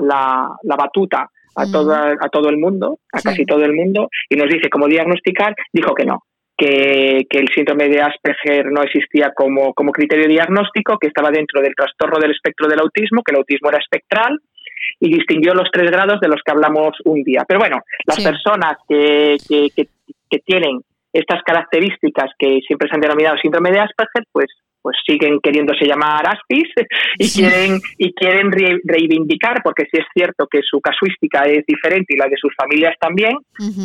[0.64, 4.70] la, batuta a, a todo el mundo, a casi todo el mundo, y nos dice
[4.70, 6.24] cómo diagnosticar, dijo que no,
[6.58, 11.76] que, el síndrome de Asperger no existía como, como criterio diagnóstico, que estaba dentro del
[11.76, 14.40] trastorno del espectro del autismo, que el autismo era espectral,
[15.00, 17.44] y distinguió los tres grados de los que hablamos un día.
[17.48, 19.70] Pero bueno, las personas que, que,
[20.30, 20.82] que, tienen
[21.14, 24.48] estas características que siempre se han denominado síndrome de Asperger, pues
[24.88, 26.70] pues siguen queriéndose llamar Aspis
[27.18, 28.50] y quieren y quieren
[28.86, 32.96] reivindicar porque sí es cierto que su casuística es diferente y la de sus familias
[33.02, 33.36] también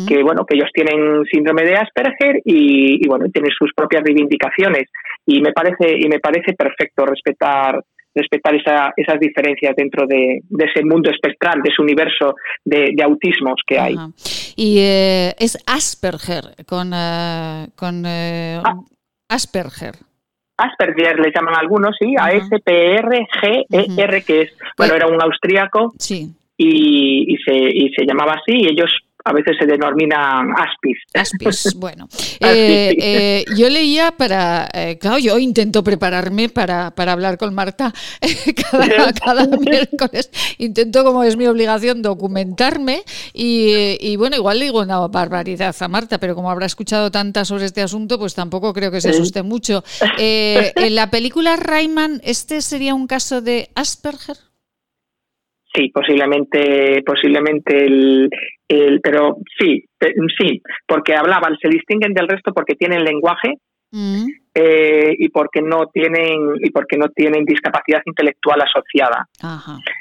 [0.07, 4.85] que bueno que ellos tienen síndrome de Asperger y, bueno tienen sus propias reivindicaciones
[5.25, 7.83] y me parece y me parece perfecto respetar
[8.15, 13.95] respetar esas diferencias dentro de, ese mundo espectral, de ese universo de, autismos que hay.
[14.55, 18.75] Y eh, es Asperger, con, eh, con eh, ah.
[19.29, 19.95] Asperger.
[20.57, 24.91] Asperger le llaman algunos, sí, a s p r g e r que es, bueno,
[24.91, 26.29] pues era un austríaco sí.
[26.57, 28.91] y, y, se, y se llamaba así, y ellos
[29.25, 30.97] a veces se denominan aspis.
[31.13, 32.07] Aspis, bueno.
[32.39, 37.93] Eh, eh, yo leía para, eh, claro, yo intento prepararme para, para hablar con Marta
[38.71, 40.29] cada, cada, miércoles.
[40.57, 45.87] Intento, como es mi obligación, documentarme y, y, bueno, igual le digo una barbaridad a
[45.87, 49.41] Marta, pero como habrá escuchado tantas sobre este asunto, pues tampoco creo que se asuste
[49.41, 49.83] mucho.
[50.17, 54.37] en la película Rayman, ¿este sería un caso de Asperger?
[55.75, 58.29] Sí, posiblemente, posiblemente el,
[58.67, 59.83] el, pero sí,
[60.37, 63.55] sí, porque hablaban, se distinguen del resto porque tienen lenguaje
[63.91, 64.25] mm.
[64.53, 69.27] eh, y porque no tienen y porque no tienen discapacidad intelectual asociada.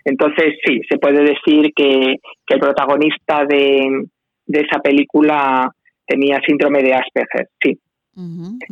[0.05, 2.17] Entonces sí, se puede decir que,
[2.47, 4.05] que el protagonista de,
[4.45, 5.71] de esa película
[6.07, 7.79] tenía síndrome de Asperger, sí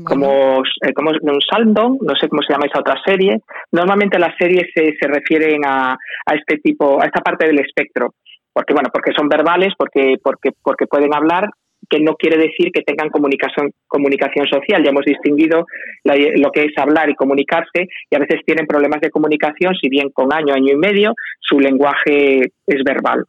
[0.05, 3.39] como, eh, como un Saldon, no sé cómo se llama esa otra serie.
[3.73, 8.15] Normalmente las series se, se refieren a, a, este tipo, a esta parte del espectro,
[8.53, 11.49] porque bueno, porque son verbales, porque, porque, porque pueden hablar,
[11.89, 14.83] que no quiere decir que tengan comunicación, comunicación social.
[14.83, 15.67] Ya hemos distinguido
[16.05, 20.11] lo que es hablar y comunicarse, y a veces tienen problemas de comunicación, si bien
[20.11, 23.25] con año, año y medio, su lenguaje es verbal.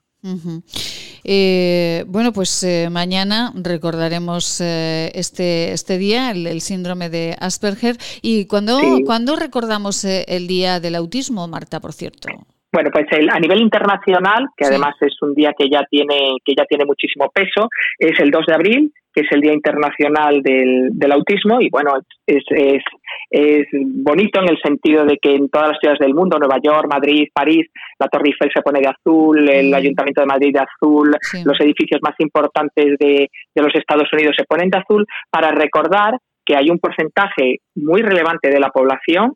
[1.23, 7.95] Eh, bueno, pues eh, mañana recordaremos eh, este, este día, el, síndrome de Asperger.
[8.21, 12.29] ¿Y cuándo, recordamos el Día del Autismo, Marta, por cierto?
[12.73, 16.63] Bueno, pues a nivel internacional, que además es un día que ya tiene que ya
[16.65, 17.67] tiene muchísimo peso,
[17.99, 21.91] es el 2 de abril, que es el Día Internacional del, del Autismo y bueno,
[22.25, 22.83] es, es,
[23.31, 26.87] es, bonito en el sentido de que en todas las ciudades del mundo, Nueva York,
[26.89, 27.67] Madrid, París,
[27.97, 29.73] la Torre Eiffel se pone de azul, el mm.
[29.73, 34.43] Ayuntamiento de Madrid de azul, los edificios más importantes de, de los Estados Unidos se
[34.43, 39.33] ponen de azul para recordar que hay un porcentaje muy relevante de la población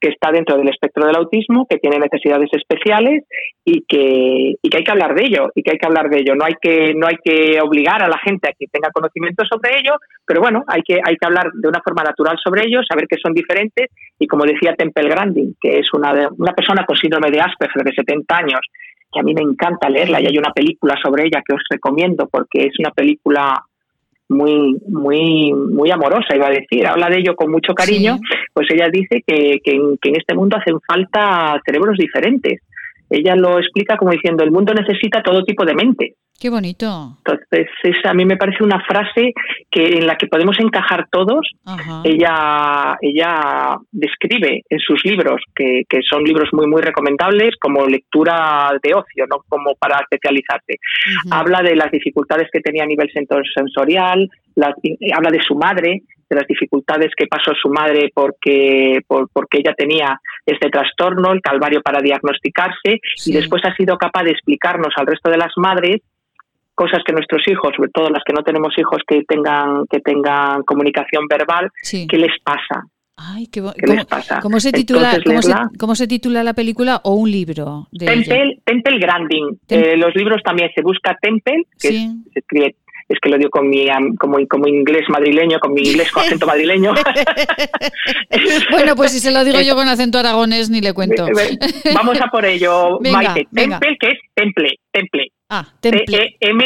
[0.00, 3.24] que está dentro del espectro del autismo, que tiene necesidades especiales
[3.64, 6.18] y que, y que hay que hablar de ello, y que hay que hablar de
[6.18, 6.34] ello.
[6.34, 9.78] No hay que, no hay que obligar a la gente a que tenga conocimiento sobre
[9.78, 9.94] ello,
[10.26, 13.18] pero bueno, hay que, hay que hablar de una forma natural sobre ello, saber que
[13.22, 17.40] son diferentes, y como decía Temple Grandin, que es una, una persona con síndrome de
[17.40, 18.60] Asperger de 70 años,
[19.12, 22.28] que a mí me encanta leerla y hay una película sobre ella que os recomiendo
[22.30, 23.54] porque es una película
[24.30, 28.16] muy, muy, muy amorosa, iba a decir, habla de ello con mucho cariño,
[28.54, 32.62] pues ella dice que, que, en, este mundo hacen falta cerebros diferentes.
[33.10, 36.14] Ella lo explica como diciendo, el mundo necesita todo tipo de mente.
[36.40, 37.18] Qué bonito.
[37.18, 39.34] Entonces, esa a mí me parece una frase
[39.70, 41.46] que en la que podemos encajar todos.
[42.02, 48.70] Ella, ella describe en sus libros, que, que, son libros muy, muy recomendables, como lectura
[48.82, 50.78] de ocio, no como para especializarse.
[51.30, 53.10] Habla de las dificultades que tenía a nivel
[53.54, 54.26] sensorial,
[54.56, 60.18] habla de su madre, de las dificultades que pasó su madre porque, porque ella tenía
[60.46, 65.30] este trastorno, el calvario para diagnosticarse, y después ha sido capaz de explicarnos al resto
[65.30, 66.00] de las madres
[66.74, 70.62] cosas que nuestros hijos, sobre todo las que no tenemos hijos que tengan, que tengan
[70.62, 72.84] comunicación verbal, ¿qué les pasa?
[73.22, 74.40] Ay, qué, les pasa?
[74.40, 75.20] ¿cómo se, titula,
[75.78, 77.86] ¿cómo, se, titula la película o un libro?
[77.92, 79.58] De Temple, Temple Granding.
[79.68, 82.76] Eh, los libros también se busca Temple, que se escribe
[83.10, 83.88] es que lo digo con mi,
[84.18, 86.94] como, como inglés madrileño, con mi inglés con acento madrileño.
[88.70, 91.26] bueno, pues si se lo digo yo con acento aragonés, ni le cuento.
[91.92, 93.48] Vamos a por ello, Maite.
[93.52, 95.32] Temple, que es temple, temple.
[95.48, 96.36] Ah, temple.
[96.38, 96.64] M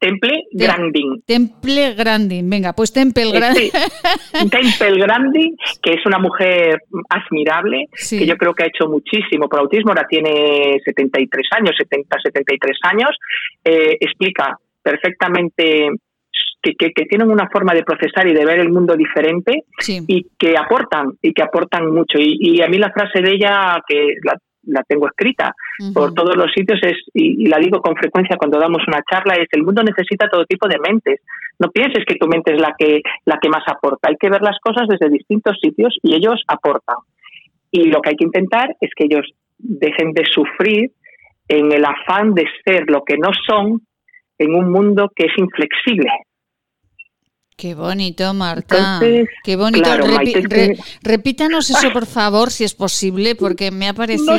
[0.00, 1.22] Temple Grandin.
[1.26, 3.70] Temple Grandin, venga, pues Temple Grandin.
[4.50, 6.78] Temple Grandin, que es una mujer
[7.10, 12.16] admirable, que yo creo que ha hecho muchísimo por autismo, ahora tiene 73 años, 70,
[12.22, 13.10] 73 años,
[13.64, 15.88] eh, explica perfectamente
[16.62, 20.56] que, que, tienen una forma de procesar y de ver el mundo diferente y que
[20.56, 22.18] aportan, y que aportan mucho.
[22.18, 24.34] Y, y, a mí la frase de ella, que la,
[24.66, 25.54] la tengo escrita
[25.94, 29.48] por todos los sitios es, y, la digo con frecuencia cuando damos una charla, es
[29.52, 31.20] el mundo necesita todo tipo de mentes.
[31.58, 34.08] No pienses que tu mente es la que, la que más aporta.
[34.08, 36.96] Hay que ver las cosas desde distintos sitios y ellos aportan.
[37.70, 39.26] Y lo que hay que intentar es que ellos
[39.58, 40.90] dejen de sufrir
[41.48, 43.85] en el afán de ser lo que no son
[44.38, 46.10] en un mundo que es inflexible.
[47.56, 49.00] Qué bonito, Marta.
[49.42, 49.88] Qué bonito.
[51.02, 54.36] repítanos eso, por favor, si es posible, porque me ha parecido.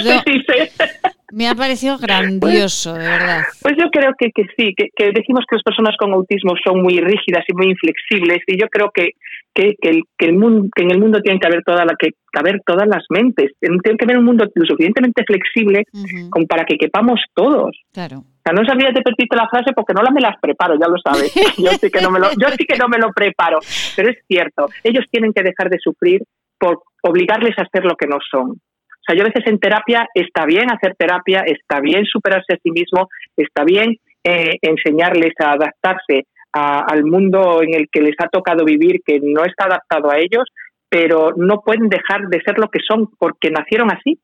[1.33, 3.43] Me ha parecielo grandioso, de verdad.
[3.61, 6.81] Pues yo creo que, que sí, que, que, decimos que las personas con autismo son
[6.81, 9.09] muy rígidas y muy inflexibles, y yo creo que,
[9.53, 12.61] que, que, el, mundo, que en el mundo tiene que haber, toda la, que caber
[12.65, 13.51] todas las mentes.
[13.59, 15.83] Tiene que haber un mundo lo suficientemente flexible
[16.29, 17.75] como para que quepamos todos.
[17.91, 20.97] Claro no sabía de repite la frase porque no la me las preparo, ya lo
[20.97, 21.33] sabes.
[21.57, 23.59] Yo sí que no me lo, yo sí que no me lo preparo,
[23.95, 24.67] pero es cierto.
[24.83, 26.21] Ellos tienen que dejar de sufrir
[26.59, 28.51] por obligarles a hacer lo que no son.
[28.51, 32.59] O sea, yo a veces en terapia está bien hacer terapia, está bien superarse a
[32.61, 33.07] sí mismo,
[33.37, 39.01] está bien eh, enseñarles a adaptarse al mundo en el que les ha tocado vivir,
[39.05, 40.43] que no está adaptado a ellos,
[40.89, 44.19] pero no pueden dejar de ser lo que son porque nacieron así.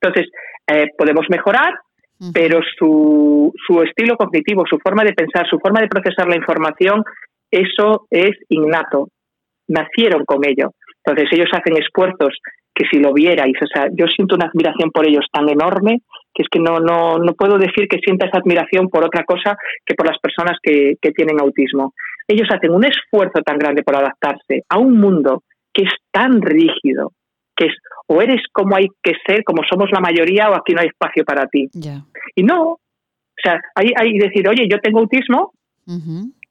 [0.00, 0.30] Entonces,
[0.66, 1.74] eh, podemos mejorar,
[2.34, 7.02] pero su, su estilo cognitivo, su forma de pensar, su forma de procesar la información,
[7.50, 9.08] eso es innato.
[9.68, 10.72] Nacieron con ello.
[11.04, 12.38] Entonces ellos hacen esfuerzos
[12.74, 16.02] que si lo vierais, o sea, yo siento una admiración por ellos tan enorme
[16.32, 19.56] que es que no, no, no puedo decir que sienta esa admiración por otra cosa
[19.84, 21.94] que por las personas que, que tienen autismo.
[22.28, 25.42] Ellos hacen un esfuerzo tan grande por adaptarse a un mundo
[25.72, 27.12] que es tan rígido,
[27.60, 27.74] que es
[28.06, 31.24] o eres como hay que ser, como somos la mayoría, o aquí no hay espacio
[31.24, 31.68] para ti.
[32.34, 32.78] Y no, o
[33.42, 35.52] sea, hay, hay decir, oye, yo tengo autismo,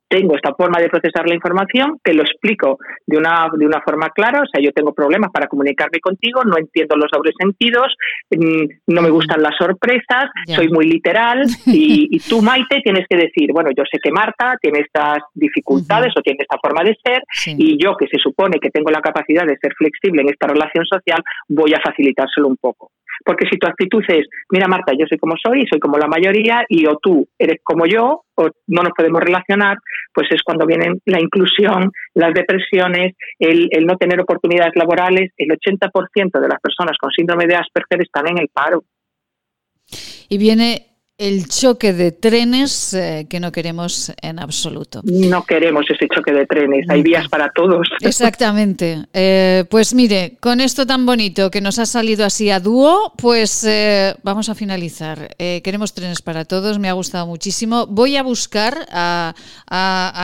[0.10, 4.10] tengo esta forma de procesar la información, te lo explico de una, de una forma
[4.10, 7.96] clara, o sea, yo tengo problemas para comunicarme contigo, no entiendo los dobles sentidos,
[8.32, 13.52] mm, no me gustan las sorpresas, soy muy literal y, tú, Maite, tienes que decir,
[13.54, 17.82] bueno, yo sé que Marta tiene estas dificultades o tiene esta forma de ser y
[17.82, 21.22] yo, que se supone que tengo la capacidad de ser flexible en esta relación social,
[21.48, 22.92] voy a facilitárselo un poco.
[23.26, 26.64] Porque si tu actitud es, mira Marta, yo soy como soy, soy como la mayoría,
[26.68, 29.78] y o tú eres como yo, o no nos podemos relacionar,
[30.14, 35.32] pues es cuando vienen la inclusión, las depresiones, el, no tener oportunidades laborales.
[35.38, 38.84] El 80% de las personas con síndrome de Asperger están en el paro.
[40.30, 40.89] Y viene
[41.20, 45.02] el choque de trenes eh, que no queremos en absoluto.
[45.04, 47.90] No queremos ese choque de trenes, hay vías para todos.
[48.02, 49.04] Exactamente.
[49.14, 53.66] Eh, pues mire, con esto tan bonito que nos ha salido así a dúo, pues
[53.66, 55.36] eh, vamos a finalizar.
[55.38, 57.86] queremos trenes para todos, me ha gustado muchísimo.
[57.86, 59.34] Voy a buscar a,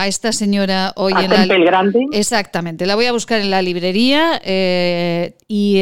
[0.08, 1.46] esta señora hoy en la...
[1.66, 2.06] Grande.
[2.12, 4.40] Exactamente, la voy a buscar en la librería
[5.46, 5.80] y,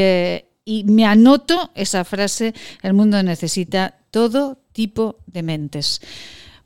[0.64, 6.02] y me anoto esa frase, el mundo necesita todo tipo de mentes.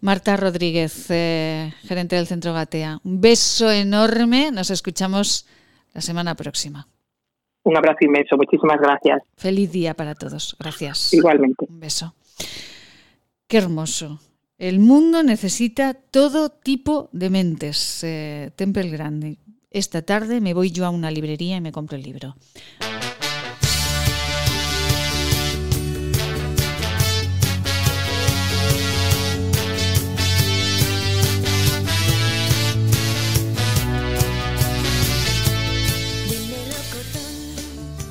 [0.01, 3.01] Marta Rodríguez, eh, gerente del Centro Gatea.
[3.05, 4.51] Un beso enorme.
[4.51, 5.47] Nos escuchamos
[5.93, 6.89] la semana próxima.
[7.65, 8.37] Un abrazo inmenso.
[8.37, 9.23] Muchísimas gracias.
[9.37, 10.57] Feliz día para todos.
[10.59, 11.13] Gracias.
[11.13, 11.67] Igualmente.
[11.69, 12.15] Un beso.
[13.47, 14.21] Qué hermoso.
[14.57, 18.03] El mundo necesita todo tipo de mentes.
[18.05, 19.39] Eh, Temple Grande.
[19.71, 22.37] Esta tarde me voy yo a una librería y me compro el libro.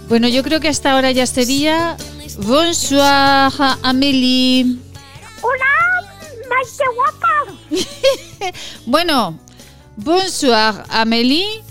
[0.08, 1.98] Bueno, yo creo que hasta ahora ya sería.
[2.40, 3.52] Bonsoir,
[3.84, 4.78] Amélie.
[5.42, 6.12] Hola,
[6.50, 8.54] Maite guapa.
[8.86, 9.38] bueno,
[9.98, 11.62] bonsoir, Amélie.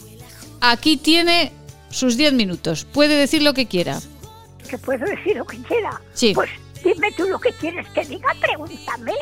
[0.60, 1.52] Aquí tiene
[1.90, 2.84] sus 10 minutos.
[2.84, 4.00] Puede decir lo que quiera.
[4.68, 6.02] ¿Que puedo decir lo que quiera?
[6.12, 6.32] Sí.
[6.34, 6.50] Pues
[6.86, 9.12] dime tú lo que quieres que diga, pregúntame,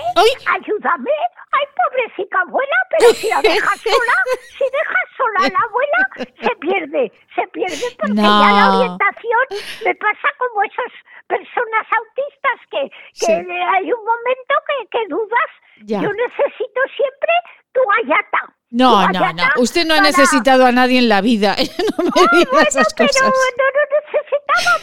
[0.47, 1.16] ayúdame.
[1.55, 4.16] Ay, pobrecita abuela, pero si la dejas sola,
[4.59, 6.01] si dejas sola a la abuela,
[6.43, 9.45] se pierde, se pierde porque ya la orientación
[9.85, 10.93] me pasa como esas
[11.28, 12.91] personas autistas que,
[13.24, 15.51] que hay un momento que, que dudas.
[15.86, 17.32] Yo necesito siempre
[17.73, 18.55] tu gallata.
[18.70, 19.45] No, no, no.
[19.59, 21.55] Usted no ha necesitado a nadie en la vida.
[21.99, 23.27] no me diga esas pero cosas.
[23.27, 23.94] no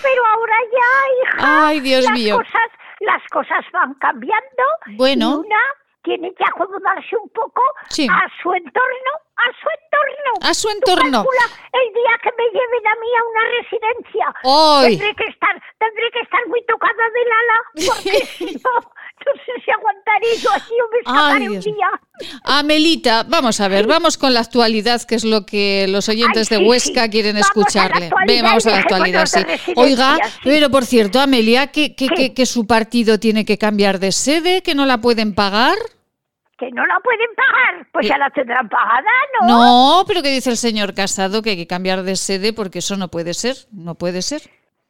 [0.02, 1.68] pero ahora ya, hija.
[1.68, 2.38] Ay, Dios las mío.
[2.38, 2.70] Cosas,
[3.00, 4.64] las cosas van cambiando.
[4.98, 5.42] Bueno.
[5.44, 5.60] Y una
[6.04, 8.08] tiene que acomodarse un poco Sí.
[8.10, 9.12] a su entorno,
[9.42, 10.32] a su entorno.
[10.50, 11.26] A su entorno.
[11.74, 14.98] el día que me lleven a mí a una residencia, ¡Ay!
[14.98, 18.72] tendré que estar, tendré que estar muy tocada del ala, porque si no,
[19.26, 21.90] no sé si aguantaré yo así o me escaparé Ay, un día.
[22.44, 26.58] Amelita, vamos a ver, vamos con la actualidad, que es lo que los oyentes Ay,
[26.60, 27.10] de Huesca sí.
[27.10, 28.06] quieren Vamos escucharle.
[28.06, 29.40] actualidad Ve, vamos a la actualidad, sí.
[29.76, 34.12] Oiga, pero por cierto, Amelia, que, que, que, que su partido tiene que cambiar de
[34.12, 35.78] sede, que no la pueden pagar.
[36.62, 39.48] Que no la pueden pagar, pues ya la tendrán pagada, ¿no?
[39.50, 42.98] No, pero que dice el señor Casado que hay que cambiar de sede porque eso
[42.98, 44.42] no puede ser, no puede ser.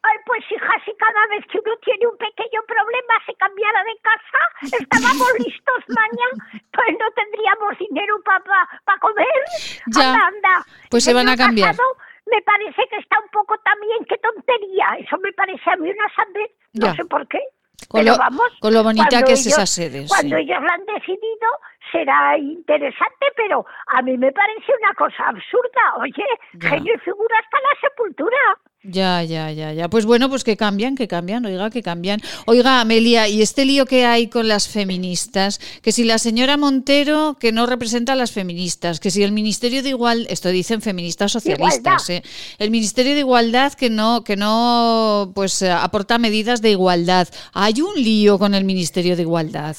[0.04, 3.96] Ay, pues hija, si cada vez que uno tiene un pequeño problema se cambiara de
[4.04, 4.42] casa,
[4.84, 6.44] estábamos listos mañana,
[6.76, 9.26] pues no tendríamos dinero para comer.
[9.96, 10.12] Ya.
[10.12, 10.66] Anda, anda.
[10.90, 11.72] Pues se van a cambiar.
[11.72, 11.88] Casado,
[12.30, 14.88] me parece que está un poco también, qué tontería.
[15.00, 16.96] Eso me parece a mí una sandez, no Ya.
[16.96, 17.40] sé por qué.
[17.88, 20.44] Con Pero lo- vamos, con lo bonita que es ellos- esa sede, Cuando sí.
[20.44, 21.48] ellos lo han decidido,
[21.92, 25.98] será interesante, pero a mí me parece una cosa absurda.
[26.00, 26.70] Oye, Ya.
[26.70, 28.38] genio y figura hasta la sepultura.
[28.84, 29.90] Ya, ya, ya, ya.
[29.90, 32.20] Pues bueno, pues que cambian, que cambian, oiga, que cambian.
[32.48, 37.38] Oiga, Amelia, y este lío que hay con las feministas, que si la señora Montero,
[37.40, 41.32] que no representa a las feministas, que si el Ministerio de Igual, esto dicen feministas
[41.32, 42.24] socialistas, ¿eh?
[42.58, 47.28] el Ministerio de Igualdad que no, que no, pues eh, aporta medidas de igualdad.
[47.54, 49.76] Hay un lío con el Ministerio de Igualdad.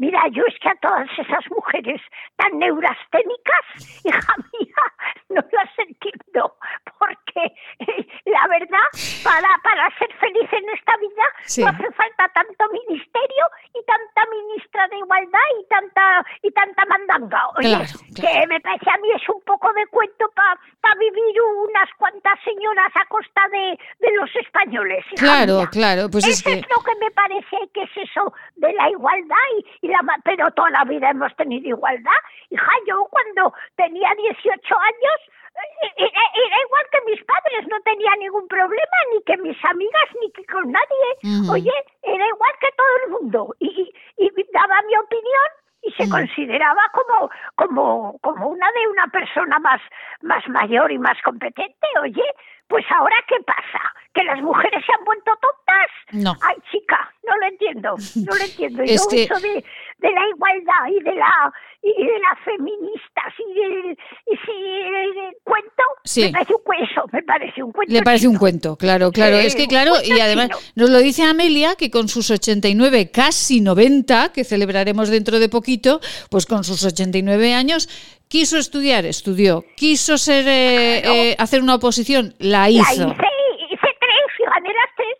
[0.00, 2.00] Mira, yo es que a todas esas mujeres
[2.36, 3.64] tan neurasténicas,
[4.04, 4.82] hija mía,
[5.28, 6.56] no las entiendo,
[6.98, 8.86] porque eh, la verdad,
[9.22, 11.62] para, para ser feliz en esta vida, Sí.
[11.62, 13.44] no hace falta tanto ministerio
[13.74, 17.48] y tanta ministra de igualdad y tanta y tanta mandanga.
[17.58, 17.68] Oye,
[18.14, 21.34] Claro, que me parece a mí es un poco de cuento para vivir
[21.68, 25.04] unas cuantas señoras a costa de, de los españoles.
[25.16, 25.68] Claro, mía.
[25.70, 26.58] claro, pues es Eso que...
[26.60, 29.89] es lo que me parece que es eso de la igualdad y, y
[30.24, 32.20] pero toda la vida hemos tenido igualdad.
[32.50, 35.18] Hija, yo cuando tenía 18 años
[35.82, 40.08] eh, era, era igual que mis padres, no tenía ningún problema, ni que mis amigas,
[40.20, 41.50] ni que con nadie.
[41.50, 41.72] Oye,
[42.02, 43.54] era igual que todo el mundo.
[43.58, 45.50] Y, y, y daba mi opinión
[45.82, 49.80] y se consideraba como, como, como una de una persona más,
[50.22, 51.86] más mayor y más competente.
[52.02, 52.24] Oye,
[52.68, 53.94] pues ahora qué pasa?
[54.12, 55.90] ¿Que las mujeres se han vuelto tontas?
[56.12, 56.34] No.
[56.42, 57.94] Ay, chica, no lo entiendo,
[58.26, 58.82] no lo entiendo.
[58.84, 59.64] Yo que- eso de,
[59.98, 63.96] de la igualdad y de la y de las feministas y del
[64.26, 66.22] y si el, cuento Sí.
[66.24, 67.92] me parece un cuento, me parece un cuento.
[67.94, 69.36] Le parece un cuento, claro, claro.
[69.36, 70.58] Es que claro, y además chino.
[70.74, 76.00] nos lo dice Amelia, que con sus 89, casi 90, que celebraremos dentro de poquito,
[76.30, 77.88] pues con sus 89 años,
[78.28, 80.98] quiso estudiar, estudió, quiso ser eh,
[81.30, 82.82] eh, hacer una oposición, la La hizo.
[82.92, 83.04] hice,
[83.70, 85.16] hice tres y gané las tres.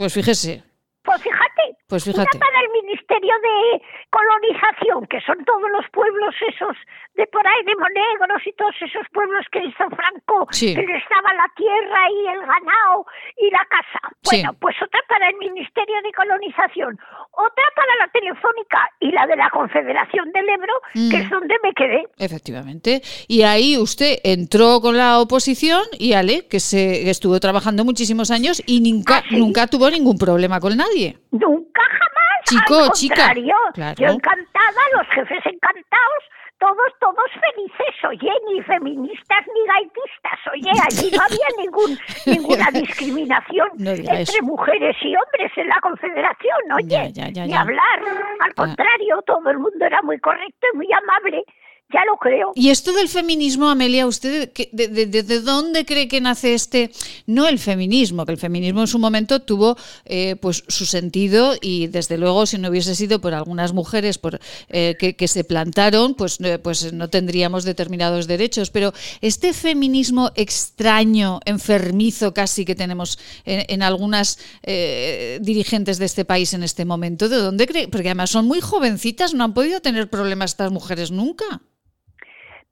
[0.00, 0.62] Pues fíjese,
[1.02, 1.76] Pues fíjate.
[1.86, 2.38] Pues fíjate.
[2.38, 2.68] Una para el
[3.10, 6.76] Ministerio de Colonización, que son todos los pueblos esos
[7.16, 10.74] de por ahí, de Monegros y todos esos pueblos que hizo Franco, Sí.
[10.74, 13.06] que daba la tierra y el ganado
[13.38, 14.00] y la casa.
[14.22, 14.36] Sí.
[14.36, 16.98] Bueno, pues otra para el Ministerio de Colonización,
[17.32, 21.22] otra para la Telefónica y la de la Confederación del Ebro, que Mm.
[21.22, 22.04] es donde me quedé.
[22.18, 23.02] efectivamente.
[23.28, 28.62] Y ahí usted entró con la oposición y Ale, que se estuvo trabajando muchísimos años
[28.66, 31.18] y nunca, nunca tuvo ningún problema con nadie.
[31.32, 32.19] Nunca jamás.
[32.44, 33.32] Chico, al chica.
[33.74, 33.94] Claro.
[33.98, 36.22] Yo encantada, los jefes encantados,
[36.58, 43.68] todos, todos felices, oye, ni feministas ni gaitistas, oye, allí no había ningún, ninguna discriminación
[43.78, 44.42] No entre eso.
[44.42, 48.00] mujeres y hombres en la confederación, oye, Ya, ya, ya, ni hablar,
[48.40, 51.44] al contrario, todo el mundo era muy correcto y muy amable,
[51.92, 52.52] ya lo creo.
[52.54, 56.90] Y esto del feminismo, Amelia, ¿usted de, de- de- de dónde cree que nace este?
[57.26, 61.88] No el feminismo, que el feminismo en su momento tuvo eh, pues su sentido y
[61.88, 64.38] desde luego si no hubiese sido por algunas mujeres por,
[64.68, 68.70] eh, que, que se plantaron, pues, eh, pues no tendríamos determinados derechos.
[68.70, 76.24] Pero este feminismo extraño, enfermizo casi que tenemos en, en algunas eh, dirigentes de este
[76.24, 77.88] país en este momento, ¿de dónde cree?
[77.88, 81.62] Porque además son muy jovencitas, no han podido tener problemas estas mujeres nunca.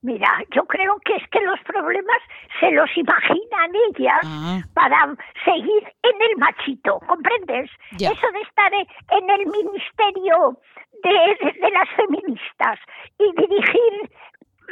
[0.03, 2.19] Mira, yo creo que es que los problemas
[2.61, 4.61] se los imaginan ellas Ah.
[4.75, 5.15] para
[5.45, 7.69] seguir en el machito, ¿comprendes?
[8.13, 10.57] Eso de estar en el ministerio
[11.03, 12.79] de, de- de las feministas
[13.19, 14.11] y dirigir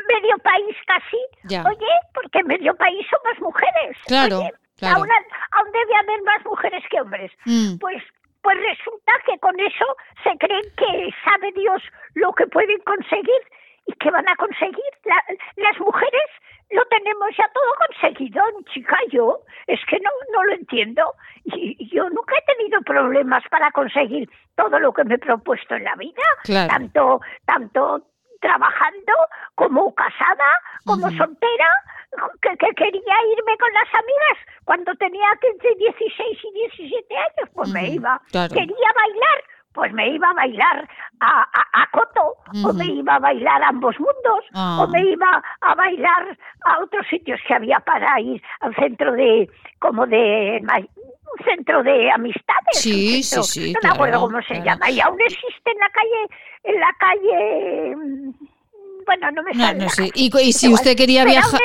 [0.08, 1.16] medio país casi,
[1.66, 3.96] oye, porque medio país somos mujeres.
[4.06, 4.98] Claro, oye, claro.
[4.98, 5.08] Aún,
[5.52, 7.32] aún debe haber más mujeres que hombres.
[7.46, 7.78] Mm.
[7.80, 8.02] Pues
[8.42, 9.84] pues resulta que con eso
[10.22, 11.82] se creen que sabe Dios
[12.14, 13.40] lo que pueden conseguir
[13.86, 14.84] ¿Y qué van a conseguir?
[15.56, 16.28] las mujeres
[16.70, 18.42] lo tenemos ya todo conseguido,
[18.72, 21.14] chica, yo es que no, no lo entiendo.
[21.44, 25.84] Y, yo nunca he tenido problemas para conseguir todo lo que me he propuesto en
[25.84, 28.02] la vida, tanto, tanto
[28.40, 29.12] trabajando
[29.54, 30.50] como casada,
[30.84, 31.70] como soltera,
[32.42, 37.88] que, quería irme con las amigas cuando tenía entre 16 y 17 años, pues me
[37.90, 38.20] iba.
[38.30, 39.44] Quería bailar,
[39.76, 40.88] pues me iba a bailar
[41.20, 42.34] a, a, Coto,
[42.64, 44.86] o me iba a bailar a ambos mundos, o ah.
[44.90, 49.48] me iba a bailar a otros sitios que había para ir al centro de,
[49.78, 52.72] como de, un centro de amistades.
[52.72, 53.72] Sí, sí, sí.
[53.74, 56.22] No me acuerdo cómo se llama, y aún existe en la calle,
[56.64, 58.55] en la calle
[59.06, 59.78] bueno, no me sale.
[59.78, 60.40] No.
[60.40, 61.60] Y, si usted quería viajar.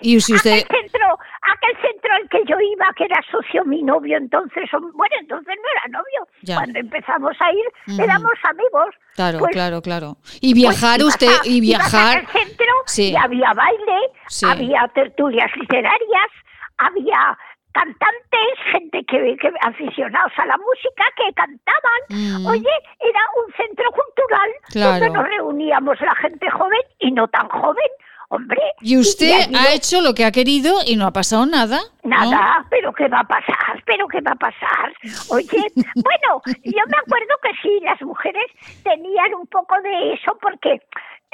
[0.00, 0.64] Y si usted.
[0.64, 5.14] Aquel centro, aquel centro al que yo iba, que era socio mi novio, entonces, bueno,
[5.20, 6.56] entonces no era novio.
[6.56, 8.94] Cuando empezamos a ir, éramos amigos.
[9.14, 10.16] Claro, pues, claro, claro.
[10.40, 12.26] Y viajar pues, usted, y viajar.
[12.32, 13.98] Centro, y había baile,
[14.46, 16.30] había tertulias literarias,
[16.78, 17.36] había
[17.74, 22.00] cantantes, gente que, que, aficionados a la música que cantaban.
[22.08, 22.46] Mm.
[22.46, 27.90] Oye, era un centro cultural donde nos reuníamos la gente joven y no tan joven.
[28.30, 28.60] Hombre.
[28.80, 31.78] Y usted ha hecho lo que ha querido y no ha pasado nada.
[32.02, 33.82] Nada, pero ¿qué va a pasar?
[33.84, 34.92] ¿Pero qué va a pasar?
[35.30, 35.46] Oye,
[35.76, 38.46] bueno, yo me acuerdo que sí, las mujeres
[38.82, 40.80] tenían un poco de eso porque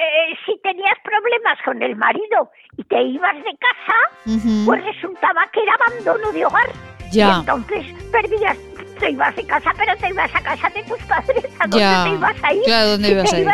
[0.01, 5.61] eh, si tenías problemas con el marido y te ibas de casa, pues resultaba que
[5.61, 6.69] era abandono de hogar.
[7.11, 7.39] Ya.
[7.39, 8.57] entonces perdías,
[8.97, 11.45] te ibas de casa, pero te ibas a casa de tus padres.
[11.59, 12.63] ¿A dónde te ibas a ir?
[12.63, 13.45] Claro, ¿dónde ibas a ir?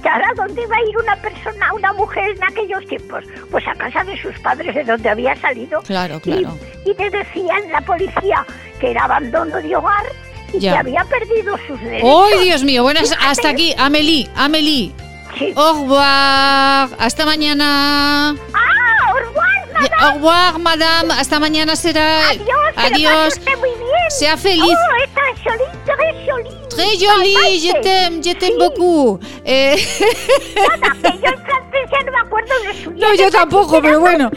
[0.00, 0.24] Claro.
[0.24, 3.24] ¿a dónde iba a ir una persona, una mujer en aquellos tiempos?
[3.50, 5.82] Pues a casa de sus padres, de donde había salido.
[5.82, 6.56] Claro, claro.
[6.86, 8.46] Y, te decían la policía
[8.78, 10.06] que era abandono de hogar
[10.52, 12.26] y que había perdido sus derechos.
[12.32, 12.84] ¡Ay, Dios mío!
[12.84, 14.92] Bueno, hasta aquí, Amelie, Amelie.
[15.56, 16.90] Au revoir.
[16.98, 18.36] Hasta mañana.
[18.52, 20.02] Ah, au revoir, madame.
[20.02, 21.10] Au revoir, madame.
[21.12, 22.28] Hasta mañana será.
[22.30, 22.74] Adiós.
[22.76, 23.34] Adiós.
[23.38, 24.10] Que muy bien.
[24.10, 24.64] Sea feliz.
[24.64, 25.20] Oh, está
[26.80, 27.58] très jolie.
[27.60, 29.18] Je t'aime, je t'aime beaucoup.
[29.44, 29.76] Eh...
[31.02, 34.30] Nada, yo en francés ya no me acuerdo de su No, yo tampoco, pero bueno.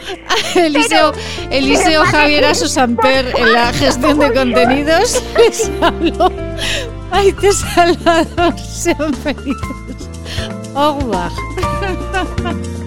[0.54, 1.12] Eliseo,
[1.50, 5.22] Eliseo Javier Aso Samper en la gestión de contenidos.
[5.36, 6.30] Les hablo.
[7.10, 8.58] Ay, te Salvador.
[8.58, 10.13] Sean felices.
[10.74, 11.32] Au revoir.